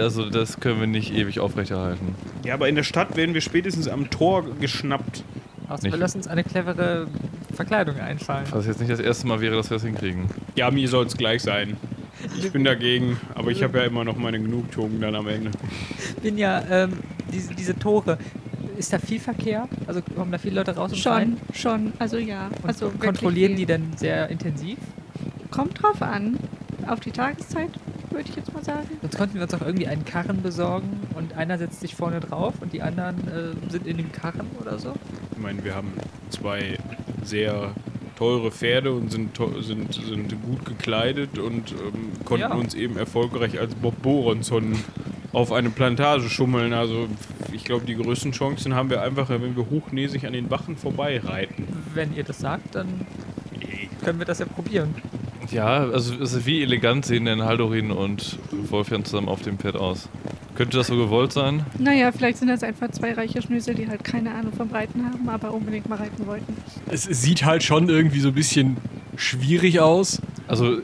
also 0.01 0.29
das 0.29 0.59
können 0.59 0.79
wir 0.79 0.87
nicht 0.87 1.13
ewig 1.13 1.39
aufrechterhalten. 1.39 2.15
Ja, 2.43 2.53
aber 2.53 2.69
in 2.69 2.75
der 2.75 2.83
Stadt 2.83 3.15
werden 3.17 3.33
wir 3.33 3.41
spätestens 3.41 3.87
am 3.87 4.09
Tor 4.09 4.45
geschnappt. 4.59 5.23
Außer 5.69 5.83
wir 5.91 5.97
lassen 5.97 6.17
uns 6.17 6.27
eine 6.27 6.43
clevere 6.43 7.07
Verkleidung 7.55 7.99
einfallen. 7.99 8.45
Was 8.51 8.67
jetzt 8.67 8.79
nicht 8.79 8.91
das 8.91 8.99
erste 8.99 9.27
Mal 9.27 9.41
wäre, 9.41 9.55
dass 9.55 9.69
wir 9.69 9.75
das 9.75 9.83
hinkriegen. 9.83 10.25
Ja, 10.55 10.71
mir 10.71 10.87
soll 10.87 11.05
es 11.05 11.17
gleich 11.17 11.41
sein. 11.41 11.77
Ich 12.37 12.51
bin 12.51 12.63
dagegen, 12.63 13.17
aber 13.35 13.51
ich 13.51 13.61
habe 13.63 13.77
ja 13.79 13.83
immer 13.85 14.03
noch 14.03 14.15
meine 14.15 14.39
Genugtuung 14.39 14.99
dann 14.99 15.15
am 15.15 15.27
Ende. 15.27 15.51
bin 16.21 16.37
ja, 16.37 16.63
ähm, 16.69 16.93
diese, 17.31 17.53
diese 17.53 17.77
Tore, 17.77 18.17
ist 18.77 18.91
da 18.93 18.99
viel 18.99 19.19
Verkehr? 19.19 19.67
Also 19.87 20.01
kommen 20.01 20.31
da 20.31 20.37
viele 20.37 20.55
Leute 20.55 20.75
raus 20.75 20.91
und 20.91 21.05
rein? 21.07 21.37
Schon, 21.53 21.83
schon. 21.83 21.93
Also 21.99 22.17
ja. 22.17 22.47
Und 22.61 22.67
also 22.67 22.91
kontrollieren 22.99 23.55
die 23.55 23.65
denn 23.65 23.93
sehr 23.95 24.29
intensiv? 24.29 24.77
Kommt 25.51 25.81
drauf 25.81 26.01
an. 26.01 26.37
Auf 26.87 26.99
die 26.99 27.11
Tageszeit, 27.11 27.69
würde 28.11 28.29
ich 28.29 28.35
jetzt 28.35 28.53
mal 28.53 28.63
sagen. 28.63 28.87
Sonst 29.01 29.17
könnten 29.17 29.35
wir 29.35 29.43
uns 29.43 29.53
auch 29.53 29.61
irgendwie 29.61 29.87
einen 29.87 30.05
Karren 30.05 30.41
besorgen 30.43 30.99
und 31.15 31.33
einer 31.33 31.57
setzt 31.57 31.79
sich 31.79 31.95
vorne 31.95 32.19
drauf 32.19 32.53
und 32.61 32.73
die 32.73 32.81
anderen 32.81 33.27
äh, 33.27 33.71
sind 33.71 33.87
in 33.87 33.97
dem 33.97 34.11
Karren 34.11 34.47
oder 34.61 34.77
so. 34.77 34.93
Ich 35.31 35.37
meine, 35.37 35.63
wir 35.63 35.73
haben 35.73 35.93
zwei 36.29 36.77
sehr 37.25 37.73
teure 38.17 38.51
Pferde 38.51 38.93
und 38.93 39.11
sind, 39.11 39.37
sind, 39.61 39.93
sind 39.93 40.41
gut 40.43 40.63
gekleidet 40.65 41.37
und 41.37 41.71
ähm, 41.71 42.11
konnten 42.23 42.41
Ja. 42.49 42.53
uns 42.53 42.73
eben 42.73 42.97
erfolgreich 42.97 43.59
als 43.59 43.75
Bob 43.75 44.01
Boronson 44.01 44.73
auf 45.33 45.51
eine 45.51 45.69
Plantage 45.69 46.29
schummeln. 46.29 46.71
Also 46.71 47.07
ich 47.51 47.65
glaube, 47.65 47.85
die 47.85 47.95
größten 47.95 48.31
Chancen 48.31 48.73
haben 48.73 48.89
wir 48.89 49.01
einfach, 49.01 49.29
wenn 49.29 49.55
wir 49.57 49.69
hochnäsig 49.69 50.25
an 50.25 50.31
den 50.33 50.49
Wachen 50.49 50.77
vorbeireiten. 50.77 51.67
Wenn 51.93 52.15
ihr 52.15 52.23
das 52.23 52.39
sagt, 52.39 52.75
dann 52.75 52.87
können 54.03 54.19
wir 54.19 54.25
das 54.25 54.39
ja 54.39 54.45
probieren. 54.45 54.95
Ja, 55.51 55.85
also 55.89 56.15
ist 56.15 56.45
wie 56.45 56.63
elegant 56.63 57.05
sehen 57.05 57.25
denn 57.25 57.43
Haldorin 57.43 57.91
und 57.91 58.39
Wolfjan 58.69 59.03
zusammen 59.05 59.27
auf 59.27 59.41
dem 59.41 59.59
Pferd 59.59 59.75
aus. 59.75 60.07
Könnte 60.55 60.77
das 60.77 60.87
so 60.87 60.95
gewollt 60.95 61.33
sein? 61.33 61.65
Naja, 61.79 62.11
vielleicht 62.11 62.37
sind 62.37 62.47
das 62.47 62.63
einfach 62.63 62.89
zwei 62.91 63.13
reiche 63.13 63.41
Schnösel, 63.41 63.75
die 63.75 63.87
halt 63.89 64.03
keine 64.03 64.33
Ahnung 64.33 64.53
vom 64.53 64.71
Reiten 64.71 65.03
haben, 65.05 65.27
aber 65.27 65.53
unbedingt 65.53 65.89
mal 65.89 65.97
reiten 65.97 66.25
wollten. 66.25 66.55
Es 66.89 67.03
sieht 67.03 67.43
halt 67.45 67.61
schon 67.63 67.89
irgendwie 67.89 68.21
so 68.21 68.29
ein 68.29 68.33
bisschen 68.33 68.77
schwierig 69.17 69.81
aus. 69.81 70.21
Also 70.47 70.77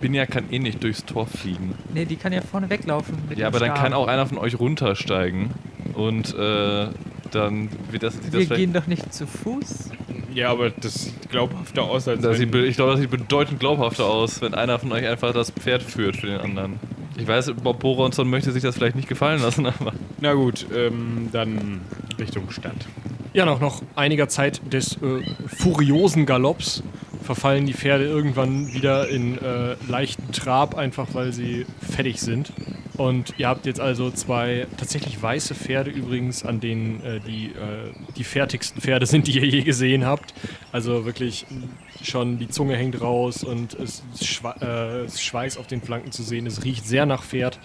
Binja 0.00 0.24
kann 0.24 0.44
eh 0.50 0.58
nicht 0.58 0.82
durchs 0.82 1.04
Tor 1.04 1.26
fliegen. 1.26 1.74
Nee, 1.92 2.06
die 2.06 2.16
kann 2.16 2.32
ja 2.32 2.40
vorne 2.40 2.70
weglaufen. 2.70 3.14
Mit 3.28 3.38
Ja, 3.38 3.50
dem 3.50 3.54
aber 3.54 3.66
dann 3.66 3.74
kann 3.76 3.92
auch 3.92 4.08
einer 4.08 4.26
von 4.26 4.38
euch 4.38 4.58
runtersteigen 4.58 5.50
und 5.94 6.34
äh, 6.34 6.86
dann 7.30 7.68
wird 7.90 8.02
das, 8.02 8.14
das 8.16 8.24
Wir 8.32 8.40
vielleicht... 8.40 8.54
gehen 8.56 8.72
doch 8.72 8.86
nicht 8.86 9.12
zu 9.12 9.26
Fuß. 9.26 9.90
Ja, 10.32 10.50
aber 10.50 10.70
das 10.70 11.04
sieht 11.04 11.28
glaubhafter 11.28 11.82
aus, 11.82 12.08
als 12.08 12.22
Das 12.22 12.38
wenn... 12.40 12.52
sieht, 12.52 12.64
ich 12.64 12.76
glaube, 12.76 12.92
das 12.92 13.00
sieht 13.00 13.10
bedeutend 13.10 13.60
glaubhafter 13.60 14.06
aus, 14.06 14.40
wenn 14.40 14.54
einer 14.54 14.78
von 14.78 14.90
euch 14.92 15.06
einfach 15.06 15.32
das 15.34 15.50
Pferd 15.50 15.82
führt 15.82 16.16
für 16.16 16.26
den 16.28 16.40
anderen. 16.40 16.80
Ich 17.20 17.28
weiß, 17.28 17.52
Bob 17.62 17.80
Boronson 17.80 18.30
möchte 18.30 18.50
sich 18.50 18.62
das 18.62 18.76
vielleicht 18.76 18.96
nicht 18.96 19.08
gefallen 19.08 19.42
lassen, 19.42 19.66
aber 19.66 19.92
Na 20.20 20.32
gut, 20.32 20.66
ähm, 20.74 21.28
dann 21.32 21.82
Richtung 22.18 22.50
Stadt. 22.50 22.88
Ja, 23.34 23.44
nach 23.44 23.60
noch 23.60 23.82
einiger 23.94 24.28
Zeit 24.28 24.60
des 24.72 24.94
äh, 24.94 25.22
furiosen 25.46 26.24
Galopps 26.24 26.82
verfallen 27.22 27.66
die 27.66 27.74
Pferde 27.74 28.04
irgendwann 28.04 28.72
wieder 28.72 29.08
in 29.08 29.36
äh, 29.38 29.76
leichten 29.86 30.32
Trab, 30.32 30.76
einfach 30.76 31.08
weil 31.12 31.32
sie 31.32 31.66
fertig 31.80 32.20
sind. 32.20 32.52
Und 32.96 33.34
ihr 33.38 33.48
habt 33.48 33.66
jetzt 33.66 33.80
also 33.80 34.10
zwei 34.10 34.66
tatsächlich 34.76 35.22
weiße 35.22 35.54
Pferde 35.54 35.90
übrigens, 35.90 36.44
an 36.44 36.60
denen 36.60 37.02
äh, 37.04 37.20
die, 37.20 37.46
äh, 37.46 37.92
die 38.16 38.24
fertigsten 38.24 38.80
Pferde 38.82 39.06
sind, 39.06 39.26
die 39.26 39.38
ihr 39.38 39.46
je 39.46 39.62
gesehen 39.62 40.04
habt. 40.04 40.34
Also 40.72 41.04
wirklich 41.04 41.46
schon 42.02 42.38
die 42.38 42.48
Zunge 42.48 42.76
hängt 42.76 43.00
raus 43.00 43.42
und 43.42 43.74
es 43.74 44.02
ist 44.14 44.26
Schwe 44.26 44.54
äh, 44.60 45.04
es 45.04 45.14
ist 45.14 45.22
Schweiß 45.22 45.58
auf 45.58 45.66
den 45.66 45.82
Flanken 45.82 46.12
zu 46.12 46.22
sehen. 46.22 46.46
Es 46.46 46.64
riecht 46.64 46.86
sehr 46.86 47.06
nach 47.06 47.24
Pferd. 47.24 47.58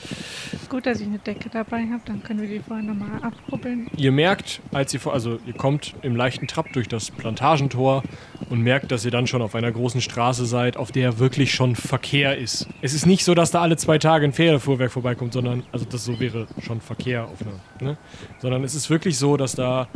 Gut, 0.70 0.86
dass 0.86 1.00
ich 1.00 1.08
eine 1.08 1.20
Decke 1.20 1.50
dabei 1.50 1.84
habe, 1.92 2.02
dann 2.06 2.24
können 2.24 2.42
wir 2.42 2.48
die 2.48 2.60
vorher 2.60 2.84
nochmal 2.84 3.22
abrubbeln. 3.22 3.88
Ihr 3.96 4.12
merkt, 4.12 4.60
als 4.72 4.94
ihr 4.94 5.00
vor, 5.00 5.14
also 5.14 5.40
ihr 5.46 5.54
kommt 5.54 5.94
im 6.02 6.16
leichten 6.16 6.48
Trab 6.48 6.74
durch 6.74 6.88
das 6.88 7.12
Plantagentor 7.12 8.04
und 8.50 8.62
merkt, 8.62 8.92
dass 8.92 9.06
ihr 9.06 9.12
dann 9.12 9.28
schon 9.28 9.42
auf 9.42 9.56
einer 9.56 9.72
großen 9.72 10.02
Straße 10.02 10.46
seid, 10.46 10.78
auf 10.78 10.92
der 10.92 11.20
wirklich 11.20 11.54
schon 11.54 11.76
Verkehr 11.76 12.38
ist. 12.38 12.68
Es 12.82 12.94
ist 12.94 13.06
nicht 13.06 13.24
so, 13.24 13.36
dass 13.36 13.52
da 13.52 13.62
alle 13.62 13.78
zwei 13.78 13.98
Tage 14.00 14.26
ein 14.26 14.34
Pferdefuhrwerk 14.34 14.92
vorbeikommt, 14.92 15.34
sondern, 15.34 15.64
also 15.72 15.86
das 15.86 16.04
so 16.06 16.20
wäre 16.20 16.48
schon 16.62 16.82
Verkehr 16.82 17.26
auf 17.26 17.42
einer, 17.42 17.92
ne? 17.92 17.98
Sondern 18.40 18.64
es 18.64 18.76
ist 18.76 18.90
wirklich 18.90 19.18
so, 19.18 19.38
dass 19.38 19.56
da 19.56 19.88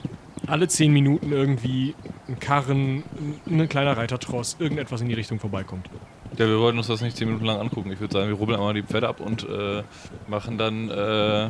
alle 0.47 0.67
zehn 0.67 0.91
Minuten 0.91 1.31
irgendwie 1.31 1.95
ein 2.27 2.39
Karren, 2.39 3.03
ein, 3.47 3.61
ein 3.61 3.69
kleiner 3.69 3.97
Reitertross, 3.97 4.57
irgendetwas 4.59 5.01
in 5.01 5.09
die 5.09 5.15
Richtung 5.15 5.39
vorbeikommt. 5.39 5.89
ja, 6.37 6.47
wir 6.47 6.59
wollten 6.59 6.77
uns 6.77 6.87
das 6.87 7.01
nicht 7.01 7.17
zehn 7.17 7.27
Minuten 7.27 7.45
lang 7.45 7.59
angucken. 7.59 7.91
Ich 7.91 7.99
würde 7.99 8.13
sagen, 8.13 8.27
wir 8.29 8.35
rubbeln 8.35 8.59
einmal 8.59 8.73
die 8.73 8.83
Pferde 8.83 9.07
ab 9.07 9.19
und 9.19 9.47
äh, 9.47 9.83
machen 10.27 10.57
dann 10.57 10.89
äh, 10.89 11.49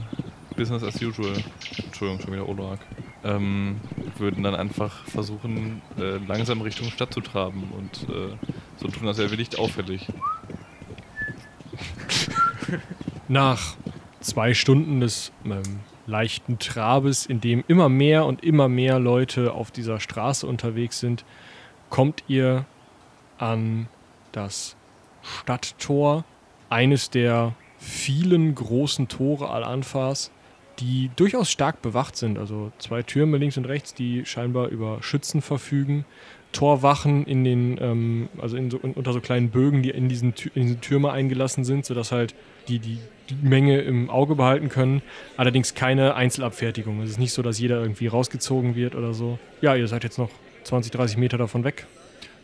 Business 0.56 0.84
as 0.84 1.02
usual. 1.02 1.34
Entschuldigung, 1.86 2.22
schon 2.22 2.34
wieder 2.34 2.48
Odorak. 2.48 2.80
ähm, 3.24 3.78
würden 4.18 4.44
dann 4.44 4.56
einfach 4.56 5.06
versuchen, 5.06 5.82
äh, 5.98 6.18
langsam 6.28 6.62
Richtung 6.62 6.90
Stadt 6.90 7.14
zu 7.14 7.22
traben 7.22 7.72
und 7.78 8.10
äh, 8.10 8.36
so 8.78 8.88
tun, 8.88 9.08
als 9.08 9.18
wäre 9.18 9.30
wir 9.32 9.38
nicht 9.38 9.58
auffällig. 9.60 10.08
Nach 13.28 13.76
zwei 14.22 14.54
Stunden 14.54 15.00
des 15.00 15.32
ähm, 15.46 15.80
leichten 16.10 16.60
Trabes, 16.60 17.26
in 17.26 17.39
dem 17.39 17.64
immer 17.68 17.88
mehr 17.88 18.26
und 18.26 18.43
immer 18.43 18.68
mehr 18.68 18.99
Leute 18.99 19.53
auf 19.53 19.72
dieser 19.72 19.99
Straße 19.99 20.45
unterwegs 20.45 20.99
sind, 20.99 21.24
kommt 21.89 22.24
ihr 22.28 22.66
an 23.38 23.88
das 24.32 24.76
Stadttor, 25.22 26.26
eines 26.70 27.10
der 27.10 27.53
vielen 27.78 28.53
großen 28.53 29.07
Tore 29.07 29.49
Al-Anfas, 29.49 30.32
die 30.80 31.10
durchaus 31.16 31.49
stark 31.49 31.82
bewacht 31.82 32.16
sind. 32.16 32.38
Also 32.38 32.72
zwei 32.78 33.03
Türme 33.03 33.38
links 33.38 33.57
und 33.57 33.66
rechts, 33.66 33.93
die 33.93 34.26
scheinbar 34.26 34.68
über 34.68 35.01
Schützen 35.01 35.41
verfügen. 35.41 36.05
Torwachen 36.52 37.26
in 37.26 37.43
den, 37.43 37.78
ähm, 37.82 38.30
also 38.41 38.58
in 38.58 38.72
so, 38.72 38.78
in, 38.78 38.93
unter 38.93 39.14
so 39.14 39.22
kleinen 39.22 39.50
Bögen, 39.50 39.84
die 39.84 39.91
in 39.91 40.10
diesen, 40.10 40.34
in 40.56 40.64
diese 40.64 40.80
Türme 40.80 41.12
eingelassen 41.12 41.64
sind, 41.64 41.86
sodass 41.86 42.12
halt 42.12 42.34
die, 42.68 42.80
die, 42.80 42.97
die 43.30 43.36
Menge 43.41 43.82
im 43.82 44.10
Auge 44.10 44.36
behalten 44.36 44.70
können. 44.70 45.02
Allerdings 45.38 45.76
keine 45.76 46.16
Einzelabfertigung. 46.16 47.02
Es 47.02 47.12
ist 47.12 47.20
nicht 47.20 47.34
so, 47.34 47.41
dass 47.41 47.60
jeder 47.60 47.82
irgendwie 47.82 48.08
rausgezogen 48.08 48.76
wird 48.76 48.95
oder 48.95 49.14
so. 49.14 49.38
Ja, 49.62 49.76
ihr 49.76 49.88
seid 49.88 50.04
jetzt 50.04 50.18
noch 50.18 50.30
20, 50.64 50.91
30 50.91 51.18
Meter 51.18 51.38
davon 51.38 51.64
weg. 51.64 51.86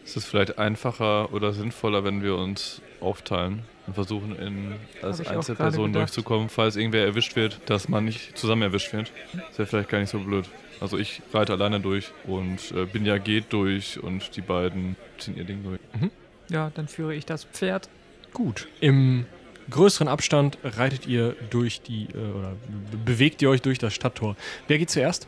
Ist 0.04 0.18
es 0.18 0.26
vielleicht 0.26 0.60
einfacher 0.60 1.34
oder 1.34 1.52
sinnvoller, 1.52 2.04
wenn 2.04 2.22
wir 2.22 2.36
uns 2.36 2.82
aufteilen 3.02 3.64
und 3.88 3.94
versuchen, 3.94 4.36
in, 4.38 4.74
als 5.02 5.26
Einzelperson 5.26 5.94
durchzukommen, 5.94 6.50
falls 6.50 6.76
irgendwer 6.76 7.06
erwischt 7.06 7.36
wird, 7.36 7.60
dass 7.68 7.88
man 7.90 8.06
nicht 8.06 8.38
zusammen 8.38 8.62
erwischt 8.64 8.94
wird? 8.94 9.12
Das 9.50 9.58
wäre 9.60 9.68
vielleicht 9.68 9.90
gar 9.90 10.00
nicht 10.00 10.10
so 10.10 10.20
blöd. 10.20 10.46
Also 10.82 10.98
ich 10.98 11.22
reite 11.34 11.54
alleine 11.54 11.80
durch 11.80 12.12
und 12.26 12.72
äh, 12.76 12.86
Binja 12.86 13.18
geht 13.18 13.54
durch 13.54 14.02
und 14.02 14.36
die 14.36 14.42
beiden 14.42 14.96
ziehen 15.18 15.38
ihr 15.38 15.46
Ding 15.46 15.64
durch. 15.64 15.80
Ja, 16.50 16.72
dann 16.76 16.88
führe 16.88 17.16
ich 17.16 17.26
das 17.26 17.46
Pferd. 17.46 17.90
Gut. 18.34 18.68
Im 18.82 19.26
größeren 19.70 20.08
Abstand 20.08 20.58
reitet 20.64 21.08
ihr 21.08 21.36
durch 21.50 21.82
die, 21.82 22.08
äh, 22.14 22.18
oder 22.18 22.52
be- 22.92 22.98
bewegt 23.06 23.42
ihr 23.42 23.50
euch 23.50 23.62
durch 23.62 23.80
das 23.80 23.94
Stadttor. 23.94 24.36
Wer 24.68 24.78
geht 24.78 24.90
zuerst? 24.90 25.28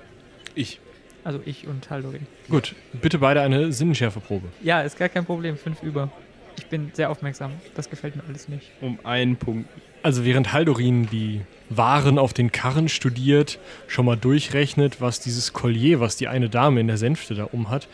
Ich. 0.53 0.79
Also 1.23 1.41
ich 1.45 1.65
und 1.67 1.89
Haldorin. 1.89 2.27
Gut, 2.49 2.75
bitte 2.93 3.19
beide 3.19 3.41
eine 3.41 3.71
Sinnenschärfeprobe. 3.71 4.47
Ja, 4.63 4.81
ist 4.81 4.97
gar 4.97 5.09
kein 5.09 5.25
Problem. 5.25 5.57
Fünf 5.57 5.81
über. 5.83 6.11
Ich 6.57 6.65
bin 6.67 6.91
sehr 6.93 7.09
aufmerksam. 7.09 7.51
Das 7.75 7.89
gefällt 7.89 8.15
mir 8.15 8.23
alles 8.27 8.49
nicht. 8.49 8.71
Um 8.81 8.99
einen 9.03 9.37
Punkt. 9.37 9.69
Also 10.03 10.25
während 10.25 10.53
Haldorin 10.53 11.07
die 11.09 11.41
Waren 11.69 12.17
auf 12.17 12.33
den 12.33 12.51
Karren 12.51 12.89
studiert, 12.89 13.59
schon 13.87 14.05
mal 14.05 14.15
durchrechnet, 14.15 15.01
was 15.01 15.19
dieses 15.19 15.53
Collier, 15.53 15.99
was 15.99 16.15
die 16.15 16.27
eine 16.27 16.49
Dame 16.49 16.79
in 16.79 16.87
der 16.87 16.97
Sänfte 16.97 17.35
da 17.35 17.45
umhat, 17.45 17.87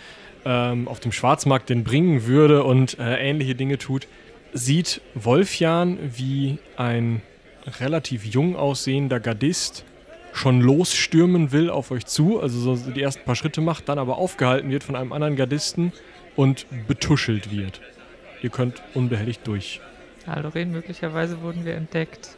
ähm, 0.46 0.88
auf 0.88 1.00
dem 1.00 1.12
Schwarzmarkt 1.12 1.70
denn 1.70 1.84
bringen 1.84 2.26
würde 2.26 2.64
und 2.64 3.00
äh, 3.00 3.18
ähnliche 3.18 3.56
Dinge 3.56 3.78
tut, 3.78 4.08
sieht 4.54 5.02
Wolfjan, 5.16 5.98
wie 6.16 6.60
ein 6.78 7.22
relativ 7.80 8.26
jung 8.26 8.56
aussehender 8.56 9.20
Gardist 9.20 9.86
schon 10.34 10.62
losstürmen 10.62 11.52
will 11.52 11.70
auf 11.70 11.92
euch 11.92 12.06
zu, 12.06 12.40
also 12.40 12.76
so 12.76 12.92
die 12.92 13.02
ersten 13.02 13.24
paar 13.24 13.36
Schritte 13.36 13.62
macht, 13.62 13.88
dann 13.88 14.00
aber 14.00 14.18
aufgehalten 14.18 14.70
wird 14.70 14.84
von 14.84 14.96
einem 14.96 15.14
anderen 15.14 15.36
Gardisten 15.36 15.94
und 16.36 16.66
betuschelt 16.88 17.56
wird. 17.56 17.82
Ihr 18.44 18.50
könnt 18.52 18.84
unbehelligt 18.94 19.48
durch. 19.48 19.82
Haldorin, 20.28 20.72
möglicherweise 20.72 21.42
wurden 21.42 21.66
wir 21.66 21.74
entdeckt. 21.76 22.38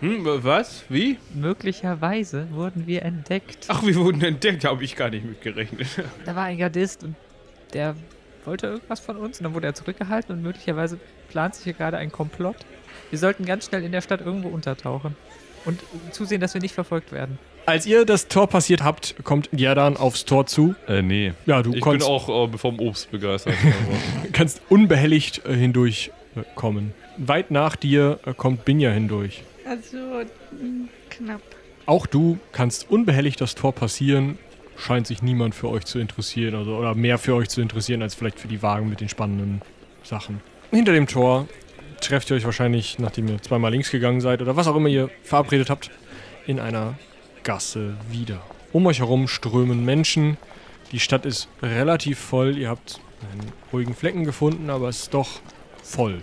Hm, 0.00 0.24
wa- 0.24 0.38
was? 0.42 0.84
Wie? 0.88 1.18
Möglicherweise 1.34 2.46
wurden 2.52 2.86
wir 2.86 3.02
entdeckt. 3.02 3.64
Ach, 3.68 3.82
wir 3.82 3.96
wurden 3.96 4.22
entdeckt, 4.22 4.62
da 4.64 4.68
habe 4.68 4.84
ich 4.84 4.94
gar 4.94 5.08
nicht 5.10 5.24
mitgerechnet. 5.24 5.88
Da 6.26 6.36
war 6.36 6.44
ein 6.44 6.58
Gardist 6.58 7.02
und 7.02 7.16
der 7.72 7.96
wollte 8.44 8.66
irgendwas 8.68 9.00
von 9.00 9.16
uns 9.16 9.38
und 9.40 9.44
dann 9.44 9.54
wurde 9.54 9.66
er 9.66 9.74
zurückgehalten 9.74 10.36
und 10.36 10.42
möglicherweise 10.42 10.98
plant 11.30 11.54
sich 11.56 11.64
hier 11.64 11.72
gerade 11.72 11.96
ein 11.96 12.12
Komplott. 12.12 12.56
Wir 13.10 13.18
sollten 13.18 13.44
ganz 13.44 13.66
schnell 13.66 13.82
in 13.82 13.92
der 13.92 14.02
Stadt 14.02 14.20
irgendwo 14.20 14.48
untertauchen 14.48 15.16
und 15.66 15.80
zusehen, 16.12 16.40
dass 16.40 16.54
wir 16.54 16.60
nicht 16.60 16.74
verfolgt 16.74 17.12
werden. 17.12 17.38
Als 17.66 17.84
ihr 17.84 18.04
das 18.04 18.28
Tor 18.28 18.46
passiert 18.46 18.84
habt, 18.84 19.16
kommt 19.24 19.48
Jadan 19.52 19.96
aufs 19.96 20.24
Tor 20.24 20.46
zu. 20.46 20.76
Äh, 20.86 21.02
nee. 21.02 21.32
Ja, 21.46 21.62
du 21.62 21.70
Ich 21.70 21.74
bin 21.74 21.82
konntest, 21.82 22.08
auch 22.08 22.52
äh, 22.52 22.56
vom 22.56 22.78
Obst 22.78 23.10
begeistert. 23.10 23.54
Also, 23.64 24.28
kannst 24.32 24.62
unbehelligt 24.68 25.44
äh, 25.44 25.54
hindurch 25.54 26.12
äh, 26.36 26.42
kommen. 26.54 26.94
Weit 27.16 27.50
nach 27.50 27.74
dir 27.74 28.20
äh, 28.24 28.34
kommt 28.34 28.64
Binja 28.64 28.90
hindurch. 28.90 29.42
Also 29.68 29.96
mh, 29.96 30.88
knapp. 31.10 31.40
Auch 31.86 32.06
du 32.06 32.38
kannst 32.52 32.88
unbehelligt 32.88 33.40
das 33.40 33.56
Tor 33.56 33.72
passieren. 33.72 34.38
Scheint 34.76 35.06
sich 35.06 35.22
niemand 35.22 35.54
für 35.54 35.68
euch 35.68 35.86
zu 35.86 35.98
interessieren 35.98 36.54
also, 36.54 36.76
oder 36.76 36.94
mehr 36.94 37.18
für 37.18 37.34
euch 37.34 37.48
zu 37.48 37.60
interessieren 37.60 38.02
als 38.02 38.14
vielleicht 38.14 38.38
für 38.38 38.48
die 38.48 38.62
Wagen 38.62 38.88
mit 38.88 39.00
den 39.00 39.08
spannenden 39.08 39.62
Sachen. 40.04 40.40
Hinter 40.70 40.92
dem 40.92 41.06
Tor 41.06 41.48
trefft 42.00 42.30
ihr 42.30 42.36
euch 42.36 42.44
wahrscheinlich, 42.44 42.98
nachdem 42.98 43.28
ihr 43.28 43.40
zweimal 43.42 43.70
links 43.70 43.90
gegangen 43.90 44.20
seid 44.20 44.42
oder 44.42 44.56
was 44.56 44.66
auch 44.68 44.76
immer 44.76 44.88
ihr 44.88 45.10
verabredet 45.22 45.70
habt, 45.70 45.90
in 46.46 46.60
einer 46.60 46.98
Gasse 47.42 47.94
wieder. 48.10 48.42
Um 48.72 48.86
euch 48.86 48.98
herum 49.00 49.28
strömen 49.28 49.84
Menschen. 49.84 50.36
Die 50.92 51.00
Stadt 51.00 51.26
ist 51.26 51.48
relativ 51.62 52.18
voll. 52.18 52.56
Ihr 52.58 52.68
habt 52.68 53.00
einen 53.32 53.50
ruhigen 53.72 53.94
Flecken 53.94 54.24
gefunden, 54.24 54.70
aber 54.70 54.88
es 54.88 55.02
ist 55.02 55.14
doch 55.14 55.40
voll. 55.82 56.22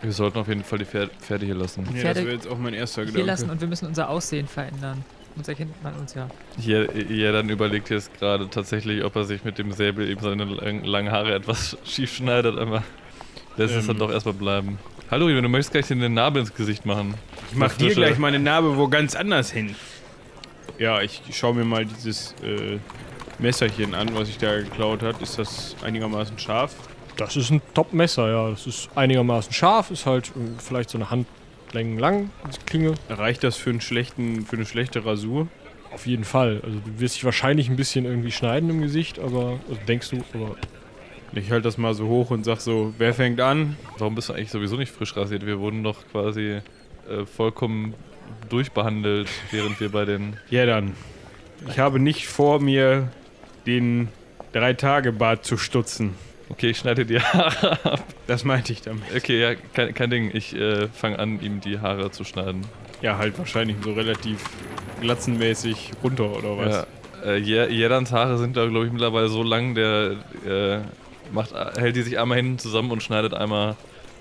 wir 0.00 0.12
sollten 0.12 0.38
auf 0.38 0.48
jeden 0.48 0.64
Fall 0.64 0.78
die 0.78 0.84
Pferde, 0.84 1.46
hier 1.46 1.54
lassen. 1.54 1.86
Ja, 1.94 2.12
das 2.12 2.24
wäre 2.24 2.34
jetzt 2.34 2.48
auch 2.48 2.58
mein 2.58 2.74
erster 2.74 3.02
Hier 3.02 3.12
Gedanke. 3.12 3.26
lassen 3.26 3.50
und 3.50 3.60
wir 3.60 3.68
müssen 3.68 3.86
unser 3.86 4.08
Aussehen 4.08 4.48
verändern. 4.48 5.04
Sonst 5.34 5.48
erkennt 5.48 5.82
man 5.82 5.94
uns 5.94 6.14
ja. 6.14 6.28
Hier, 6.58 6.88
hier 6.92 7.32
dann 7.32 7.48
überlegt 7.48 7.88
jetzt 7.88 8.12
gerade 8.18 8.50
tatsächlich, 8.50 9.02
ob 9.04 9.16
er 9.16 9.24
sich 9.24 9.44
mit 9.44 9.56
dem 9.58 9.72
Säbel 9.72 10.08
eben 10.08 10.20
seine 10.20 10.44
lang, 10.44 10.84
langen 10.84 11.10
Haare 11.10 11.34
etwas 11.34 11.78
schief 11.84 12.12
schneidet, 12.14 12.58
aber 12.58 12.82
lässt 13.56 13.74
es 13.74 13.82
Ähm. 13.82 13.88
dann 13.88 13.98
doch 13.98 14.10
erstmal 14.10 14.34
bleiben. 14.34 14.78
Hallo, 15.10 15.26
wenn 15.26 15.42
du 15.42 15.48
möchtest, 15.48 15.72
gleich 15.72 15.86
den 15.88 16.14
Nabel 16.14 16.40
ins 16.40 16.54
Gesicht 16.54 16.86
machen. 16.86 17.14
Ich 17.50 17.56
mach 17.56 17.74
dir 17.74 17.94
gleich 17.94 18.18
meine 18.18 18.38
Narbe 18.38 18.76
wo 18.78 18.88
ganz 18.88 19.14
anders 19.14 19.50
hin. 19.50 19.76
Ja, 20.78 21.02
ich 21.02 21.20
schaue 21.32 21.54
mir 21.54 21.64
mal 21.64 21.84
dieses 21.84 22.34
äh, 22.42 22.78
Messerchen 23.38 23.94
an, 23.94 24.14
was 24.14 24.28
ich 24.28 24.38
da 24.38 24.56
geklaut 24.56 25.02
hat. 25.02 25.20
Ist 25.20 25.38
das 25.38 25.76
einigermaßen 25.84 26.38
scharf? 26.38 26.74
Das 27.18 27.36
ist 27.36 27.50
ein 27.50 27.60
Top-Messer, 27.74 28.30
ja. 28.30 28.50
Das 28.50 28.66
ist 28.66 28.88
einigermaßen 28.94 29.52
scharf, 29.52 29.90
ist 29.90 30.06
halt 30.06 30.28
äh, 30.28 30.58
vielleicht 30.58 30.88
so 30.88 30.96
eine 30.96 31.10
Handlängen 31.10 31.98
lang, 31.98 32.30
die 32.46 32.64
Klinge. 32.64 32.94
Reicht 33.10 33.44
das 33.44 33.56
für, 33.56 33.68
einen 33.70 33.82
schlechten, 33.82 34.46
für 34.46 34.56
eine 34.56 34.64
schlechte 34.64 35.04
Rasur? 35.04 35.48
Auf 35.92 36.06
jeden 36.06 36.24
Fall. 36.24 36.62
Also 36.64 36.78
du 36.78 37.00
wirst 37.00 37.16
dich 37.16 37.24
wahrscheinlich 37.24 37.68
ein 37.68 37.76
bisschen 37.76 38.06
irgendwie 38.06 38.32
schneiden 38.32 38.70
im 38.70 38.80
Gesicht, 38.80 39.18
aber 39.18 39.58
also 39.68 39.80
denkst 39.86 40.08
du, 40.08 40.24
aber 40.32 40.56
Ich 41.34 41.50
halte 41.50 41.62
das 41.62 41.78
mal 41.78 41.94
so 41.94 42.06
hoch 42.08 42.30
und 42.30 42.44
sag 42.44 42.60
so, 42.60 42.92
wer 42.98 43.14
fängt 43.14 43.40
an? 43.40 43.76
Warum 43.98 44.14
bist 44.14 44.28
du 44.28 44.34
eigentlich 44.34 44.50
sowieso 44.50 44.76
nicht 44.76 44.92
frisch 44.92 45.16
rasiert? 45.16 45.46
Wir 45.46 45.58
wurden 45.60 45.82
doch 45.82 45.96
quasi 46.10 46.60
äh, 47.08 47.24
vollkommen 47.24 47.94
durchbehandelt, 48.50 49.28
während 49.50 49.80
wir 49.80 49.90
bei 49.90 50.04
den. 50.04 50.36
Ja 50.50 50.66
dann. 50.66 50.92
Ich 51.68 51.78
habe 51.78 51.98
nicht 51.98 52.26
vor, 52.26 52.60
mir 52.60 53.08
den 53.66 54.08
Drei-Tage-Bart 54.52 55.44
zu 55.44 55.56
stutzen. 55.56 56.14
Okay, 56.50 56.70
ich 56.70 56.78
schneide 56.78 57.06
die 57.06 57.18
Haare 57.20 57.78
ab. 57.84 58.04
Das 58.26 58.44
meinte 58.44 58.72
ich 58.74 58.82
damit. 58.82 59.04
Okay, 59.16 59.40
ja, 59.40 59.54
kein, 59.72 59.94
kein 59.94 60.10
Ding. 60.10 60.30
Ich 60.34 60.54
äh, 60.54 60.88
fange 60.88 61.18
an, 61.18 61.40
ihm 61.40 61.60
die 61.62 61.78
Haare 61.80 62.10
zu 62.10 62.24
schneiden. 62.24 62.62
Ja, 63.00 63.16
halt 63.16 63.38
wahrscheinlich 63.38 63.76
so 63.82 63.92
relativ 63.94 64.44
glatzenmäßig 65.00 65.92
runter 66.04 66.30
oder 66.36 66.58
was? 66.58 66.86
Ja, 67.24 67.30
äh, 67.30 67.36
Je- 67.38 67.68
Jedans 67.70 68.12
Haare 68.12 68.36
sind 68.38 68.56
da, 68.56 68.66
glaube 68.66 68.86
ich, 68.86 68.92
mittlerweile 68.92 69.28
so 69.28 69.42
lang, 69.42 69.74
der 69.74 70.16
äh, 70.46 70.78
macht, 71.32 71.52
hält 71.76 71.96
die 71.96 72.02
sich 72.02 72.18
einmal 72.18 72.36
hinten 72.36 72.58
zusammen 72.58 72.90
und 72.90 73.02
schneidet 73.02 73.34
einmal, 73.34 73.76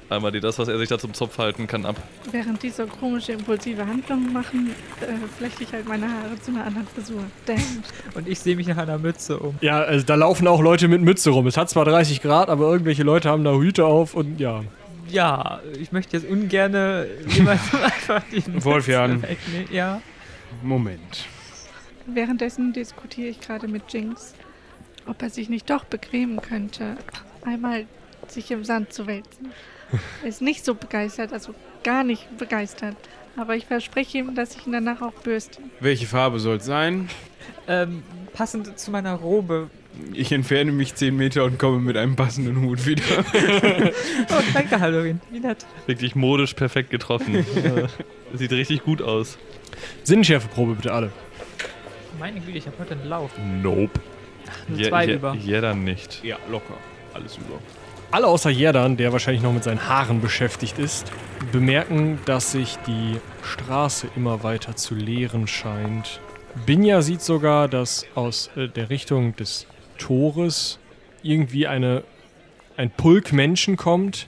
einmal 0.10 0.32
die, 0.32 0.40
das, 0.40 0.60
was 0.60 0.68
er 0.68 0.78
sich 0.78 0.90
da 0.90 0.98
zum 1.00 1.14
Zopf 1.14 1.38
halten 1.38 1.68
kann, 1.68 1.86
ab. 1.86 1.96
Während 2.32 2.62
dieser 2.64 2.86
komische 2.88 3.34
impulsive 3.34 3.86
Handlungen 3.86 4.34
machen, 4.34 4.72
äh, 5.02 5.06
flechte 5.38 5.64
ich 5.64 5.74
halt 5.74 5.88
meine 5.88 6.08
Haare 6.08 6.40
zu 6.42 6.52
einer 6.52 6.66
anderen 6.66 6.88
Frisur. 6.88 7.24
Damn. 7.46 7.84
Und 8.14 8.28
ich 8.28 8.40
sehe 8.40 8.56
mich 8.56 8.68
nach 8.68 8.78
einer 8.78 8.98
Mütze 8.98 9.38
um. 9.38 9.56
ja, 9.62 9.80
also 9.80 10.06
da 10.06 10.16
laufen 10.16 10.48
auch 10.48 10.62
Leute 10.62 10.88
mit 10.88 11.02
Mütze 11.02 11.30
rum. 11.30 11.48
Es 11.48 11.58
hat 11.58 11.70
zwar 11.70 11.86
30 11.86 12.22
Grad, 12.22 12.50
aber 12.50 12.72
irgendwelche 12.72 13.04
Leute 13.04 13.30
haben 13.30 13.44
da 13.44 13.54
Hüte 13.54 13.86
auf 13.86 14.14
und 14.14 14.40
ja. 14.40 14.64
Ja, 15.10 15.60
ich 15.80 15.92
möchte 15.92 16.16
jetzt 16.16 16.30
ungern 16.30 16.74
jemandem 17.28 17.60
einfach 17.84 18.24
die 18.32 18.64
Wolfjan. 18.64 19.24
Ja. 19.70 20.02
Moment. 20.64 21.26
Währenddessen 22.06 22.74
diskutiere 22.74 23.28
ich 23.30 23.40
gerade 23.40 23.68
mit 23.68 23.84
Jinx, 23.90 24.34
ob 25.06 25.22
er 25.22 25.30
sich 25.30 25.50
nicht 25.50 25.70
doch 25.70 25.84
bequemen 25.86 26.42
könnte, 26.42 26.98
einmal 27.46 27.86
sich 28.28 28.52
im 28.52 28.64
Sand 28.64 28.94
zu 28.94 29.08
wälzen. 29.08 29.52
Er 30.22 30.30
ist 30.30 30.42
nicht 30.42 30.64
so 30.64 30.76
begeistert, 30.76 31.34
also 31.34 31.54
gar 31.84 32.04
nicht 32.04 32.38
begeistert. 32.38 32.96
Aber 33.38 33.56
ich 33.56 33.66
verspreche 33.66 34.18
ihm, 34.20 34.36
dass 34.36 34.56
ich 34.56 34.68
ihn 34.68 34.74
danach 34.74 35.02
auch 35.02 35.14
bürste. 35.14 35.62
Welche 35.80 36.06
Farbe 36.06 36.40
soll 36.40 36.58
es 36.58 36.66
sein? 36.66 37.10
Ähm, 37.68 38.04
passend 38.34 38.78
zu 38.78 38.92
meiner 38.92 39.14
Robe. 39.16 39.70
Ich 40.14 40.32
entferne 40.32 40.72
mich 40.72 40.96
10 40.96 41.16
Meter 41.16 41.44
und 41.44 41.58
komme 41.60 41.80
mit 41.80 41.98
einem 41.98 42.16
passenden 42.16 42.62
Hut 42.62 42.86
wieder. 42.86 43.04
Oh, 44.30 44.42
danke, 44.54 44.80
Hallorin. 44.80 45.20
Wie 45.32 45.40
nett. 45.40 45.66
Wirklich 45.86 46.16
modisch 46.16 46.54
perfekt 46.54 46.90
getroffen. 46.90 47.46
Sieht 48.34 48.52
richtig 48.52 48.84
gut 48.84 49.02
aus. 49.02 49.38
Sinnenschärfeprobe 50.04 50.76
bitte 50.76 50.94
alle. 50.94 51.12
Meine 52.20 52.40
Güte, 52.40 52.58
ich 52.58 52.68
habe 52.68 52.78
heute 52.80 52.94
einen 52.94 53.10
Lauf. 53.10 53.32
Nope. 53.62 54.00
Je- 54.76 54.90
zwei 54.90 55.06
je- 55.06 55.14
über. 55.16 55.34
Jeder 55.36 55.74
nicht. 55.74 56.24
Ja, 56.24 56.38
locker. 56.50 56.76
Alles 57.14 57.38
über. 57.38 57.60
Alle 58.12 58.28
außer 58.28 58.50
Jerdan, 58.50 58.98
der 58.98 59.12
wahrscheinlich 59.14 59.42
noch 59.44 59.54
mit 59.54 59.64
seinen 59.64 59.88
Haaren 59.88 60.20
beschäftigt 60.22 60.80
ist, 60.80 61.12
bemerken, 61.52 62.20
dass 62.26 62.52
sich 62.52 62.78
die 62.88 63.18
Straße 63.44 64.08
immer 64.18 64.44
weiter 64.44 64.76
zu 64.76 64.96
leeren 64.96 65.48
scheint. 65.48 66.20
Binja 66.66 67.02
sieht 67.02 67.22
sogar, 67.22 67.70
dass 67.70 68.06
aus 68.16 68.50
äh, 68.58 68.68
der 68.68 68.90
Richtung 68.90 69.36
des 69.38 69.66
Tores 69.98 70.78
irgendwie 71.24 71.68
eine, 71.68 72.04
ein 72.76 72.90
Pulk 72.92 73.32
Menschen 73.32 73.78
kommt, 73.78 74.28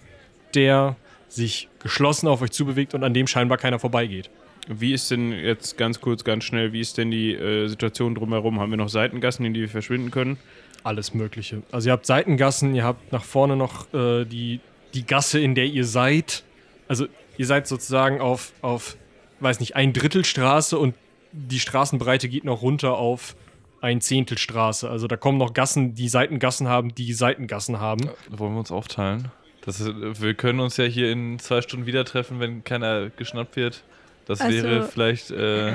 der 0.55 0.95
sich 1.27 1.67
geschlossen 1.79 2.27
auf 2.27 2.41
euch 2.41 2.51
zubewegt 2.51 2.93
und 2.93 3.03
an 3.03 3.13
dem 3.13 3.27
scheinbar 3.27 3.57
keiner 3.57 3.79
vorbeigeht. 3.79 4.29
Wie 4.67 4.93
ist 4.93 5.11
denn 5.11 5.31
jetzt 5.31 5.77
ganz 5.77 5.99
kurz, 5.99 6.23
ganz 6.23 6.45
schnell, 6.45 6.71
wie 6.71 6.79
ist 6.79 6.97
denn 6.97 7.11
die 7.11 7.33
äh, 7.33 7.67
Situation 7.67 8.15
drumherum? 8.15 8.59
Haben 8.59 8.71
wir 8.71 8.77
noch 8.77 8.89
Seitengassen, 8.89 9.45
in 9.45 9.53
die 9.53 9.61
wir 9.61 9.69
verschwinden 9.69 10.11
können? 10.11 10.37
Alles 10.83 11.13
Mögliche. 11.13 11.63
Also 11.71 11.89
ihr 11.89 11.93
habt 11.93 12.05
Seitengassen, 12.05 12.75
ihr 12.75 12.83
habt 12.83 13.11
nach 13.11 13.23
vorne 13.23 13.55
noch 13.55 13.93
äh, 13.93 14.25
die, 14.25 14.59
die 14.93 15.05
Gasse, 15.05 15.39
in 15.39 15.55
der 15.55 15.65
ihr 15.65 15.85
seid. 15.85 16.43
Also 16.87 17.07
ihr 17.37 17.45
seid 17.45 17.67
sozusagen 17.67 18.21
auf, 18.21 18.53
auf, 18.61 18.97
weiß 19.39 19.59
nicht, 19.59 19.75
ein 19.75 19.93
Drittel 19.93 20.23
Straße 20.23 20.77
und 20.77 20.95
die 21.31 21.59
Straßenbreite 21.59 22.29
geht 22.29 22.43
noch 22.43 22.61
runter 22.61 22.97
auf 22.97 23.35
ein 23.81 23.99
Zehntel 23.99 24.37
Straße. 24.37 24.89
Also 24.89 25.07
da 25.07 25.17
kommen 25.17 25.37
noch 25.37 25.53
Gassen, 25.53 25.93
die 25.93 26.07
Seitengassen 26.07 26.67
haben, 26.69 26.95
die 26.95 27.11
Seitengassen 27.13 27.79
haben. 27.79 28.09
Wollen 28.29 28.53
wir 28.53 28.59
uns 28.59 28.71
aufteilen? 28.71 29.29
Das 29.65 29.79
ist, 29.79 30.21
wir 30.21 30.33
können 30.33 30.59
uns 30.59 30.77
ja 30.77 30.85
hier 30.85 31.11
in 31.11 31.39
zwei 31.39 31.61
Stunden 31.61 31.85
wieder 31.85 32.05
treffen, 32.05 32.39
wenn 32.39 32.63
keiner 32.63 33.09
geschnappt 33.09 33.55
wird. 33.55 33.83
Das 34.25 34.41
Also- 34.41 34.63
wäre 34.63 34.83
vielleicht, 34.87 35.31
äh, 35.31 35.73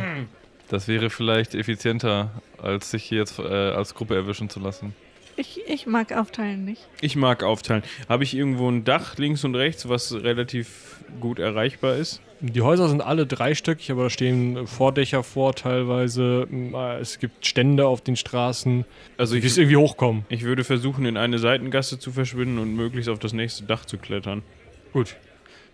das 0.69 0.89
wäre 0.89 1.11
vielleicht 1.11 1.55
effizienter, 1.55 2.31
als 2.63 2.91
sich 2.91 3.05
hier 3.05 3.19
jetzt 3.19 3.39
äh, 3.39 3.43
als 3.43 3.95
Gruppe 3.95 4.15
erwischen 4.15 4.49
zu 4.51 4.61
lassen. 4.61 4.95
Ich, 5.37 5.61
ich 5.69 5.87
mag 5.87 6.13
aufteilen 6.13 6.65
nicht. 6.65 6.89
Ich 7.01 7.15
mag 7.15 7.45
aufteilen. 7.45 7.85
Habe 8.09 8.25
ich 8.25 8.35
irgendwo 8.35 8.69
ein 8.69 8.83
Dach 8.83 9.17
links 9.19 9.45
und 9.45 9.55
rechts, 9.55 9.89
was 9.89 10.13
relativ 10.13 10.97
gut 11.21 11.39
erreichbar 11.39 11.95
ist? 11.95 12.21
Die 12.41 12.61
Häuser 12.61 12.89
sind 12.89 13.03
alle 13.03 13.25
dreistöckig, 13.25 13.91
aber 13.93 14.05
da 14.05 14.11
stehen 14.11 14.67
Vordächer 14.67 15.23
vor 15.23 15.55
teilweise. 15.55 16.47
Es 17.01 17.21
gibt 17.21 17.47
Stände 17.47 17.87
auf 17.87 18.01
den 18.01 18.17
Straßen. 18.17 18.85
Also 19.17 19.37
ich, 19.37 19.45
irgendwie 19.57 19.77
hochkommen. 19.77 20.25
ich 20.29 20.43
würde 20.43 20.65
versuchen, 20.65 21.05
in 21.05 21.17
eine 21.17 21.39
Seitengasse 21.39 21.99
zu 22.01 22.11
verschwinden 22.11 22.59
und 22.59 22.75
möglichst 22.75 23.09
auf 23.09 23.21
das 23.21 23.33
nächste 23.33 23.63
Dach 23.65 23.85
zu 23.85 23.97
klettern. 23.97 24.43
Gut. 24.93 25.17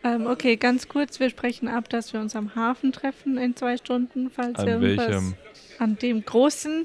Ähm, 0.05 0.27
okay, 0.27 0.57
ganz 0.57 0.87
kurz, 0.89 1.19
wir 1.19 1.31
sprechen 1.31 1.67
ab, 1.67 1.89
dass 1.89 2.13
wir 2.13 2.21
uns 2.21 2.37
am 2.37 2.55
Hafen 2.55 2.93
treffen 2.93 3.39
in 3.39 3.57
zwei 3.57 3.79
Stunden, 3.79 4.31
falls 4.31 4.59
An 4.59 4.69
irgendwas... 4.69 5.09
welchem? 5.09 5.35
An 5.79 5.99
dem 5.99 6.25
großen? 6.25 6.85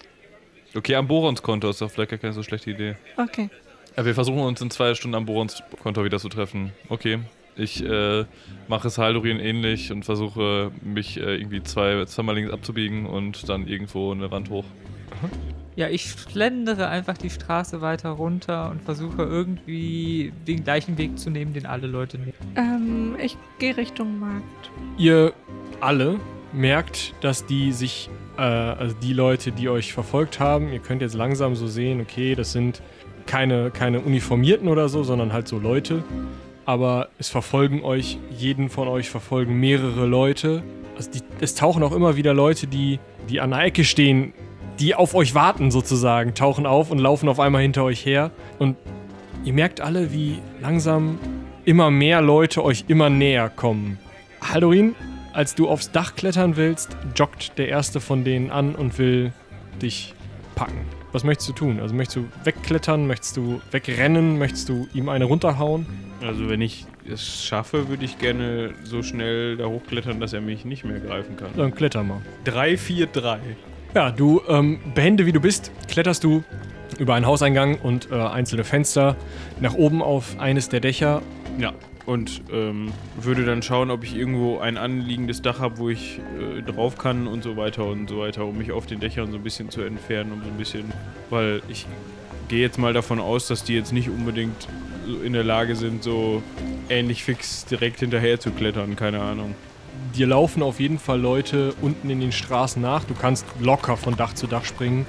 Okay, 0.76 0.96
am 0.96 1.08
Borons-Konto 1.08 1.70
ist 1.70 1.82
doch 1.82 1.92
vielleicht 1.92 2.12
gar 2.12 2.20
keine 2.20 2.34
so 2.34 2.44
schlechte 2.44 2.72
Idee. 2.72 2.96
Okay. 3.18 3.50
Ja, 3.98 4.06
wir 4.06 4.14
versuchen 4.14 4.40
uns 4.40 4.62
in 4.62 4.72
zwei 4.72 4.96
Stunden 4.96 5.16
am 5.16 5.26
Borons-Konto 5.26 6.04
wieder 6.06 6.20
zu 6.20 6.30
treffen. 6.30 6.72
Okay. 6.88 7.20
Ich 7.58 7.84
äh, 7.84 8.24
mache 8.70 8.88
es 8.88 8.98
Haldorin 8.98 9.40
ähnlich 9.40 9.92
und 9.92 10.06
versuche 10.06 10.72
mich 10.82 11.18
äh, 11.18 11.36
irgendwie 11.36 11.62
zwei, 11.62 12.06
zweimal 12.06 12.36
links 12.36 12.54
abzubiegen 12.54 13.06
und 13.06 13.50
dann 13.50 13.68
irgendwo 13.68 14.14
eine 14.14 14.32
Wand 14.32 14.50
hoch. 14.50 14.64
Ja, 15.80 15.88
ich 15.88 16.14
schlendere 16.30 16.90
einfach 16.90 17.18
die 17.18 17.30
Straße 17.30 17.80
weiter 17.80 18.10
runter 18.10 18.70
und 18.70 18.82
versuche 18.82 19.24
irgendwie 19.24 20.34
den 20.46 20.66
gleichen 20.66 20.98
Weg 20.98 21.18
zu 21.18 21.30
nehmen, 21.30 21.54
den 21.54 21.66
alle 21.66 21.88
Leute 21.88 22.18
nehmen. 22.18 22.34
Ähm, 22.58 23.16
ich 23.18 23.38
gehe 23.60 23.78
Richtung 23.78 24.20
Markt. 24.20 24.72
Ihr 24.98 25.32
alle 25.80 26.20
merkt, 26.52 27.14
dass 27.22 27.46
die 27.46 27.72
sich, 27.72 28.10
äh, 28.38 28.42
also 28.42 28.94
die 29.02 29.14
Leute, 29.14 29.54
die 29.54 29.70
euch 29.70 29.94
verfolgt 29.94 30.42
haben, 30.42 30.68
ihr 30.74 30.80
könnt 30.80 31.02
jetzt 31.02 31.14
langsam 31.14 31.56
so 31.56 31.66
sehen, 31.66 32.02
okay, 32.02 32.36
das 32.36 32.52
sind 32.52 32.82
keine, 33.26 33.72
keine 33.72 34.02
Uniformierten 34.02 34.68
oder 34.68 34.90
so, 34.90 35.04
sondern 35.04 35.32
halt 35.32 35.48
so 35.48 35.60
Leute. 35.60 36.04
Aber 36.66 37.08
es 37.20 37.30
verfolgen 37.30 37.86
euch, 37.86 38.18
jeden 38.30 38.68
von 38.68 38.90
euch 38.90 39.10
verfolgen 39.10 39.62
mehrere 39.62 40.06
Leute. 40.06 40.62
Also 40.98 41.10
die, 41.12 41.22
es 41.40 41.56
tauchen 41.56 41.84
auch 41.84 41.94
immer 41.94 42.18
wieder 42.18 42.34
Leute, 42.34 42.68
die, 42.68 43.00
die 43.30 43.40
an 43.40 43.52
der 43.52 43.64
Ecke 43.64 43.86
stehen, 43.86 44.34
die 44.80 44.96
auf 44.96 45.14
euch 45.14 45.36
warten 45.36 45.72
sozusagen, 45.72 46.34
tauchen 46.34 46.66
auf 46.66 46.92
und 46.92 47.00
laufen 47.00 47.30
auf 47.30 47.40
einmal 47.40 47.62
hinter 47.62 47.84
euch 47.84 48.06
her. 48.06 48.32
Und 48.58 48.78
ihr 49.44 49.54
merkt 49.54 49.82
alle, 49.82 50.14
wie 50.14 50.40
langsam 50.62 51.20
immer 51.66 51.92
mehr 51.92 52.22
Leute 52.22 52.64
euch 52.64 52.86
immer 52.88 53.10
näher 53.10 53.50
kommen. 53.50 54.00
Haldorin, 54.42 54.96
als 55.34 55.56
du 55.56 55.68
aufs 55.68 55.92
Dach 55.92 56.16
klettern 56.16 56.56
willst, 56.56 56.96
joggt 57.16 57.58
der 57.58 57.68
erste 57.68 58.00
von 58.00 58.24
denen 58.24 58.52
an 58.52 58.76
und 58.76 58.98
will 58.98 59.34
dich 59.82 60.14
packen. 60.56 60.86
Was 61.12 61.24
möchtest 61.24 61.50
du 61.50 61.54
tun? 61.54 61.80
Also 61.80 61.96
möchtest 61.96 62.18
du 62.18 62.26
wegklettern? 62.44 63.08
Möchtest 63.08 63.38
du 63.38 63.62
wegrennen? 63.72 64.38
Möchtest 64.38 64.70
du 64.70 64.88
ihm 64.94 65.10
eine 65.10 65.26
runterhauen? 65.26 65.86
Also 66.22 66.50
wenn 66.50 66.62
ich 66.62 66.86
es 67.10 67.44
schaffe, 67.46 67.90
würde 67.90 68.06
ich 68.06 68.20
gerne 68.20 68.74
so 68.84 69.02
schnell 69.02 69.58
da 69.58 69.66
hochklettern, 69.66 70.20
dass 70.20 70.34
er 70.34 70.42
mich 70.42 70.66
nicht 70.66 70.86
mehr 70.86 71.00
greifen 71.00 71.36
kann. 71.36 71.50
Dann 71.58 71.74
kletter 71.74 72.04
mal. 72.04 72.22
3, 72.44 72.78
4, 72.78 73.08
3. 73.08 73.40
Ja, 73.96 74.12
du, 74.12 74.42
ähm, 74.48 74.80
behende 74.94 75.26
wie 75.26 75.32
du 75.32 75.40
bist, 75.40 75.72
kletterst 75.88 76.24
du 76.24 76.44
über 77.00 77.16
einen 77.16 77.26
Hauseingang 77.26 77.80
und 77.80 78.12
äh, 78.12 78.16
einzelne 78.16 78.64
Fenster 78.64 79.16
nach 79.60 79.74
oben 79.74 80.04
auf 80.04 80.40
eines 80.40 80.70
der 80.70 80.80
Dächer. 80.80 81.24
Ja. 81.58 81.74
Und 82.06 82.42
ähm, 82.52 82.92
würde 83.20 83.46
dann 83.46 83.62
schauen, 83.62 83.92
ob 83.92 84.04
ich 84.04 84.16
irgendwo 84.16 84.60
ein 84.60 84.78
anliegendes 84.78 85.42
Dach 85.42 85.60
habe, 85.60 85.78
wo 85.78 85.90
ich 85.90 86.20
äh, 86.40 86.62
drauf 86.62 86.98
kann 86.98 87.28
und 87.28 87.44
so 87.44 87.58
weiter 87.58 87.86
und 87.86 88.10
so 88.10 88.20
weiter, 88.20 88.46
um 88.46 88.58
mich 88.58 88.72
auf 88.72 88.86
den 88.86 89.00
Dächern 89.00 89.32
so 89.32 89.38
ein 89.38 89.44
bisschen 89.44 89.70
zu 89.70 89.82
entfernen, 89.82 90.34
um 90.34 90.42
so 90.44 90.50
ein 90.50 90.58
bisschen, 90.58 90.92
weil 91.30 91.62
ich 91.68 91.86
gehe 92.48 92.62
jetzt 92.62 92.80
mal 92.80 92.94
davon 92.94 93.20
aus, 93.20 93.48
dass 93.48 93.64
die 93.64 93.74
jetzt 93.74 93.94
nicht 93.94 94.10
unbedingt 94.10 94.68
in 95.24 95.34
der 95.34 95.44
Lage 95.44 95.76
sind, 95.76 96.04
so 96.04 96.42
ähnlich 96.90 97.24
fix 97.24 97.66
direkt 97.66 98.00
hinterher 98.00 98.40
zu 98.40 98.52
klettern, 98.52 98.96
keine 98.96 99.22
Ahnung. 99.22 99.54
Dir 100.16 100.28
laufen 100.28 100.64
auf 100.64 100.80
jeden 100.80 101.00
Fall 101.00 101.20
Leute 101.20 101.74
unten 101.82 102.10
in 102.10 102.20
den 102.20 102.32
Straßen 102.32 102.82
nach. 102.82 103.04
Du 103.04 103.14
kannst 103.14 103.46
locker 103.60 103.98
von 103.98 104.16
Dach 104.16 104.34
zu 104.34 104.48
Dach 104.48 104.66
springen. 104.66 105.06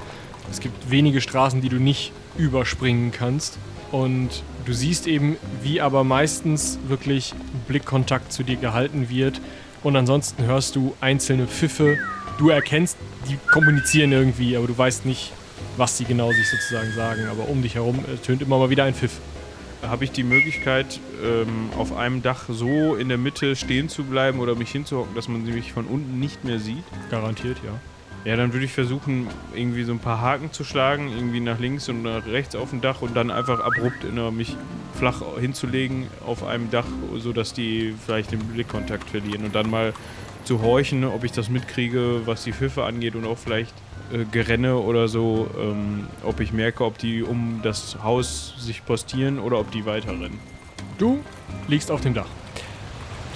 Es 0.51 0.61
gibt 0.61 0.91
wenige 0.91 1.21
Straßen, 1.21 1.61
die 1.61 1.69
du 1.69 1.77
nicht 1.77 2.13
überspringen 2.37 3.13
kannst. 3.13 3.59
Und 3.93 4.43
du 4.67 4.73
siehst 4.73 5.07
eben, 5.07 5.37
wie 5.63 5.81
aber 5.81 6.05
meistens 6.05 6.79
wirklich 6.87 7.35
Blickkontakt 7.67 8.33
zu 8.33 8.43
dir 8.43 8.57
gehalten 8.57 9.09
wird. 9.09 9.41
Und 9.83 9.97
ansonsten 9.97 10.45
hörst 10.45 10.77
du 10.77 10.95
einzelne 11.01 11.47
Pfiffe. 11.47 11.99
Du 12.39 12.51
erkennst, 12.51 12.97
die 13.29 13.37
kommunizieren 13.51 14.13
irgendwie, 14.13 14.57
aber 14.57 14.67
du 14.67 14.77
weißt 14.77 15.07
nicht, 15.07 15.33
was 15.77 15.97
sie 15.97 16.05
genau 16.05 16.33
sich 16.33 16.49
sozusagen 16.49 16.93
sagen. 16.93 17.27
Aber 17.31 17.49
um 17.49 17.63
dich 17.63 17.75
herum 17.75 17.99
äh, 18.01 18.17
tönt 18.17 18.43
immer 18.43 18.59
mal 18.59 18.71
wieder 18.71 18.85
ein 18.85 18.95
Pfiff. 18.95 19.21
Habe 19.83 20.05
ich 20.05 20.13
die 20.13 20.25
Möglichkeit, 20.25 21.01
ähm, 21.25 21.71
auf 21.77 21.97
einem 21.97 22.23
Dach 22.23 22.45
so 22.49 22.97
in 22.97 23.09
der 23.09 23.19
Mitte 23.19 23.57
stehen 23.57 23.89
zu 23.89 24.05
bleiben 24.05 24.39
oder 24.41 24.55
mich 24.55 24.71
hinzuhocken, 24.71 25.15
dass 25.15 25.29
man 25.29 25.47
sie 25.47 25.53
mich 25.53 25.73
von 25.73 25.87
unten 25.87 26.21
nicht 26.21 26.45
mehr 26.45 26.59
sieht? 26.59 26.85
Garantiert, 27.11 27.59
ja. 27.65 27.73
Ja, 28.27 28.37
dann 28.37 28.53
würde 28.53 28.67
ich 28.67 28.73
versuchen, 28.73 29.29
irgendwie 29.55 29.83
so 29.85 29.93
ein 29.93 29.99
paar 29.99 30.21
Haken 30.21 30.53
zu 30.53 30.63
schlagen, 30.63 31.09
irgendwie 31.09 31.41
nach 31.41 31.59
links 31.59 31.89
und 31.89 32.03
nach 32.03 32.27
rechts 32.27 32.55
auf 32.55 32.69
dem 32.69 32.83
Dach 32.83 33.01
und 33.01 33.17
dann 33.17 33.31
einfach 33.31 33.61
abrupt 33.61 34.05
in 34.05 34.17
der, 34.17 34.31
mich 34.31 34.55
flach 34.95 35.23
hinzulegen 35.39 36.07
auf 36.27 36.45
einem 36.45 36.71
Dach, 36.71 36.87
sodass 37.17 37.55
die 37.55 37.95
vielleicht 38.05 38.33
den 38.33 38.41
Blickkontakt 38.41 39.09
verlieren 39.09 39.45
und 39.45 39.55
dann 39.55 39.71
mal 39.71 39.95
zu 40.45 40.61
horchen, 40.61 41.05
ob 41.05 41.25
ich 41.25 41.33
das 41.33 41.49
mitkriege, 41.49 42.21
was 42.27 42.45
die 42.45 42.53
Pfiffe 42.53 42.85
angeht 42.85 43.15
und 43.15 43.25
auch 43.25 43.39
vielleicht 43.39 43.75
äh, 44.13 44.25
Gerenne 44.31 44.77
oder 44.77 45.09
so, 45.09 45.49
ähm, 45.59 46.07
ob 46.23 46.41
ich 46.41 46.53
merke, 46.53 46.85
ob 46.85 46.99
die 46.99 47.23
um 47.23 47.61
das 47.63 48.03
Haus 48.03 48.55
sich 48.59 48.85
postieren 48.85 49.39
oder 49.39 49.59
ob 49.59 49.71
die 49.71 49.87
weiterrennen. 49.87 50.39
Du 50.99 51.21
liegst 51.69 51.91
auf 51.91 52.01
dem 52.01 52.15
Dach. 52.15 52.29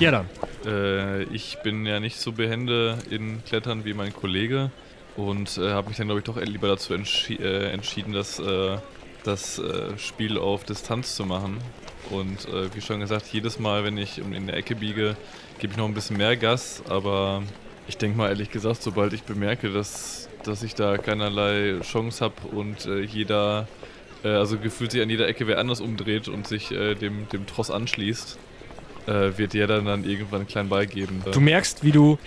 Ja, 0.01 0.11
dann. 0.11 0.29
Äh, 0.67 1.25
ich 1.25 1.59
bin 1.63 1.87
ja 1.87 2.01
nicht 2.01 2.19
so 2.19 2.33
behende 2.33 2.99
in 3.11 3.45
Klettern 3.45 3.85
wie 3.85 3.95
mein 3.95 4.13
Kollege 4.13 4.71
und 5.17 5.59
äh, 5.59 5.71
habe 5.71 5.89
mich 5.89 5.97
dann, 5.97 6.09
glaube 6.09 6.21
ich, 6.21 6.25
doch 6.25 6.41
lieber 6.41 6.69
dazu 6.69 6.95
entschi 6.95 7.35
äh, 7.37 7.71
entschieden, 7.71 8.13
das, 8.13 8.39
äh, 8.39 8.79
das 9.23 9.59
äh, 9.59 9.97
Spiel 9.99 10.39
auf 10.39 10.65
Distanz 10.65 11.15
zu 11.15 11.25
machen. 11.25 11.59
Und 12.11 12.47
äh, 12.49 12.75
wie 12.75 12.81
schon 12.81 13.01
gesagt, 13.01 13.27
jedes 13.33 13.59
Mal, 13.59 13.85
wenn 13.85 13.97
ich 13.97 14.21
um 14.21 14.33
in 14.33 14.47
der 14.47 14.57
Ecke 14.57 14.75
biege, 14.75 15.17
gebe 15.59 15.73
ich 15.73 15.77
noch 15.79 15.87
ein 15.87 15.95
bisschen 15.95 16.17
mehr 16.17 16.37
Gas. 16.37 16.83
Aber 16.89 17.43
ich 17.87 17.97
denke 17.97 18.17
mal 18.19 18.29
ehrlich 18.29 18.51
gesagt, 18.51 18.83
sobald 18.83 19.13
ich 19.13 19.23
bemerke, 19.23 19.71
dass, 19.71 20.29
dass 20.47 20.63
ich 20.63 20.75
da 20.75 20.99
keinerlei 20.99 21.79
Chance 21.83 22.25
habe 22.25 22.35
und 22.53 22.87
äh, 22.87 23.01
jeder, 23.01 23.69
äh, 24.25 24.29
also 24.29 24.59
gefühlt 24.59 24.93
sich 24.93 25.03
an 25.03 25.11
jeder 25.11 25.29
Ecke 25.29 25.47
wer 25.47 25.59
anders 25.59 25.81
umdreht 25.81 26.29
und 26.29 26.47
sich 26.47 26.71
äh, 26.73 26.95
dem, 26.95 27.29
dem 27.29 27.47
Tross 27.47 27.71
anschließt, 27.71 28.39
äh, 29.07 29.13
wird 29.37 29.55
der 29.55 29.67
dann, 29.67 29.87
dann 29.87 30.05
irgendwann 30.05 30.41
einen 30.41 30.49
kleinen 30.49 30.69
Ball 30.69 30.87
geben. 30.87 31.23
Du 31.31 31.41
merkst, 31.41 31.85
wie 31.85 31.93
du 31.93 32.19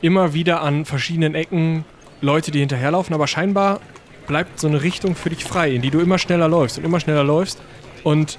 immer 0.00 0.34
wieder 0.34 0.62
an 0.62 0.84
verschiedenen 0.84 1.34
Ecken 1.34 1.84
Leute, 2.20 2.50
die 2.50 2.60
hinterherlaufen, 2.60 3.14
aber 3.14 3.26
scheinbar 3.26 3.80
bleibt 4.26 4.60
so 4.60 4.68
eine 4.68 4.82
Richtung 4.82 5.16
für 5.16 5.30
dich 5.30 5.44
frei, 5.44 5.70
in 5.72 5.82
die 5.82 5.90
du 5.90 6.00
immer 6.00 6.18
schneller 6.18 6.48
läufst 6.48 6.78
und 6.78 6.84
immer 6.84 7.00
schneller 7.00 7.24
läufst. 7.24 7.60
Und 8.04 8.38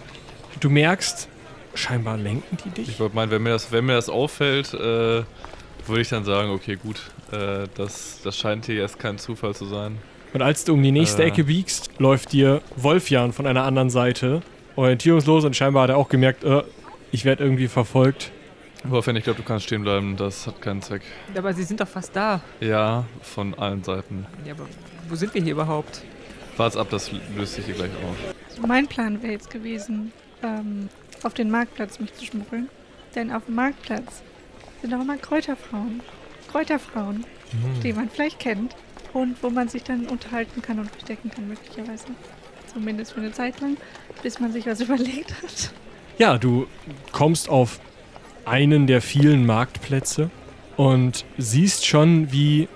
du 0.59 0.69
merkst, 0.69 1.27
scheinbar 1.75 2.17
lenken 2.17 2.57
die 2.63 2.69
dich. 2.69 2.89
Ich 2.89 2.99
wollte 2.99 3.15
meinen, 3.15 3.31
wenn 3.31 3.43
mir 3.43 3.51
das, 3.51 3.71
wenn 3.71 3.85
mir 3.85 3.93
das 3.93 4.09
auffällt, 4.09 4.73
äh, 4.73 4.77
würde 4.77 6.01
ich 6.01 6.09
dann 6.09 6.23
sagen, 6.23 6.51
okay, 6.51 6.77
gut, 6.81 7.01
Äh, 7.33 7.67
das, 7.75 8.19
das 8.23 8.37
scheint 8.37 8.65
hier 8.65 8.81
erst 8.81 8.99
kein 8.99 9.17
Zufall 9.17 9.55
zu 9.55 9.65
sein. 9.65 9.97
Und 10.33 10.41
als 10.41 10.63
du 10.65 10.73
um 10.73 10.81
die 10.81 10.91
nächste 10.91 11.23
Äh. 11.23 11.27
Ecke 11.27 11.45
biegst, 11.45 11.89
läuft 11.99 12.31
dir 12.33 12.61
Wolfjan 12.75 13.33
von 13.33 13.47
einer 13.47 13.63
anderen 13.63 13.89
Seite 13.89 14.41
orientierungslos 14.75 15.45
und 15.45 15.55
scheinbar 15.55 15.83
hat 15.83 15.89
er 15.91 15.97
auch 15.97 16.09
gemerkt, 16.09 16.43
äh, 16.43 16.63
ich 17.11 17.25
werde 17.25 17.43
irgendwie 17.43 17.67
verfolgt. 17.67 18.31
Wolfgang, 18.85 19.17
ich 19.17 19.23
glaube, 19.23 19.39
du 19.39 19.45
kannst 19.45 19.65
stehen 19.65 19.83
bleiben. 19.83 20.17
Das 20.17 20.45
hat 20.47 20.61
keinen 20.61 20.81
Zweck. 20.81 21.03
Aber 21.37 21.53
sie 21.53 21.63
sind 21.63 21.79
doch 21.79 21.87
fast 21.87 22.15
da. 22.15 22.41
Ja, 22.59 23.05
von 23.21 23.53
allen 23.53 23.83
Seiten. 23.83 24.25
Ja, 24.45 24.53
aber 24.53 24.65
wo 25.07 25.15
sind 25.15 25.33
wir 25.33 25.41
hier 25.41 25.53
überhaupt? 25.53 26.01
Wart's 26.57 26.75
ab, 26.75 26.87
das 26.89 27.11
löst 27.37 27.55
sich 27.55 27.65
hier 27.65 27.75
gleich 27.75 27.91
auf. 27.91 28.65
Mein 28.67 28.87
Plan 28.87 29.21
wäre 29.23 29.33
jetzt 29.33 29.49
gewesen, 29.49 30.11
ähm, 30.43 30.89
auf 31.23 31.33
den 31.33 31.49
Marktplatz 31.49 31.99
mich 31.99 32.13
zu 32.15 32.25
schmuggeln. 32.25 32.67
Denn 33.15 33.31
auf 33.31 33.45
dem 33.45 33.55
Marktplatz 33.55 34.21
sind 34.81 34.93
auch 34.93 35.01
immer 35.01 35.17
Kräuterfrauen. 35.17 36.01
Kräuterfrauen, 36.53 37.25
die 37.83 37.93
man 37.93 38.09
vielleicht 38.09 38.39
kennt. 38.39 38.75
Und 39.11 39.41
wo 39.43 39.49
man 39.49 39.67
sich 39.67 39.83
dann 39.83 40.07
unterhalten 40.07 40.61
kann 40.61 40.79
und 40.79 40.89
verstecken 40.89 41.29
kann, 41.29 41.47
möglicherweise. 41.47 42.05
Zumindest 42.71 43.13
für 43.13 43.21
eine 43.21 43.31
Zeit 43.31 43.59
lang, 43.59 43.77
bis 44.23 44.39
man 44.39 44.51
sich 44.51 44.65
was 44.65 44.81
überlegt 44.81 45.33
hat. 45.41 45.71
Ja, 46.17 46.37
du 46.37 46.67
kommst 47.11 47.49
auf 47.49 47.79
einen 48.45 48.87
der 48.87 49.01
vielen 49.01 49.45
Marktplätze 49.45 50.31
und 50.77 51.25
siehst 51.37 51.85
schon, 51.85 52.31
wie 52.31 52.67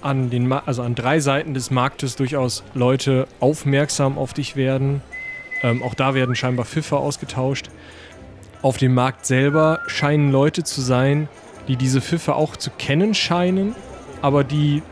an 0.00 0.30
den 0.30 0.46
Ma 0.46 0.62
also 0.64 0.82
an 0.82 0.94
drei 0.94 1.20
Seiten 1.20 1.54
des 1.54 1.70
Marktes 1.70 2.16
durchaus 2.16 2.62
Leute 2.74 3.26
aufmerksam 3.40 4.18
auf 4.18 4.32
dich 4.32 4.56
werden. 4.56 5.02
Ähm, 5.62 5.82
auch 5.82 5.94
da 5.94 6.14
werden 6.14 6.34
scheinbar 6.34 6.66
Pfiffe 6.66 6.98
ausgetauscht. 6.98 7.68
Auf 8.62 8.76
dem 8.76 8.94
Markt 8.94 9.26
selber 9.26 9.80
scheinen 9.86 10.30
Leute 10.30 10.64
zu 10.64 10.80
sein, 10.80 11.28
die 11.68 11.76
diese 11.76 12.00
Pfiffe 12.00 12.34
auch 12.34 12.56
zu 12.56 12.70
kennen 12.70 13.14
scheinen, 13.14 13.74
aber 14.22 14.42
die 14.44 14.82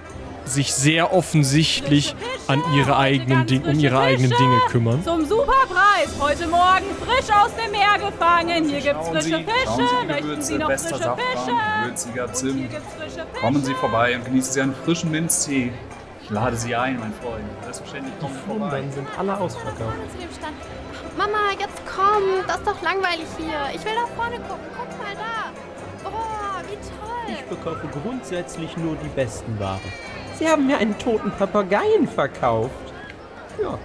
sich 0.44 0.72
sehr 0.72 1.12
offensichtlich 1.12 2.14
an 2.46 2.62
ihre 2.76 2.96
eigenen 2.96 3.46
Ding, 3.46 3.64
um 3.64 3.78
ihre 3.80 3.98
eigenen 3.98 4.30
Dinge 4.30 4.60
kümmern. 4.68 5.02
Zum 5.02 5.24
Superpreis. 5.26 6.10
Heute 6.20 6.46
Morgen 6.46 6.84
frisch 7.04 7.34
aus 7.34 7.50
dem 7.56 7.72
Meer 7.72 7.98
gefangen. 7.98 8.68
Hier 8.68 8.80
gibt's 8.80 9.06
Schauen 9.06 9.20
Sie, 9.20 9.32
frische 9.32 9.44
Fische. 9.44 9.88
die 10.02 10.06
Möchten 10.06 10.42
Sie 10.42 10.58
noch 10.58 10.70
frische 10.70 10.94
Fische? 10.94 11.84
würziger 11.84 12.24
Hier 12.26 12.32
Zimt. 12.34 12.70
gibt's 12.70 12.94
frische 12.94 13.26
Fische. 13.32 13.40
Kommen 13.40 13.64
Sie 13.64 13.74
vorbei 13.74 14.14
und 14.16 14.24
genießen 14.24 14.52
Sie 14.52 14.60
einen 14.60 14.74
frischen 14.84 15.10
Minztee. 15.10 15.72
Ich 16.22 16.30
lade 16.30 16.56
Sie 16.56 16.76
ein, 16.76 17.00
mein 17.00 17.12
Freund. 17.14 17.44
Selbstverständlich 17.62 18.14
kommen 18.20 18.34
Sie 18.34 18.46
vorbei. 18.48 18.84
sind 18.94 19.08
alle 19.18 19.36
ausverkauft. 19.38 19.96
Mama, 21.18 21.50
jetzt 21.58 21.80
komm, 21.86 22.22
das 22.46 22.58
ist 22.58 22.66
doch 22.66 22.82
langweilig 22.82 23.26
hier. 23.38 23.74
Ich 23.74 23.84
will 23.84 23.94
nach 23.94 24.08
vorne 24.14 24.36
gucken. 24.36 24.66
Guck 24.76 24.98
mal 24.98 25.14
da. 25.14 25.50
Oh, 26.04 26.35
wie 26.68 26.74
toll. 26.74 27.34
Ich 27.36 27.42
verkaufe 27.44 27.88
grundsätzlich 28.02 28.76
nur 28.76 28.96
die 28.96 29.08
besten 29.08 29.58
Waren. 29.58 29.80
Sie 30.38 30.48
haben 30.48 30.66
mir 30.66 30.78
einen 30.78 30.98
toten 30.98 31.30
Papageien 31.30 32.06
verkauft. 32.06 32.70
Ja, 33.62 33.78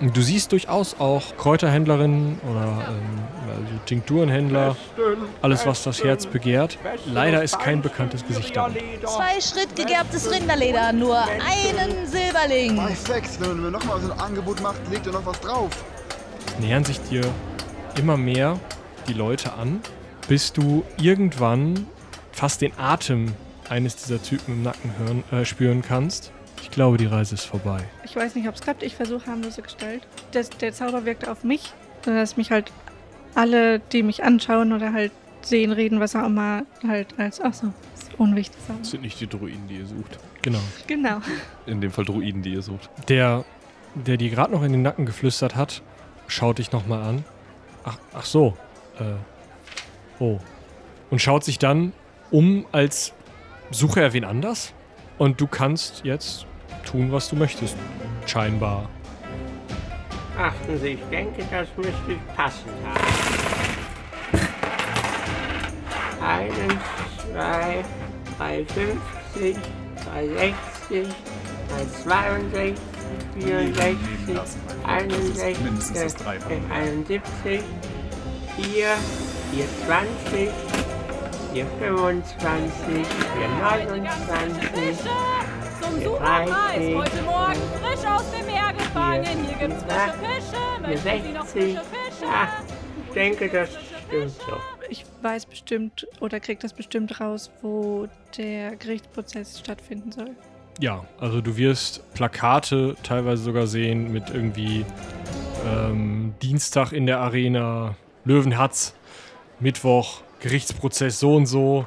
Du 0.00 0.20
siehst 0.20 0.52
durchaus 0.52 1.00
auch 1.00 1.22
Kräuterhändlerinnen 1.38 2.38
oder 2.50 2.86
ähm, 2.90 3.24
also 3.48 3.78
Tinkturenhändler, 3.86 4.76
alles 5.40 5.64
was 5.64 5.84
das 5.84 6.04
Herz 6.04 6.26
begehrt. 6.26 6.78
Leider 7.06 7.42
ist 7.42 7.58
kein 7.58 7.80
bekanntes 7.80 8.26
Gesicht 8.26 8.54
da. 8.54 8.68
Zwei 9.04 9.40
Schritt 9.40 9.74
gegerbtes 9.74 10.30
Rinderleder, 10.30 10.92
nur 10.92 11.16
einen 11.18 12.06
Silberling. 12.06 12.76
Perfekt, 12.76 13.40
wenn 13.40 13.64
ihr 13.64 13.70
nochmal 13.70 13.98
so 14.00 14.12
ein 14.12 14.20
Angebot 14.20 14.60
macht, 14.60 14.80
legt 14.90 15.06
ihr 15.06 15.12
noch 15.12 15.24
was 15.24 15.40
drauf. 15.40 15.70
Es 16.46 16.58
nähern 16.58 16.84
sich 16.84 17.00
dir 17.00 17.22
immer 17.98 18.18
mehr 18.18 18.58
die 19.06 19.14
Leute 19.14 19.54
an, 19.54 19.80
bis 20.28 20.52
du 20.52 20.84
irgendwann 21.00 21.86
fast 22.32 22.60
den 22.60 22.72
Atem 22.78 23.32
eines 23.68 23.96
dieser 23.96 24.22
Typen 24.22 24.54
im 24.54 24.62
Nacken 24.62 24.92
hören, 24.98 25.24
äh, 25.32 25.44
spüren 25.44 25.82
kannst. 25.82 26.32
Ich 26.62 26.70
glaube, 26.70 26.96
die 26.98 27.06
Reise 27.06 27.34
ist 27.34 27.44
vorbei. 27.44 27.84
Ich 28.04 28.16
weiß 28.16 28.34
nicht, 28.34 28.48
ob 28.48 28.54
es 28.54 28.60
klappt. 28.60 28.82
Ich 28.82 28.96
versuche 28.96 29.26
harmlose 29.26 29.62
Gestalt. 29.62 30.06
Das, 30.32 30.50
der 30.50 30.72
Zauber 30.72 31.04
wirkt 31.04 31.28
auf 31.28 31.44
mich, 31.44 31.72
dass 32.02 32.36
mich 32.36 32.50
halt 32.50 32.72
alle, 33.34 33.78
die 33.78 34.02
mich 34.02 34.24
anschauen 34.24 34.72
oder 34.72 34.92
halt 34.92 35.12
sehen, 35.42 35.72
reden, 35.72 36.00
was 36.00 36.16
auch 36.16 36.26
immer, 36.26 36.64
halt 36.86 37.18
als, 37.18 37.40
ach 37.40 37.54
so, 37.54 37.72
ist 37.94 38.18
unwichtig. 38.18 38.58
Das 38.80 38.90
sind 38.90 39.02
nicht 39.02 39.20
die 39.20 39.28
Druiden, 39.28 39.68
die 39.68 39.76
ihr 39.76 39.86
sucht. 39.86 40.18
Genau. 40.42 40.60
Genau. 40.86 41.20
In 41.66 41.80
dem 41.80 41.90
Fall 41.90 42.04
Druiden, 42.04 42.42
die 42.42 42.54
ihr 42.54 42.62
sucht. 42.62 42.90
Der, 43.08 43.44
der 43.94 44.16
dir 44.16 44.30
gerade 44.30 44.52
noch 44.52 44.62
in 44.62 44.72
den 44.72 44.82
Nacken 44.82 45.06
geflüstert 45.06 45.54
hat, 45.54 45.82
schaut 46.26 46.58
dich 46.58 46.72
nochmal 46.72 47.02
an. 47.02 47.24
Ach, 47.84 47.98
ach 48.12 48.24
so. 48.24 48.56
Äh. 48.98 49.14
Oh. 50.18 50.38
Und 51.10 51.20
schaut 51.20 51.44
sich 51.44 51.58
dann 51.58 51.92
um, 52.30 52.66
als 52.72 53.12
suche 53.70 54.00
er 54.00 54.12
wen 54.12 54.24
anders. 54.24 54.72
Und 55.18 55.40
du 55.40 55.46
kannst 55.46 56.04
jetzt 56.04 56.46
tun, 56.84 57.12
was 57.12 57.28
du 57.28 57.36
möchtest. 57.36 57.76
Scheinbar. 58.26 58.88
achten 60.38 60.78
Sie, 60.78 60.88
ich 60.88 61.02
denke, 61.10 61.44
das 61.50 61.68
müsste 61.76 62.12
ich 62.12 62.34
passend 62.34 62.72
haben. 62.84 63.06
Einen, 66.22 66.80
zwei, 67.18 67.84
350, 68.38 69.56
360, 70.04 71.06
362, 72.04 72.74
64, 73.38 73.96
Mindestens 74.26 74.56
61, 74.84 75.94
das 75.94 76.14
Dreifache. 76.16 76.54
äh, 76.54 76.74
71, 76.74 77.62
4, 78.56 78.96
420, 79.52 80.48
425, 81.52 83.06
429, 83.06 84.98
Zum 85.80 85.98
Hier 85.98 86.04
Superpreis. 86.04 86.48
30. 86.48 86.96
Heute 86.96 87.22
Morgen 87.22 87.60
frisch 87.82 88.06
aus 88.06 88.30
dem 88.30 88.46
Meer 88.46 88.72
gefangen. 88.72 89.44
Hier 89.46 89.68
gibt's 89.68 89.84
frische 89.84 90.14
Fische. 90.22 90.80
Möchten 90.80 91.22
Sie 91.26 91.32
noch 91.32 91.46
60. 91.46 91.54
frische 91.54 91.84
Fische? 91.84 92.32
Ah, 92.32 92.48
ich 93.06 93.14
denke, 93.14 93.48
das 93.50 93.68
stimmt 94.08 94.30
so. 94.30 94.56
Ich 94.88 95.04
weiß 95.20 95.44
bestimmt 95.46 96.06
oder 96.20 96.40
krieg 96.40 96.58
das 96.60 96.72
bestimmt 96.72 97.20
raus, 97.20 97.50
wo 97.60 98.08
der 98.38 98.76
Gerichtsprozess 98.76 99.58
stattfinden 99.58 100.12
soll. 100.12 100.30
Ja, 100.80 101.04
also 101.20 101.42
du 101.42 101.58
wirst 101.58 102.10
Plakate 102.14 102.96
teilweise 103.02 103.42
sogar 103.42 103.66
sehen 103.66 104.12
mit 104.12 104.30
irgendwie 104.30 104.86
ähm, 105.66 106.34
Dienstag 106.40 106.92
in 106.92 107.04
der 107.04 107.20
Arena, 107.20 107.96
Löwenhatz, 108.26 108.94
Mittwoch, 109.60 110.20
Gerichtsprozess 110.40 111.18
so 111.18 111.34
und 111.36 111.46
so 111.46 111.86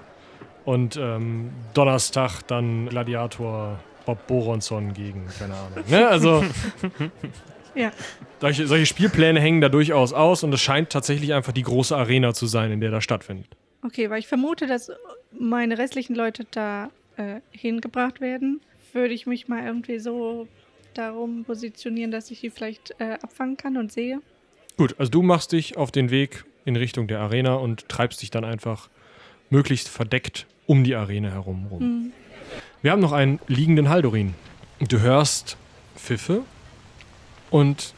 und 0.66 0.98
ähm, 0.98 1.52
Donnerstag 1.76 2.42
dann 2.48 2.90
Gladiator 2.90 3.80
Bob 4.06 4.26
Boronson 4.26 4.94
gegen, 4.94 5.28
keine 5.38 5.54
Ahnung. 5.54 5.84
Ne? 5.88 6.08
Also 6.08 6.44
Ja. 7.76 7.92
solche, 8.42 8.66
solche 8.68 8.86
Spielpläne 8.88 9.40
hängen 9.40 9.62
da 9.62 9.70
durchaus 9.70 10.14
aus 10.14 10.44
und 10.44 10.54
es 10.54 10.62
scheint 10.62 10.90
tatsächlich 10.90 11.34
einfach 11.34 11.54
die 11.54 11.62
große 11.62 11.96
Arena 11.96 12.34
zu 12.34 12.48
sein, 12.48 12.72
in 12.72 12.82
der 12.82 12.92
das 12.92 13.04
stattfindet. 13.04 13.48
Okay, 13.84 14.10
weil 14.10 14.20
ich 14.20 14.28
vermute, 14.28 14.66
dass 14.68 14.92
meine 15.32 15.78
restlichen 15.78 16.16
Leute 16.16 16.46
da 16.52 16.90
äh, 17.18 17.40
hingebracht 17.52 18.20
werden, 18.20 18.62
würde 18.94 19.14
ich 19.14 19.28
mich 19.28 19.48
mal 19.48 19.64
irgendwie 19.64 20.00
so 20.00 20.48
darum 20.96 21.46
positionieren, 21.46 22.12
dass 22.12 22.32
ich 22.32 22.42
die 22.42 22.50
vielleicht 22.50 22.96
äh, 23.00 23.18
abfangen 23.22 23.56
kann 23.56 23.78
und 23.78 23.92
sehe. 23.92 24.20
Gut, 24.80 24.96
also 24.98 25.12
du 25.12 25.22
machst 25.22 25.52
dich 25.52 25.76
auf 25.76 25.92
den 25.92 26.10
Weg 26.10 26.46
in 26.64 26.78
Richtung 26.78 27.10
der 27.10 27.20
Arena 27.20 27.56
und 27.56 27.90
treibst 27.90 28.22
dich 28.22 28.32
dann 28.32 28.46
einfach 28.46 28.88
möglichst 29.50 29.90
verdeckt 29.90 30.48
um 30.68 30.86
die 30.86 30.96
Arena 30.96 31.32
herum 31.32 31.68
rum. 31.70 31.82
Hm. 31.82 32.12
Wir 32.82 32.94
haben 32.94 33.02
noch 33.02 33.12
einen 33.12 33.42
liegenden 33.48 33.90
Haldorin. 33.90 34.36
Du 34.80 35.02
hörst 35.02 35.58
Pfiffe 35.98 36.44
und 37.50 37.94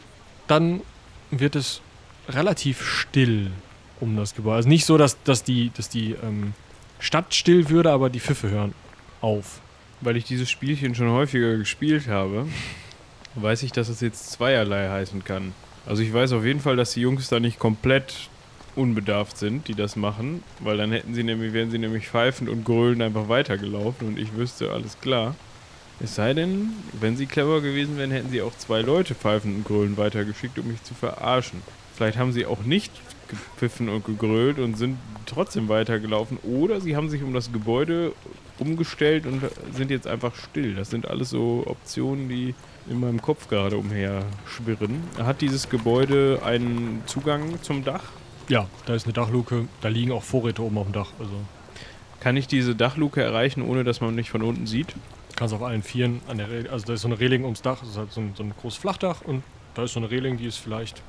dann 0.47 0.81
wird 1.29 1.55
es 1.55 1.81
relativ 2.27 2.83
still 2.83 3.51
um 3.99 4.17
das 4.17 4.33
Gebäude. 4.33 4.55
Also 4.55 4.69
nicht 4.69 4.85
so, 4.85 4.97
dass, 4.97 5.21
dass 5.21 5.43
die, 5.43 5.69
dass 5.77 5.87
die 5.87 6.15
ähm, 6.23 6.55
Stadt 6.97 7.35
still 7.35 7.69
würde, 7.69 7.91
aber 7.91 8.09
die 8.09 8.19
Pfiffe 8.19 8.49
hören 8.49 8.73
auf. 9.21 9.61
Weil 9.99 10.17
ich 10.17 10.23
dieses 10.23 10.49
Spielchen 10.49 10.95
schon 10.95 11.11
häufiger 11.11 11.57
gespielt 11.57 12.07
habe, 12.07 12.47
weiß 13.35 13.61
ich, 13.61 13.71
dass 13.71 13.87
es 13.87 14.01
jetzt 14.01 14.31
zweierlei 14.31 14.89
heißen 14.89 15.23
kann. 15.23 15.53
Also 15.85 16.03
ich 16.03 16.13
weiß 16.13 16.33
auf 16.33 16.45
jeden 16.45 16.59
Fall, 16.59 16.75
dass 16.75 16.93
die 16.93 17.01
Jungs 17.01 17.29
da 17.29 17.39
nicht 17.39 17.59
komplett 17.59 18.29
unbedarft 18.75 19.37
sind, 19.37 19.67
die 19.67 19.75
das 19.75 19.95
machen, 19.95 20.43
weil 20.59 20.77
dann 20.77 20.91
hätten 20.91 21.13
sie 21.13 21.23
nämlich, 21.23 21.53
wären 21.53 21.71
sie 21.71 21.79
nämlich 21.79 22.07
pfeifend 22.07 22.49
und 22.49 22.63
gröhlend 22.63 23.01
einfach 23.01 23.27
weitergelaufen 23.27 24.07
und 24.07 24.19
ich 24.19 24.35
wüsste, 24.35 24.71
alles 24.71 24.99
klar. 25.01 25.35
Es 26.03 26.15
sei 26.15 26.33
denn, 26.33 26.69
wenn 26.99 27.17
sie 27.17 27.25
clever 27.25 27.61
gewesen 27.61 27.97
wären, 27.97 28.11
hätten 28.11 28.31
sie 28.31 28.41
auch 28.41 28.55
zwei 28.57 28.81
Leute 28.81 29.13
pfeifend 29.13 29.57
und 29.57 29.65
gröhlend 29.65 29.97
weitergeschickt, 29.97 30.57
um 30.57 30.67
mich 30.67 30.81
zu 30.83 30.93
verarschen. 30.93 31.61
Vielleicht 31.95 32.17
haben 32.17 32.31
sie 32.31 32.45
auch 32.45 32.63
nicht 32.63 32.91
gepfiffen 33.27 33.89
und 33.89 34.05
gegrölt 34.05 34.57
und 34.57 34.77
sind 34.77 34.97
trotzdem 35.25 35.69
weitergelaufen 35.69 36.37
oder 36.43 36.81
sie 36.81 36.95
haben 36.95 37.09
sich 37.09 37.23
um 37.23 37.33
das 37.33 37.51
Gebäude 37.51 38.13
umgestellt 38.57 39.25
und 39.25 39.41
sind 39.73 39.91
jetzt 39.91 40.07
einfach 40.07 40.35
still. 40.35 40.75
Das 40.75 40.89
sind 40.89 41.07
alles 41.07 41.29
so 41.29 41.63
Optionen, 41.65 42.29
die 42.29 42.55
in 42.89 42.99
meinem 42.99 43.21
Kopf 43.21 43.47
gerade 43.47 43.77
umher 43.77 44.23
schwirren. 44.45 45.03
Hat 45.17 45.41
dieses 45.41 45.69
Gebäude 45.69 46.39
einen 46.43 47.03
Zugang 47.05 47.61
zum 47.61 47.83
Dach? 47.83 48.03
Ja, 48.49 48.67
da 48.85 48.95
ist 48.95 49.05
eine 49.05 49.13
Dachluke, 49.13 49.67
da 49.81 49.87
liegen 49.89 50.11
auch 50.11 50.23
Vorräte 50.23 50.61
oben 50.63 50.77
auf 50.77 50.85
dem 50.87 50.93
Dach. 50.93 51.11
Also 51.19 51.31
Kann 52.19 52.35
ich 52.37 52.47
diese 52.47 52.75
Dachluke 52.75 53.21
erreichen, 53.21 53.61
ohne 53.61 53.83
dass 53.83 54.01
man 54.01 54.13
mich 54.15 54.29
von 54.29 54.41
unten 54.41 54.65
sieht? 54.67 54.93
Kannst 55.35 55.53
auf 55.53 55.63
allen 55.63 55.83
Vieren 55.83 56.21
an 56.27 56.37
der 56.37 56.49
Re 56.49 56.65
also 56.71 56.85
da 56.85 56.93
ist 56.93 57.01
so 57.01 57.07
eine 57.07 57.19
Reling 57.19 57.43
ums 57.43 57.61
Dach, 57.61 57.79
das 57.79 57.89
ist 57.89 57.97
halt 57.97 58.11
so 58.11 58.21
ein, 58.21 58.33
so 58.35 58.43
ein 58.43 58.53
großes 58.59 58.79
Flachdach 58.79 59.21
und 59.21 59.43
da 59.73 59.83
ist 59.83 59.93
so 59.93 59.99
eine 59.99 60.11
Reling, 60.11 60.37
die 60.37 60.45
ist 60.45 60.57
vielleicht 60.57 61.01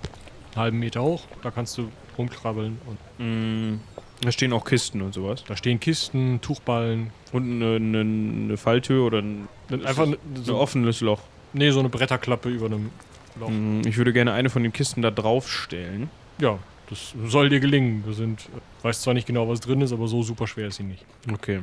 einen 0.54 0.62
halben 0.62 0.78
Meter 0.78 1.02
hoch. 1.02 1.24
Da 1.42 1.50
kannst 1.50 1.76
du 1.78 1.88
rumkrabbeln 2.16 2.78
und 2.86 2.98
Mm, 3.18 3.80
da 4.20 4.30
stehen 4.32 4.52
auch 4.52 4.64
Kisten 4.64 5.02
und 5.02 5.12
sowas. 5.14 5.42
da 5.48 5.56
stehen 5.56 5.80
Kisten, 5.80 6.40
Tuchballen. 6.40 7.10
Und 7.32 7.44
eine, 7.62 7.76
eine, 7.76 8.00
eine 8.00 8.56
Falltür 8.56 9.04
oder 9.06 9.18
ein, 9.18 9.48
Einfach 9.70 10.04
ein 10.04 10.10
ne- 10.10 10.18
so 10.42 10.58
offenes 10.58 11.00
Loch. 11.00 11.20
Nee, 11.52 11.70
so 11.70 11.80
eine 11.80 11.88
Bretterklappe 11.88 12.48
über 12.48 12.66
einem 12.66 12.90
Loch. 13.38 13.48
Mm, 13.50 13.82
Ich 13.86 13.96
würde 13.96 14.12
gerne 14.12 14.32
eine 14.32 14.50
von 14.50 14.62
den 14.62 14.72
Kisten 14.72 15.02
da 15.02 15.10
drauf 15.10 15.50
stellen. 15.50 16.10
Ja, 16.38 16.58
das 16.90 17.14
soll 17.26 17.48
dir 17.48 17.60
gelingen. 17.60 18.04
Wir 18.06 18.14
sind, 18.14 18.48
weiß 18.82 19.02
zwar 19.02 19.14
nicht 19.14 19.26
genau, 19.26 19.48
was 19.48 19.60
drin 19.60 19.80
ist, 19.80 19.92
aber 19.92 20.08
so 20.08 20.22
super 20.22 20.46
schwer 20.46 20.68
ist 20.68 20.76
sie 20.76 20.82
nicht. 20.84 21.04
Okay. 21.32 21.62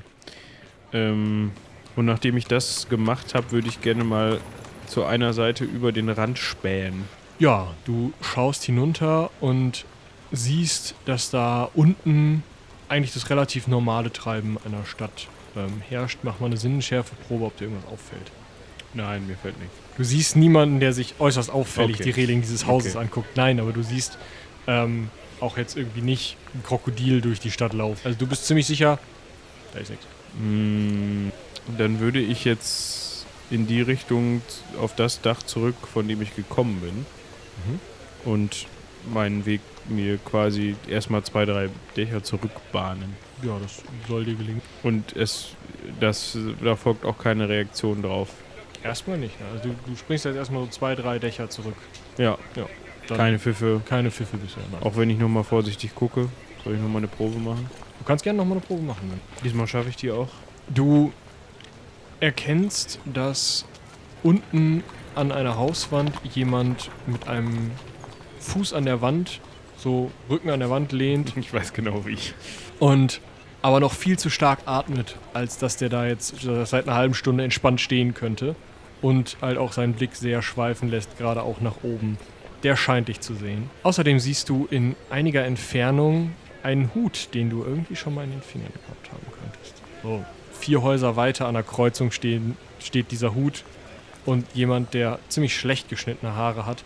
Ähm, 0.93 1.51
und 1.95 2.05
nachdem 2.05 2.37
ich 2.37 2.45
das 2.45 2.87
gemacht 2.89 3.35
habe, 3.35 3.51
würde 3.51 3.67
ich 3.67 3.81
gerne 3.81 4.03
mal 4.03 4.39
zu 4.87 5.03
einer 5.05 5.33
Seite 5.33 5.65
über 5.65 5.91
den 5.91 6.09
Rand 6.09 6.39
spähen. 6.39 7.03
Ja, 7.37 7.67
du 7.85 8.11
schaust 8.21 8.63
hinunter 8.63 9.29
und 9.39 9.85
siehst, 10.31 10.95
dass 11.05 11.29
da 11.29 11.69
unten 11.73 12.43
eigentlich 12.89 13.13
das 13.13 13.29
relativ 13.29 13.67
normale 13.67 14.11
Treiben 14.11 14.57
einer 14.65 14.85
Stadt 14.85 15.27
ähm, 15.55 15.81
herrscht. 15.87 16.19
Mach 16.23 16.39
mal 16.39 16.47
eine 16.47 16.57
Sinnenschärfeprobe, 16.57 17.45
ob 17.45 17.57
dir 17.57 17.65
irgendwas 17.65 17.91
auffällt. 17.91 18.31
Nein, 18.93 19.27
mir 19.27 19.35
fällt 19.35 19.59
nichts. 19.59 19.75
Du 19.97 20.03
siehst 20.03 20.35
niemanden, 20.35 20.79
der 20.79 20.93
sich 20.93 21.15
äußerst 21.19 21.49
auffällig 21.51 21.95
Okay. 21.97 22.03
die 22.05 22.09
Reling 22.11 22.41
dieses 22.41 22.65
Hauses 22.65 22.95
Okay. 22.95 23.05
anguckt. 23.05 23.35
Nein, 23.37 23.59
aber 23.59 23.71
du 23.71 23.83
siehst 23.83 24.17
ähm, 24.67 25.09
auch 25.39 25.57
jetzt 25.57 25.77
irgendwie 25.77 26.01
nicht 26.01 26.37
ein 26.55 26.63
Krokodil 26.63 27.21
durch 27.21 27.39
die 27.39 27.51
Stadt 27.51 27.73
laufen. 27.73 27.99
Also 28.03 28.17
du 28.17 28.27
bist 28.27 28.45
ziemlich 28.45 28.65
sicher, 28.67 28.97
da 29.73 29.79
ist 29.79 29.89
nichts. 29.89 30.05
Mm, 30.39 31.29
Dann 31.77 31.99
würde 31.99 32.19
ich 32.19 32.45
jetzt 32.45 33.25
in 33.51 33.67
die 33.67 33.81
Richtung 33.81 34.41
auf 34.79 34.95
das 34.95 35.21
Dach 35.21 35.43
zurück, 35.43 35.75
von 35.91 36.07
dem 36.07 36.21
ich 36.21 36.35
gekommen 36.35 36.79
bin. 36.81 36.95
Mhm. 36.95 38.31
Und 38.31 38.65
meinen 39.13 39.45
Weg 39.45 39.61
mir 39.87 40.17
quasi 40.17 40.75
erstmal 40.87 41.23
zwei, 41.23 41.45
drei 41.45 41.69
Dächer 41.95 42.23
zurückbahnen. 42.23 43.15
Ja, 43.43 43.57
das 43.61 43.81
soll 44.07 44.25
dir 44.25 44.35
gelingen. 44.35 44.61
Und 44.83 45.15
es, 45.15 45.49
das, 45.99 46.37
da 46.63 46.75
folgt 46.75 47.05
auch 47.05 47.17
keine 47.17 47.47
Reaktion 47.49 48.01
drauf. 48.01 48.29
Erstmal 48.83 49.17
nicht. 49.17 49.39
Ne? 49.39 49.45
Also 49.53 49.69
du, 49.69 49.75
du 49.85 49.95
springst 49.95 50.25
jetzt 50.25 50.35
erstmal 50.35 50.63
so 50.63 50.69
zwei, 50.69 50.95
drei 50.95 51.19
Dächer 51.19 51.49
zurück. 51.49 51.75
Ja, 52.17 52.37
Ja. 52.55 52.65
Dann 53.07 53.17
keine 53.17 53.39
Pfiffe. 53.39 53.81
keine 53.85 54.11
Pfiffe 54.11 54.37
bisher. 54.37 54.61
Nein. 54.71 54.83
Auch 54.83 54.95
wenn 54.95 55.09
ich 55.09 55.17
nochmal 55.17 55.43
vorsichtig 55.43 55.95
gucke, 55.95 56.29
soll 56.63 56.75
ich 56.75 56.79
nochmal 56.79 56.97
eine 56.97 57.07
Probe 57.07 57.39
machen. 57.39 57.67
Du 57.97 58.05
kannst 58.05 58.23
gerne 58.23 58.37
nochmal 58.37 58.57
eine 58.57 58.65
Probe 58.65 58.83
machen. 58.83 59.09
Wenn. 59.09 59.19
Diesmal 59.43 59.65
schaffe 59.67 59.89
ich 59.89 59.95
die 59.95 60.11
auch. 60.11 60.29
Du 60.69 61.11
erkennst, 62.19 62.99
dass 63.05 63.65
unten 64.21 64.83
an 65.15 65.31
einer 65.31 65.57
Hauswand 65.57 66.11
jemand 66.33 66.91
mit 67.07 67.27
einem 67.27 67.71
Fuß 68.39 68.73
an 68.73 68.85
der 68.85 69.01
Wand, 69.01 69.41
so 69.77 70.11
Rücken 70.29 70.49
an 70.51 70.59
der 70.59 70.69
Wand 70.69 70.91
lehnt 70.91 71.33
Ich 71.37 71.53
weiß 71.53 71.73
genau 71.73 72.05
wie. 72.05 72.17
und 72.79 73.21
aber 73.61 73.79
noch 73.81 73.91
viel 73.91 74.17
zu 74.17 74.29
stark 74.29 74.59
atmet, 74.65 75.17
als 75.33 75.57
dass 75.57 75.75
der 75.75 75.89
da 75.89 76.05
jetzt 76.05 76.35
seit 76.41 76.87
einer 76.87 76.95
halben 76.95 77.13
Stunde 77.13 77.43
entspannt 77.43 77.81
stehen 77.81 78.13
könnte 78.13 78.55
und 79.01 79.37
halt 79.41 79.57
auch 79.57 79.71
seinen 79.71 79.93
Blick 79.93 80.15
sehr 80.15 80.41
schweifen 80.41 80.89
lässt, 80.89 81.17
gerade 81.17 81.43
auch 81.43 81.61
nach 81.61 81.83
oben. 81.83 82.17
Der 82.63 82.75
scheint 82.75 83.07
dich 83.07 83.21
zu 83.21 83.33
sehen. 83.35 83.69
Außerdem 83.83 84.19
siehst 84.19 84.49
du 84.49 84.67
in 84.69 84.95
einiger 85.09 85.45
Entfernung 85.45 86.31
einen 86.61 86.93
Hut, 86.93 87.29
den 87.33 87.49
du 87.49 87.63
irgendwie 87.63 87.95
schon 87.95 88.13
mal 88.15 88.25
in 88.25 88.31
den 88.31 88.41
Fingern 88.41 88.71
gehabt 88.73 89.09
haben 89.11 89.25
könntest. 89.41 89.75
So, 90.03 90.25
vier 90.59 90.81
Häuser 90.81 91.15
weiter 91.15 91.47
an 91.47 91.53
der 91.53 91.63
Kreuzung 91.63 92.11
stehen, 92.11 92.57
steht 92.79 93.11
dieser 93.11 93.33
Hut 93.33 93.63
und 94.25 94.45
jemand, 94.53 94.93
der 94.93 95.19
ziemlich 95.29 95.55
schlecht 95.57 95.87
geschnittene 95.87 96.35
Haare 96.35 96.65
hat, 96.65 96.83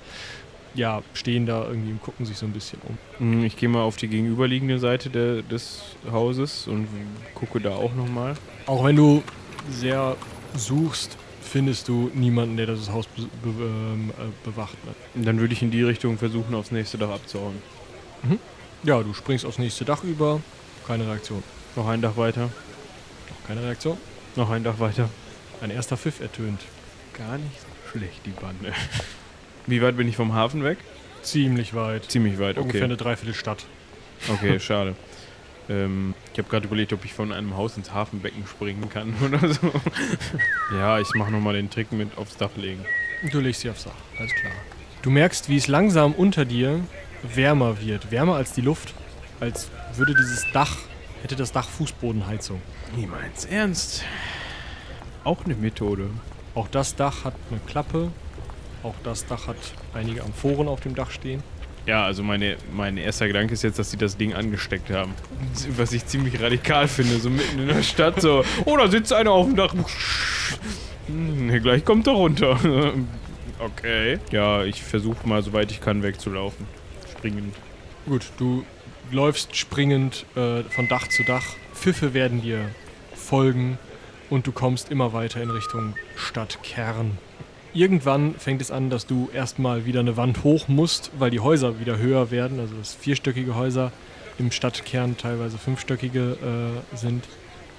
ja, 0.76 1.02
stehen 1.14 1.46
da 1.46 1.66
irgendwie 1.68 1.92
und 1.92 2.02
gucken 2.02 2.26
sich 2.26 2.38
so 2.38 2.46
ein 2.46 2.52
bisschen 2.52 2.80
um. 3.20 3.42
Mm, 3.42 3.46
Ich 3.46 3.58
gehe 3.58 3.70
mal 3.70 3.82
auf 3.82 3.96
die 3.96 4.08
gegenüberliegende 4.08 4.80
Seite 4.80 5.10
der, 5.10 5.42
des 5.44 5.82
Hauses 6.12 6.68
und 6.68 6.88
gucke 7.36 7.60
da 7.60 7.72
auch 7.72 7.94
nochmal. 7.94 8.36
Auch 8.66 8.84
wenn 8.84 8.96
du 8.96 9.24
sehr 9.70 10.16
suchst, 10.56 11.18
findest 11.44 11.88
du 11.88 12.10
niemanden, 12.14 12.58
der 12.58 12.68
das 12.68 12.90
Haus 12.90 13.08
be 13.08 13.24
be 13.44 13.50
ähm, 13.64 14.12
äh, 14.12 14.50
bewacht. 14.50 14.78
Ne? 14.86 15.24
Dann 15.24 15.40
würde 15.40 15.54
ich 15.54 15.62
in 15.62 15.72
die 15.72 15.84
Richtung 15.84 16.18
versuchen, 16.18 16.56
aufs 16.56 16.72
nächste 16.72 16.98
Dach 16.98 17.10
abzuhauen. 17.10 17.56
Ja, 18.84 19.02
du 19.02 19.14
springst 19.14 19.46
aufs 19.46 19.60
nächste 19.60 19.86
Dach 19.86 20.04
über. 20.04 20.42
Keine 20.88 21.08
Reaktion. 21.08 21.44
Noch 21.76 21.88
ein 21.88 22.02
Dach 22.02 22.18
weiter. 22.18 22.44
Noch 23.30 23.48
keine 23.48 23.64
Reaktion. 23.64 23.98
Noch 24.36 24.50
ein 24.50 24.64
Dach 24.64 24.80
weiter. 24.80 25.10
Ein 25.62 25.70
erster 25.72 25.98
Pfiff 25.98 26.20
ertönt. 26.20 26.62
Gar 27.18 27.38
nicht 27.38 27.60
so 27.60 27.68
schlecht, 27.92 28.26
die 28.26 28.32
Bande. 28.32 28.74
Wie 29.68 29.82
weit 29.82 29.96
bin 29.98 30.08
ich 30.08 30.16
vom 30.16 30.34
Hafen 30.34 30.64
weg? 30.64 30.78
Ziemlich 31.22 31.74
weit. 31.74 32.12
Ziemlich 32.12 32.40
weit, 32.40 32.58
Ungefähr 32.58 32.82
okay. 32.82 32.86
eine 32.86 32.98
Dreiviertelstadt. 32.98 33.66
Okay, 34.28 34.60
schade. 34.60 34.96
Ähm, 35.70 36.14
ich 36.34 36.40
habe 36.40 36.50
gerade 36.50 36.68
überlegt, 36.68 36.94
ob 36.94 37.06
ich 37.06 37.14
von 37.14 37.32
einem 37.32 37.56
Haus 37.56 37.78
ins 37.78 37.92
Hafenbecken 37.94 38.46
springen 38.48 38.90
kann 38.90 39.16
oder 39.26 39.40
so. 39.54 39.72
ja, 40.74 41.00
ich 41.00 41.14
mache 41.16 41.32
nochmal 41.32 41.54
den 41.54 41.70
Trick 41.70 41.92
mit 41.92 42.18
aufs 42.18 42.38
Dach 42.38 42.52
legen. 42.56 42.86
Du 43.32 43.40
legst 43.40 43.62
sie 43.62 43.70
aufs 43.70 43.86
Dach. 43.86 43.92
Alles 44.20 44.34
klar. 44.36 44.54
Du 45.02 45.10
merkst, 45.10 45.50
wie 45.50 45.58
es 45.58 45.68
langsam 45.68 46.14
unter 46.14 46.46
dir 46.46 46.82
wärmer 47.24 47.82
wird. 47.82 48.12
Wärmer 48.12 48.36
als 48.36 48.54
die 48.54 48.62
Luft. 48.62 48.94
Als 49.40 49.70
würde 49.96 50.14
dieses 50.16 50.46
Dach, 50.54 50.78
hätte 51.22 51.36
das 51.36 51.52
Dach 51.52 51.68
Fußbodenheizung. 51.70 52.62
Niemals 52.96 53.46
ernst. 53.46 54.04
Auch 55.24 55.46
eine 55.46 55.56
Methode. 55.56 56.10
Auch 56.56 56.68
das 56.68 56.96
Dach 56.96 57.24
hat 57.24 57.36
eine 57.50 57.60
Klappe. 57.62 58.12
Auch 58.84 58.96
das 59.04 59.26
Dach 59.26 59.48
hat 59.48 59.58
einige 59.94 60.24
Amphoren 60.24 60.68
auf 60.68 60.82
dem 60.82 60.96
Dach 60.96 61.12
stehen. 61.12 61.42
Ja, 61.86 62.06
also 62.06 62.24
meine, 62.24 62.56
mein 62.72 62.98
erster 62.98 63.28
Gedanke 63.28 63.54
ist 63.54 63.64
jetzt, 63.64 63.78
dass 63.78 63.92
sie 63.92 63.98
das 63.98 64.16
Ding 64.16 64.34
angesteckt 64.34 64.90
haben. 64.90 65.14
Was 65.76 65.92
ich 65.92 66.06
ziemlich 66.06 66.42
radikal 66.42 66.88
finde, 66.88 67.18
so 67.20 67.30
mitten 67.30 67.60
in 67.60 67.68
der 67.68 67.84
Stadt 67.84 68.22
so, 68.22 68.46
oh, 68.66 68.78
da 68.78 68.88
sitzt 68.88 69.12
einer 69.12 69.32
auf 69.32 69.48
dem 69.48 69.56
Dach. 69.58 69.76
Hm, 71.08 71.62
gleich 71.62 71.84
kommt 71.84 72.08
er 72.08 72.14
runter. 72.14 72.58
okay. 73.60 74.20
Ja, 74.32 74.64
ich 74.64 74.82
versuche 74.82 75.28
mal, 75.28 75.44
soweit 75.44 75.72
ich 75.72 75.82
kann, 75.82 76.04
wegzulaufen. 76.04 76.66
Springend. 77.12 77.54
Gut, 78.06 78.32
du 78.38 78.64
läufst 79.12 79.56
springend 79.56 80.26
äh, 80.36 80.64
von 80.64 80.88
Dach 80.88 81.10
zu 81.10 81.24
Dach. 81.24 81.46
Pfiffe 81.74 82.14
werden 82.14 82.42
dir 82.42 82.70
folgen 83.14 83.78
und 84.30 84.48
du 84.48 84.54
kommst 84.54 84.90
immer 84.90 85.12
weiter 85.12 85.42
in 85.42 85.50
Richtung 85.50 85.96
Stadtkern. 86.16 87.18
Irgendwann 87.74 88.36
fängt 88.36 88.62
es 88.62 88.70
an, 88.70 88.90
dass 88.90 89.08
du 89.08 89.30
erstmal 89.34 89.86
wieder 89.86 90.00
eine 90.00 90.16
Wand 90.16 90.44
hoch 90.44 90.68
musst, 90.68 91.12
weil 91.18 91.32
die 91.32 91.40
Häuser 91.40 91.80
wieder 91.80 91.98
höher 91.98 92.30
werden. 92.30 92.60
Also 92.60 92.76
dass 92.76 92.94
vierstöckige 92.94 93.56
Häuser 93.56 93.92
im 94.38 94.52
Stadtkern 94.52 95.18
teilweise 95.18 95.58
fünfstöckige 95.58 96.38
äh, 96.94 96.96
sind. 96.96 97.26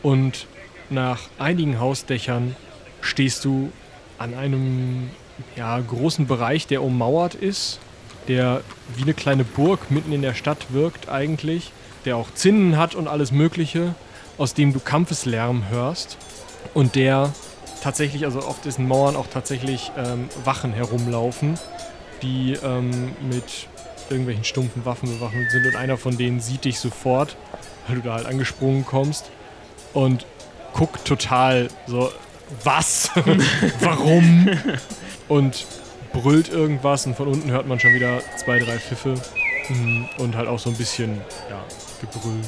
Und 0.03 0.47
nach 0.90 1.20
einigen 1.38 1.78
Hausdächern 1.78 2.57
stehst 3.01 3.45
du 3.45 3.70
an 4.18 4.34
einem 4.34 5.11
ja, 5.57 5.78
großen 5.80 6.26
Bereich, 6.26 6.66
der 6.66 6.82
ummauert 6.82 7.34
ist, 7.34 7.78
der 8.28 8.62
wie 8.97 9.03
eine 9.03 9.14
kleine 9.14 9.45
Burg 9.45 9.90
mitten 9.90 10.12
in 10.12 10.22
der 10.22 10.34
Stadt 10.34 10.72
wirkt 10.72 11.09
eigentlich, 11.09 11.72
der 12.05 12.16
auch 12.16 12.32
Zinnen 12.34 12.76
hat 12.76 12.95
und 12.95 13.09
alles 13.09 13.32
Mögliche, 13.32 13.95
aus 14.38 14.55
dem 14.55 14.72
du 14.72 14.80
Kampfeslärm 14.80 15.68
hörst 15.70 16.16
und 16.72 16.95
der 16.95 17.32
tatsächlich, 17.85 18.24
also 18.24 18.41
auf 18.41 18.62
diesen 18.62 18.89
Mauern 18.89 19.14
auch 19.14 19.26
tatsächlich 19.26 19.93
ähm, 19.99 20.30
Wachen 20.43 20.72
herumlaufen, 20.72 21.59
die 22.22 22.55
ähm, 22.64 23.12
mit 23.28 23.68
irgendwelchen 24.09 24.45
stumpfen 24.45 24.87
Waffen 24.87 25.11
bewaffnet 25.11 25.51
sind 25.51 25.66
und 25.66 25.76
einer 25.76 25.99
von 25.99 26.16
denen 26.16 26.41
sieht 26.41 26.64
dich 26.64 26.78
sofort, 26.78 27.37
weil 27.87 27.97
du 27.97 28.03
da 28.03 28.14
halt 28.14 28.26
angesprungen 28.26 28.87
kommst 28.87 29.30
und 29.93 30.24
guckt 30.72 31.05
total 31.05 31.68
so, 31.87 32.11
was? 32.64 33.11
Warum? 33.80 34.49
und 35.28 35.66
brüllt 36.14 36.49
irgendwas 36.49 37.05
und 37.07 37.16
von 37.16 37.28
unten 37.28 37.51
hört 37.51 37.66
man 37.66 37.78
schon 37.80 37.93
wieder 37.93 38.20
zwei, 38.43 38.61
drei 38.61 38.78
Pfiffe 38.78 39.14
mm, 39.68 40.05
und 40.18 40.37
halt 40.37 40.49
auch 40.49 40.59
so 40.59 40.70
ein 40.70 40.76
bisschen, 40.76 41.20
ja, 41.51 41.62
Gebrüll. 42.01 42.41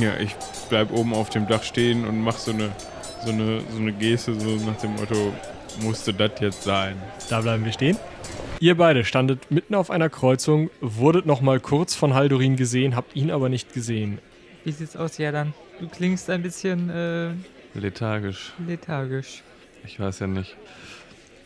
Ja, 0.00 0.16
ich 0.18 0.36
bleib 0.68 0.92
oben 0.92 1.12
auf 1.12 1.28
dem 1.30 1.48
Dach 1.48 1.64
stehen 1.64 2.06
und 2.06 2.20
mach 2.20 2.38
so 2.38 2.52
eine, 2.52 2.70
so 3.26 3.32
eine, 3.32 3.60
so 3.72 3.78
eine 3.78 3.92
Geste, 3.92 4.38
so 4.38 4.56
nach 4.64 4.76
dem 4.80 4.92
Motto, 4.92 5.34
musste 5.82 6.14
das 6.14 6.30
jetzt 6.40 6.62
sein. 6.62 6.96
Da 7.28 7.40
bleiben 7.40 7.64
wir 7.64 7.72
stehen. 7.72 7.98
Ihr 8.60 8.76
beide 8.76 9.04
standet 9.04 9.50
mitten 9.50 9.74
auf 9.74 9.90
einer 9.90 10.08
Kreuzung, 10.08 10.70
wurdet 10.80 11.26
noch 11.26 11.40
mal 11.40 11.60
kurz 11.60 11.94
von 11.94 12.14
Haldorin 12.14 12.56
gesehen, 12.56 12.94
habt 12.94 13.16
ihn 13.16 13.30
aber 13.30 13.48
nicht 13.48 13.74
gesehen. 13.74 14.18
Wie 14.64 14.72
sieht's 14.72 14.96
aus, 14.96 15.18
Jadan? 15.18 15.52
Du 15.80 15.88
klingst 15.88 16.30
ein 16.30 16.42
bisschen 16.42 16.88
äh, 16.88 17.30
Lethargisch. 17.74 18.52
lethargisch. 18.66 19.42
Ich 19.84 20.00
weiß 20.00 20.20
ja 20.20 20.26
nicht. 20.28 20.56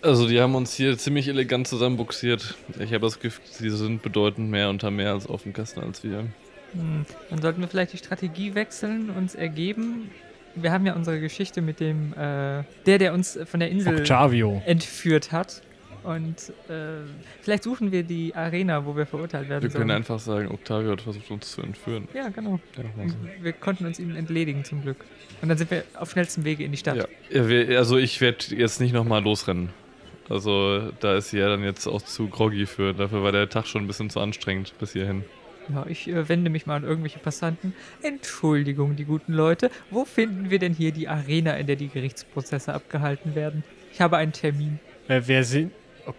Also 0.03 0.29
die 0.29 0.41
haben 0.41 0.55
uns 0.55 0.75
hier 0.75 0.97
ziemlich 0.97 1.29
elegant 1.29 1.67
zusammenbuxiert. 1.67 2.57
Ich 2.79 2.93
habe 2.93 3.01
das 3.01 3.21
Gefühl, 3.21 3.45
sie 3.47 3.71
sind 3.71 4.03
bedeutend 4.03 4.51
mehr 4.51 4.71
unter 4.71 4.91
mehr 4.91 5.13
als 5.13 5.27
auf 5.27 5.43
dem 5.43 5.53
Kasten 5.53 5.81
als 5.81 6.05
wir. 6.05 6.27
Hm, 6.73 7.05
dann 7.31 7.43
sollten 7.43 7.61
wir 7.61 7.69
vielleicht 7.69 7.93
die 7.95 7.99
Strategie 7.99 8.55
wechseln, 8.55 9.11
uns 9.11 9.35
ergeben 9.35 10.11
wir 10.55 10.73
haben 10.73 10.87
ja 10.87 10.95
unsere 10.95 11.21
Geschichte 11.21 11.63
mit 11.63 11.81
dem, 11.81 12.13
äh, 12.13 12.65
der, 12.87 12.99
der 12.99 13.13
uns 13.15 13.39
von 13.45 13.61
der 13.61 13.71
Insel 13.71 13.99
Octavio. 13.99 14.63
entführt 14.67 15.33
hat. 15.33 15.63
Und 16.03 16.51
äh, 16.71 17.03
vielleicht 17.43 17.65
suchen 17.65 17.93
wir 17.93 18.03
die 18.03 18.35
Arena, 18.35 18.87
wo 18.87 18.97
wir 18.97 19.05
verurteilt 19.05 19.51
werden 19.51 19.63
Wir 19.65 19.69
können 19.71 19.89
sollen. 19.89 19.91
einfach 19.91 20.19
sagen, 20.19 20.49
Octavio 20.49 20.93
hat 20.93 21.03
versucht, 21.03 21.31
uns 21.31 21.51
zu 21.51 21.61
entführen. 21.61 22.09
Ja, 22.15 22.31
genau. 22.31 22.59
Ja, 22.77 22.85
so. 23.07 23.15
Wir 23.43 23.53
konnten 23.53 23.85
uns 23.85 23.99
ihm 23.99 24.17
entledigen, 24.17 24.65
zum 24.65 24.81
Glück. 24.81 25.05
Und 25.43 25.51
dann 25.51 25.59
sind 25.59 25.71
wir 25.71 25.85
auf 25.95 26.11
schnellstem 26.11 26.45
Wege 26.45 26.65
in 26.65 26.71
die 26.71 26.79
Stadt. 26.79 26.97
Ja. 26.97 27.77
Also 27.77 27.99
ich 27.99 28.21
werde 28.23 28.55
jetzt 28.55 28.81
nicht 28.81 28.95
nochmal 28.95 29.23
losrennen. 29.23 29.71
Also 30.31 30.91
da 31.01 31.17
ist 31.17 31.31
sie 31.31 31.39
ja 31.39 31.49
dann 31.49 31.65
jetzt 31.65 31.87
auch 31.87 32.01
zu 32.01 32.29
groggy 32.29 32.65
für. 32.65 32.95
Dafür 32.95 33.23
war 33.23 33.33
der 33.33 33.49
Tag 33.49 33.67
schon 33.67 33.85
ein 33.85 33.87
bisschen 33.87 34.09
zu 34.09 34.21
anstrengend 34.21 34.73
bis 34.79 34.93
hierhin. 34.93 35.25
Ja, 35.75 35.87
ich 35.89 36.09
äh, 36.09 36.29
wende 36.29 36.51
mich 36.51 36.67
mal 36.67 36.77
an 36.77 36.85
irgendwelche 36.85 37.19
Passanten. 37.19 37.75
Entschuldigung, 38.03 38.97
die 38.97 39.05
guten 39.05 39.33
Leute. 39.33 39.71
Wo 39.91 40.05
finden 40.05 40.51
wir 40.51 40.59
denn 40.59 40.73
hier 40.75 40.93
die 40.93 41.09
Arena, 41.09 41.55
in 41.55 41.67
der 41.67 41.77
die 41.77 41.89
Gerichtsprozesse 41.89 42.73
abgehalten 42.75 43.35
werden? 43.35 43.63
Ich 43.93 44.01
habe 44.01 44.17
einen 44.17 44.33
Termin. 44.33 44.79
Äh, 45.09 45.23
wer 45.27 45.45
sind. 45.45 45.73
Oh, 46.07 46.13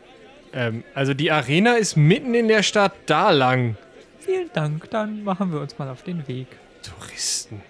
ähm, 0.54 0.84
also 0.94 1.14
die 1.14 1.32
Arena 1.32 1.74
ist 1.74 1.96
mitten 1.98 2.34
in 2.34 2.48
der 2.48 2.64
Stadt 2.64 2.94
da 3.06 3.32
lang. 3.32 3.76
Vielen 4.20 4.50
Dank, 4.54 4.90
dann 4.92 5.24
machen 5.24 5.52
wir 5.52 5.60
uns 5.62 5.78
mal 5.80 5.90
auf 5.90 6.04
den 6.04 6.28
Weg. 6.28 6.48
Touristen. 6.84 7.62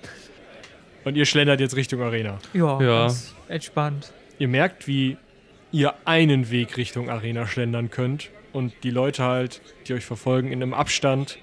Und 1.04 1.16
ihr 1.16 1.26
schlendert 1.26 1.60
jetzt 1.60 1.76
Richtung 1.76 2.02
Arena. 2.02 2.40
Ja, 2.54 2.80
Ja. 2.82 3.02
ganz 3.04 3.34
entspannt. 3.48 4.12
Ihr 4.38 4.48
merkt, 4.48 4.88
wie 4.88 5.18
ihr 5.72 5.94
einen 6.06 6.52
Weg 6.52 6.78
Richtung 6.78 7.10
Arena 7.10 7.48
schlendern 7.48 7.90
könnt 7.90 8.30
und 8.54 8.74
die 8.84 8.92
Leute 8.92 9.24
halt, 9.24 9.62
die 9.88 9.94
euch 9.94 10.06
verfolgen, 10.06 10.52
in 10.52 10.62
einem 10.62 10.74
Abstand 10.74 11.38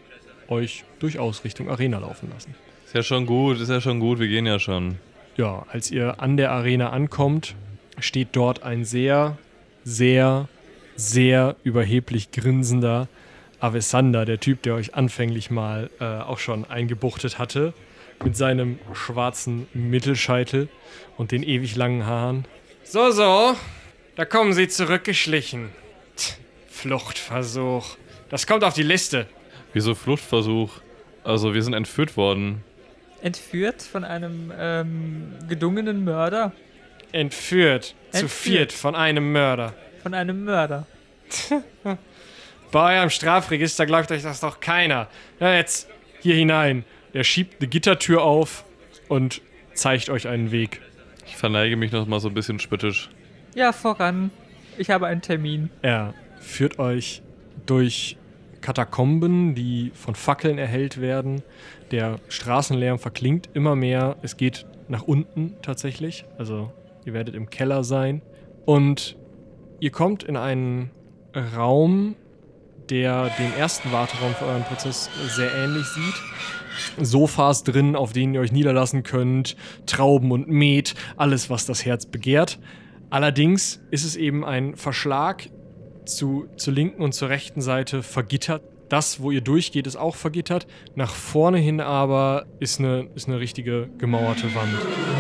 euch 0.49 0.85
durchaus 0.99 1.45
Richtung 1.45 1.69
Arena 1.69 1.99
laufen 1.99 2.31
lassen. 2.33 2.55
Ist 2.87 2.95
ja 2.95 3.03
schon 3.03 3.27
gut, 3.27 3.61
ist 3.61 3.69
ja 3.69 3.81
schon 3.81 4.01
gut, 4.01 4.19
wir 4.19 4.29
gehen 4.29 4.47
ja 4.47 4.59
schon. 4.59 4.97
Ja, 5.37 5.67
als 5.71 5.91
ihr 5.91 6.21
an 6.21 6.37
der 6.37 6.51
Arena 6.53 6.91
ankommt, 6.91 7.55
steht 8.01 8.29
dort 8.33 8.63
ein 8.63 8.85
sehr, 8.85 9.37
sehr, 9.85 10.49
sehr 10.97 11.57
überheblich 11.65 12.33
grinsender 12.33 13.09
Avesander, 13.61 14.25
der 14.25 14.41
Typ, 14.41 14.63
der 14.63 14.75
euch 14.75 14.95
anfänglich 14.95 15.51
mal 15.51 15.91
äh, 16.01 16.05
auch 16.05 16.39
schon 16.39 16.65
eingebuchtet 16.65 17.39
hatte, 17.39 17.75
mit 18.25 18.37
seinem 18.37 18.79
schwarzen 18.95 19.67
Mittelscheitel 19.75 20.69
und 21.17 21.33
den 21.33 21.43
ewig 21.43 21.77
langen 21.77 22.07
Haaren. 22.07 22.47
So, 22.85 23.11
so, 23.11 23.55
da 24.17 24.25
kommen 24.25 24.53
sie 24.53 24.69
zurückgeschlichen. 24.69 25.71
Tch, 26.17 26.35
Fluchtversuch. 26.69 27.97
Das 28.29 28.47
kommt 28.47 28.65
auf 28.65 28.75
die 28.75 28.83
Liste. 28.83 29.27
Wieso 29.73 29.95
Fluchtversuch? 29.95 30.81
Also 31.25 31.55
wir 31.55 31.63
sind 31.63 31.75
entführt 31.75 32.17
worden. 32.17 32.65
Entführt 33.21 33.83
von 33.83 34.05
einem 34.05 34.53
ähm, 34.57 35.35
gedungenen 35.49 36.05
Mörder. 36.05 36.53
Entführt, 37.13 37.95
zu 38.11 38.21
Entführt. 38.21 38.31
viert 38.31 38.73
von 38.73 38.95
einem 38.95 39.33
Mörder. 39.33 39.75
Von 40.03 40.15
einem 40.15 40.45
Mörder. 40.45 40.87
Bei 42.71 42.99
eurem 42.99 43.11
Strafregister 43.11 43.87
glaubt 43.87 44.11
euch 44.13 44.23
das 44.23 44.41
doch 44.41 44.61
keiner. 44.61 45.09
Ja, 45.41 45.55
jetzt 45.55 45.89
hier 46.21 46.35
hinein. 46.35 46.85
Er 47.13 47.25
schiebt 47.25 47.61
eine 47.61 47.69
Gittertür 47.69 48.23
auf 48.23 48.65
und 49.09 49.41
zeigt 49.75 50.11
euch 50.11 50.29
einen 50.29 50.51
Weg. 50.51 50.81
Ich 51.27 51.37
verneige 51.37 51.77
mich 51.77 51.93
noch 51.93 52.07
mal 52.07 52.21
so 52.21 52.29
ein 52.29 52.35
bisschen 52.35 52.59
spöttisch. 52.59 53.11
Ja, 53.55 53.73
voran. 53.73 54.31
Ich 54.77 54.91
habe 54.91 55.07
einen 55.07 55.23
Termin. 55.23 55.71
Er 55.83 56.15
führt 56.41 56.79
euch 56.79 57.23
durch 57.67 58.17
Katakomben, 58.61 59.55
die 59.55 59.93
von 59.95 60.15
Fackeln 60.15 60.59
erhellt 60.59 61.01
werden. 61.01 61.43
Der 61.91 62.19
Straßenlärm 62.29 62.99
verklingt 62.99 63.49
immer 63.55 63.77
mehr. 63.77 64.17
Es 64.23 64.37
geht 64.37 64.67
nach 64.89 65.03
unten 65.03 65.55
tatsächlich. 65.63 66.25
Also 66.39 66.73
ihr 67.05 67.13
werdet 67.13 67.35
im 67.35 67.51
Keller 67.51 67.85
sein. 67.85 68.23
Und 68.65 69.17
ihr 69.81 69.91
kommt 69.91 70.23
in 70.23 70.37
einen 70.37 70.91
Raum, 71.57 72.17
der 72.91 73.31
dem 73.39 73.53
ersten 73.59 73.93
Warteraum 73.93 74.35
für 74.35 74.47
euren 74.47 74.65
Prozess 74.65 75.11
sehr 75.29 75.55
ähnlich 75.55 75.87
sieht. 75.87 76.15
Sofas 77.01 77.65
drin, 77.65 77.97
auf 77.97 78.13
denen 78.13 78.35
ihr 78.35 78.41
euch 78.41 78.53
niederlassen 78.53 79.03
könnt, 79.03 79.57
Trauben 79.87 80.31
und 80.33 80.49
Met, 80.49 80.95
alles, 81.17 81.51
was 81.51 81.67
das 81.67 81.85
Herz 81.85 82.07
begehrt. 82.07 82.59
Allerdings 83.11 83.81
ist 83.91 84.05
es 84.05 84.17
eben 84.17 84.45
ein 84.45 84.77
Verschlag 84.77 85.49
zu, 86.09 86.49
zur 86.57 86.73
linken 86.73 87.03
und 87.03 87.13
zur 87.13 87.29
rechten 87.29 87.61
Seite 87.61 88.03
vergittert. 88.03 88.63
Das, 88.89 89.21
wo 89.21 89.31
ihr 89.31 89.43
durchgeht, 89.43 89.87
ist 89.87 89.97
auch 89.97 90.17
vergittert. 90.17 90.67
Nach 90.95 91.15
vorne 91.15 91.59
hin 91.59 91.81
aber 91.81 92.47
ist 92.59 92.79
eine, 92.79 93.09
ist 93.15 93.29
eine 93.29 93.39
richtige 93.39 93.91
gemauerte 93.99 94.55
Wand. 94.55 94.73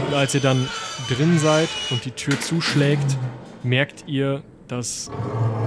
Und 0.08 0.14
als 0.14 0.34
ihr 0.34 0.40
dann 0.40 0.68
drin 1.08 1.38
seid 1.38 1.68
und 1.90 2.04
die 2.04 2.12
Tür 2.12 2.40
zuschlägt, 2.40 3.18
merkt 3.62 4.04
ihr, 4.06 4.42
dass 4.68 5.10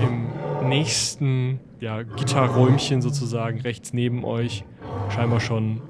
im 0.02 0.30
nächsten 0.68 1.60
ja, 1.80 2.04
Gitterräumchen 2.04 3.02
sozusagen 3.02 3.62
rechts 3.62 3.94
neben 3.94 4.24
euch 4.24 4.64
scheinbar 5.10 5.40
schon 5.40 5.82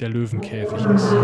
der 0.00 0.08
Löwenkäfig 0.08 0.84
ist. 0.86 1.14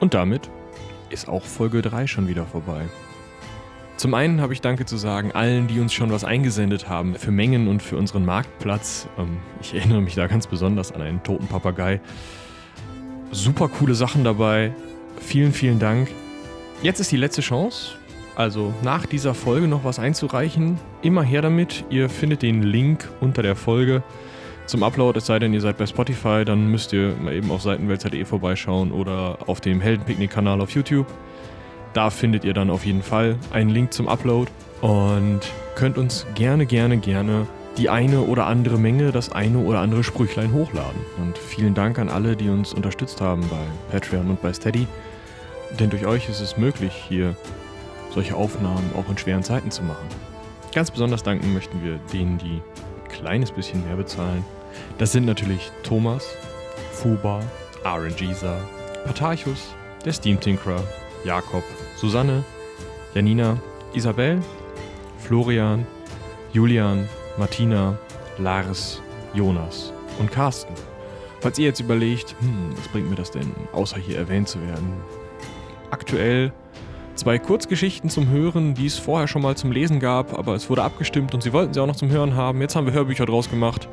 Und 0.00 0.14
damit 0.14 0.50
ist 1.10 1.28
auch 1.28 1.44
Folge 1.44 1.82
3 1.82 2.06
schon 2.06 2.26
wieder 2.26 2.46
vorbei. 2.46 2.86
Zum 3.96 4.14
einen 4.14 4.40
habe 4.40 4.54
ich 4.54 4.62
Danke 4.62 4.86
zu 4.86 4.96
sagen 4.96 5.32
allen, 5.32 5.68
die 5.68 5.78
uns 5.78 5.92
schon 5.92 6.10
was 6.10 6.24
eingesendet 6.24 6.88
haben 6.88 7.14
für 7.16 7.30
Mengen 7.30 7.68
und 7.68 7.82
für 7.82 7.98
unseren 7.98 8.24
Marktplatz. 8.24 9.06
Ähm, 9.18 9.36
ich 9.60 9.74
erinnere 9.74 10.00
mich 10.00 10.14
da 10.14 10.26
ganz 10.26 10.46
besonders 10.46 10.90
an 10.92 11.02
einen 11.02 11.22
toten 11.22 11.46
Papagei. 11.48 12.00
Super 13.30 13.68
coole 13.68 13.94
Sachen 13.94 14.24
dabei. 14.24 14.72
Vielen, 15.20 15.52
vielen 15.52 15.78
Dank. 15.78 16.08
Jetzt 16.82 16.98
ist 17.00 17.12
die 17.12 17.18
letzte 17.18 17.42
Chance. 17.42 17.96
Also 18.36 18.72
nach 18.82 19.04
dieser 19.04 19.34
Folge 19.34 19.68
noch 19.68 19.84
was 19.84 19.98
einzureichen. 19.98 20.78
Immer 21.02 21.22
her 21.22 21.42
damit. 21.42 21.84
Ihr 21.90 22.08
findet 22.08 22.40
den 22.40 22.62
Link 22.62 23.06
unter 23.20 23.42
der 23.42 23.54
Folge 23.54 24.02
zum 24.70 24.84
Upload, 24.84 25.18
es 25.18 25.26
sei 25.26 25.38
denn, 25.40 25.52
ihr 25.52 25.60
seid 25.60 25.76
bei 25.78 25.86
Spotify, 25.86 26.44
dann 26.44 26.68
müsst 26.68 26.92
ihr 26.92 27.14
mal 27.20 27.34
eben 27.34 27.50
auf 27.50 27.62
seitenwälzer.de 27.62 28.24
vorbeischauen 28.24 28.92
oder 28.92 29.38
auf 29.46 29.60
dem 29.60 29.80
Heldenpicknick-Kanal 29.80 30.60
auf 30.60 30.70
YouTube. 30.70 31.06
Da 31.92 32.08
findet 32.08 32.44
ihr 32.44 32.54
dann 32.54 32.70
auf 32.70 32.86
jeden 32.86 33.02
Fall 33.02 33.36
einen 33.52 33.70
Link 33.70 33.92
zum 33.92 34.08
Upload 34.08 34.50
und 34.80 35.40
könnt 35.74 35.98
uns 35.98 36.24
gerne, 36.36 36.66
gerne, 36.66 36.98
gerne 36.98 37.48
die 37.78 37.88
eine 37.88 38.20
oder 38.20 38.46
andere 38.46 38.78
Menge, 38.78 39.10
das 39.10 39.32
eine 39.32 39.58
oder 39.58 39.80
andere 39.80 40.04
Sprüchlein 40.04 40.52
hochladen. 40.52 41.00
Und 41.18 41.36
vielen 41.36 41.74
Dank 41.74 41.98
an 41.98 42.08
alle, 42.08 42.36
die 42.36 42.48
uns 42.48 42.72
unterstützt 42.72 43.20
haben 43.20 43.42
bei 43.50 43.90
Patreon 43.90 44.30
und 44.30 44.40
bei 44.40 44.52
Steady. 44.52 44.86
Denn 45.80 45.90
durch 45.90 46.06
euch 46.06 46.28
ist 46.28 46.40
es 46.40 46.56
möglich, 46.56 46.92
hier 47.08 47.34
solche 48.12 48.36
Aufnahmen 48.36 48.90
auch 48.96 49.10
in 49.10 49.18
schweren 49.18 49.42
Zeiten 49.42 49.70
zu 49.70 49.82
machen. 49.82 50.06
Ganz 50.72 50.90
besonders 50.92 51.24
danken 51.24 51.52
möchten 51.54 51.82
wir 51.82 51.98
denen, 52.12 52.38
die 52.38 52.60
ein 53.02 53.08
kleines 53.08 53.50
bisschen 53.50 53.84
mehr 53.84 53.96
bezahlen. 53.96 54.44
Das 54.98 55.12
sind 55.12 55.24
natürlich 55.24 55.70
Thomas, 55.82 56.36
Fuba, 56.92 57.40
RNGisa, 57.84 58.60
Patarchus, 59.06 59.74
der 60.04 60.12
Steam 60.12 60.38
Tinkerer, 60.38 60.82
Jakob, 61.24 61.64
Susanne, 61.96 62.44
Janina, 63.14 63.58
Isabel, 63.94 64.40
Florian, 65.18 65.86
Julian, 66.52 67.08
Martina, 67.38 67.96
Lars, 68.38 69.00
Jonas 69.34 69.92
und 70.18 70.30
Carsten. 70.30 70.74
Falls 71.40 71.58
ihr 71.58 71.66
jetzt 71.66 71.80
überlegt, 71.80 72.36
hm, 72.40 72.76
was 72.76 72.88
bringt 72.88 73.08
mir 73.08 73.16
das 73.16 73.30
denn, 73.30 73.52
außer 73.72 73.98
hier 73.98 74.18
erwähnt 74.18 74.48
zu 74.48 74.60
werden? 74.60 74.92
Aktuell 75.90 76.52
zwei 77.14 77.38
Kurzgeschichten 77.38 78.10
zum 78.10 78.28
Hören, 78.28 78.74
die 78.74 78.86
es 78.86 78.98
vorher 78.98 79.28
schon 79.28 79.42
mal 79.42 79.56
zum 79.56 79.72
Lesen 79.72 80.00
gab, 80.00 80.38
aber 80.38 80.54
es 80.54 80.68
wurde 80.68 80.82
abgestimmt 80.82 81.34
und 81.34 81.42
sie 81.42 81.52
wollten 81.52 81.74
sie 81.74 81.80
auch 81.80 81.86
noch 81.86 81.96
zum 81.96 82.10
Hören 82.10 82.34
haben. 82.34 82.60
Jetzt 82.60 82.76
haben 82.76 82.86
wir 82.86 82.92
Hörbücher 82.92 83.26
draus 83.26 83.50
gemacht. 83.50 83.88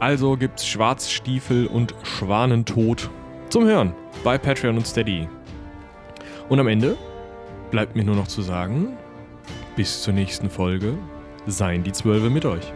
Also 0.00 0.36
gibt's 0.36 0.66
Schwarzstiefel 0.66 1.66
und 1.66 1.94
Schwanentod 2.02 3.10
zum 3.48 3.64
Hören 3.64 3.94
bei 4.22 4.38
Patreon 4.38 4.76
und 4.76 4.86
Steady. 4.86 5.28
Und 6.48 6.60
am 6.60 6.68
Ende 6.68 6.96
bleibt 7.70 7.96
mir 7.96 8.04
nur 8.04 8.14
noch 8.14 8.28
zu 8.28 8.42
sagen, 8.42 8.96
bis 9.76 10.02
zur 10.02 10.14
nächsten 10.14 10.50
Folge 10.50 10.94
seien 11.46 11.82
die 11.82 11.92
Zwölfe 11.92 12.30
mit 12.30 12.44
euch. 12.44 12.72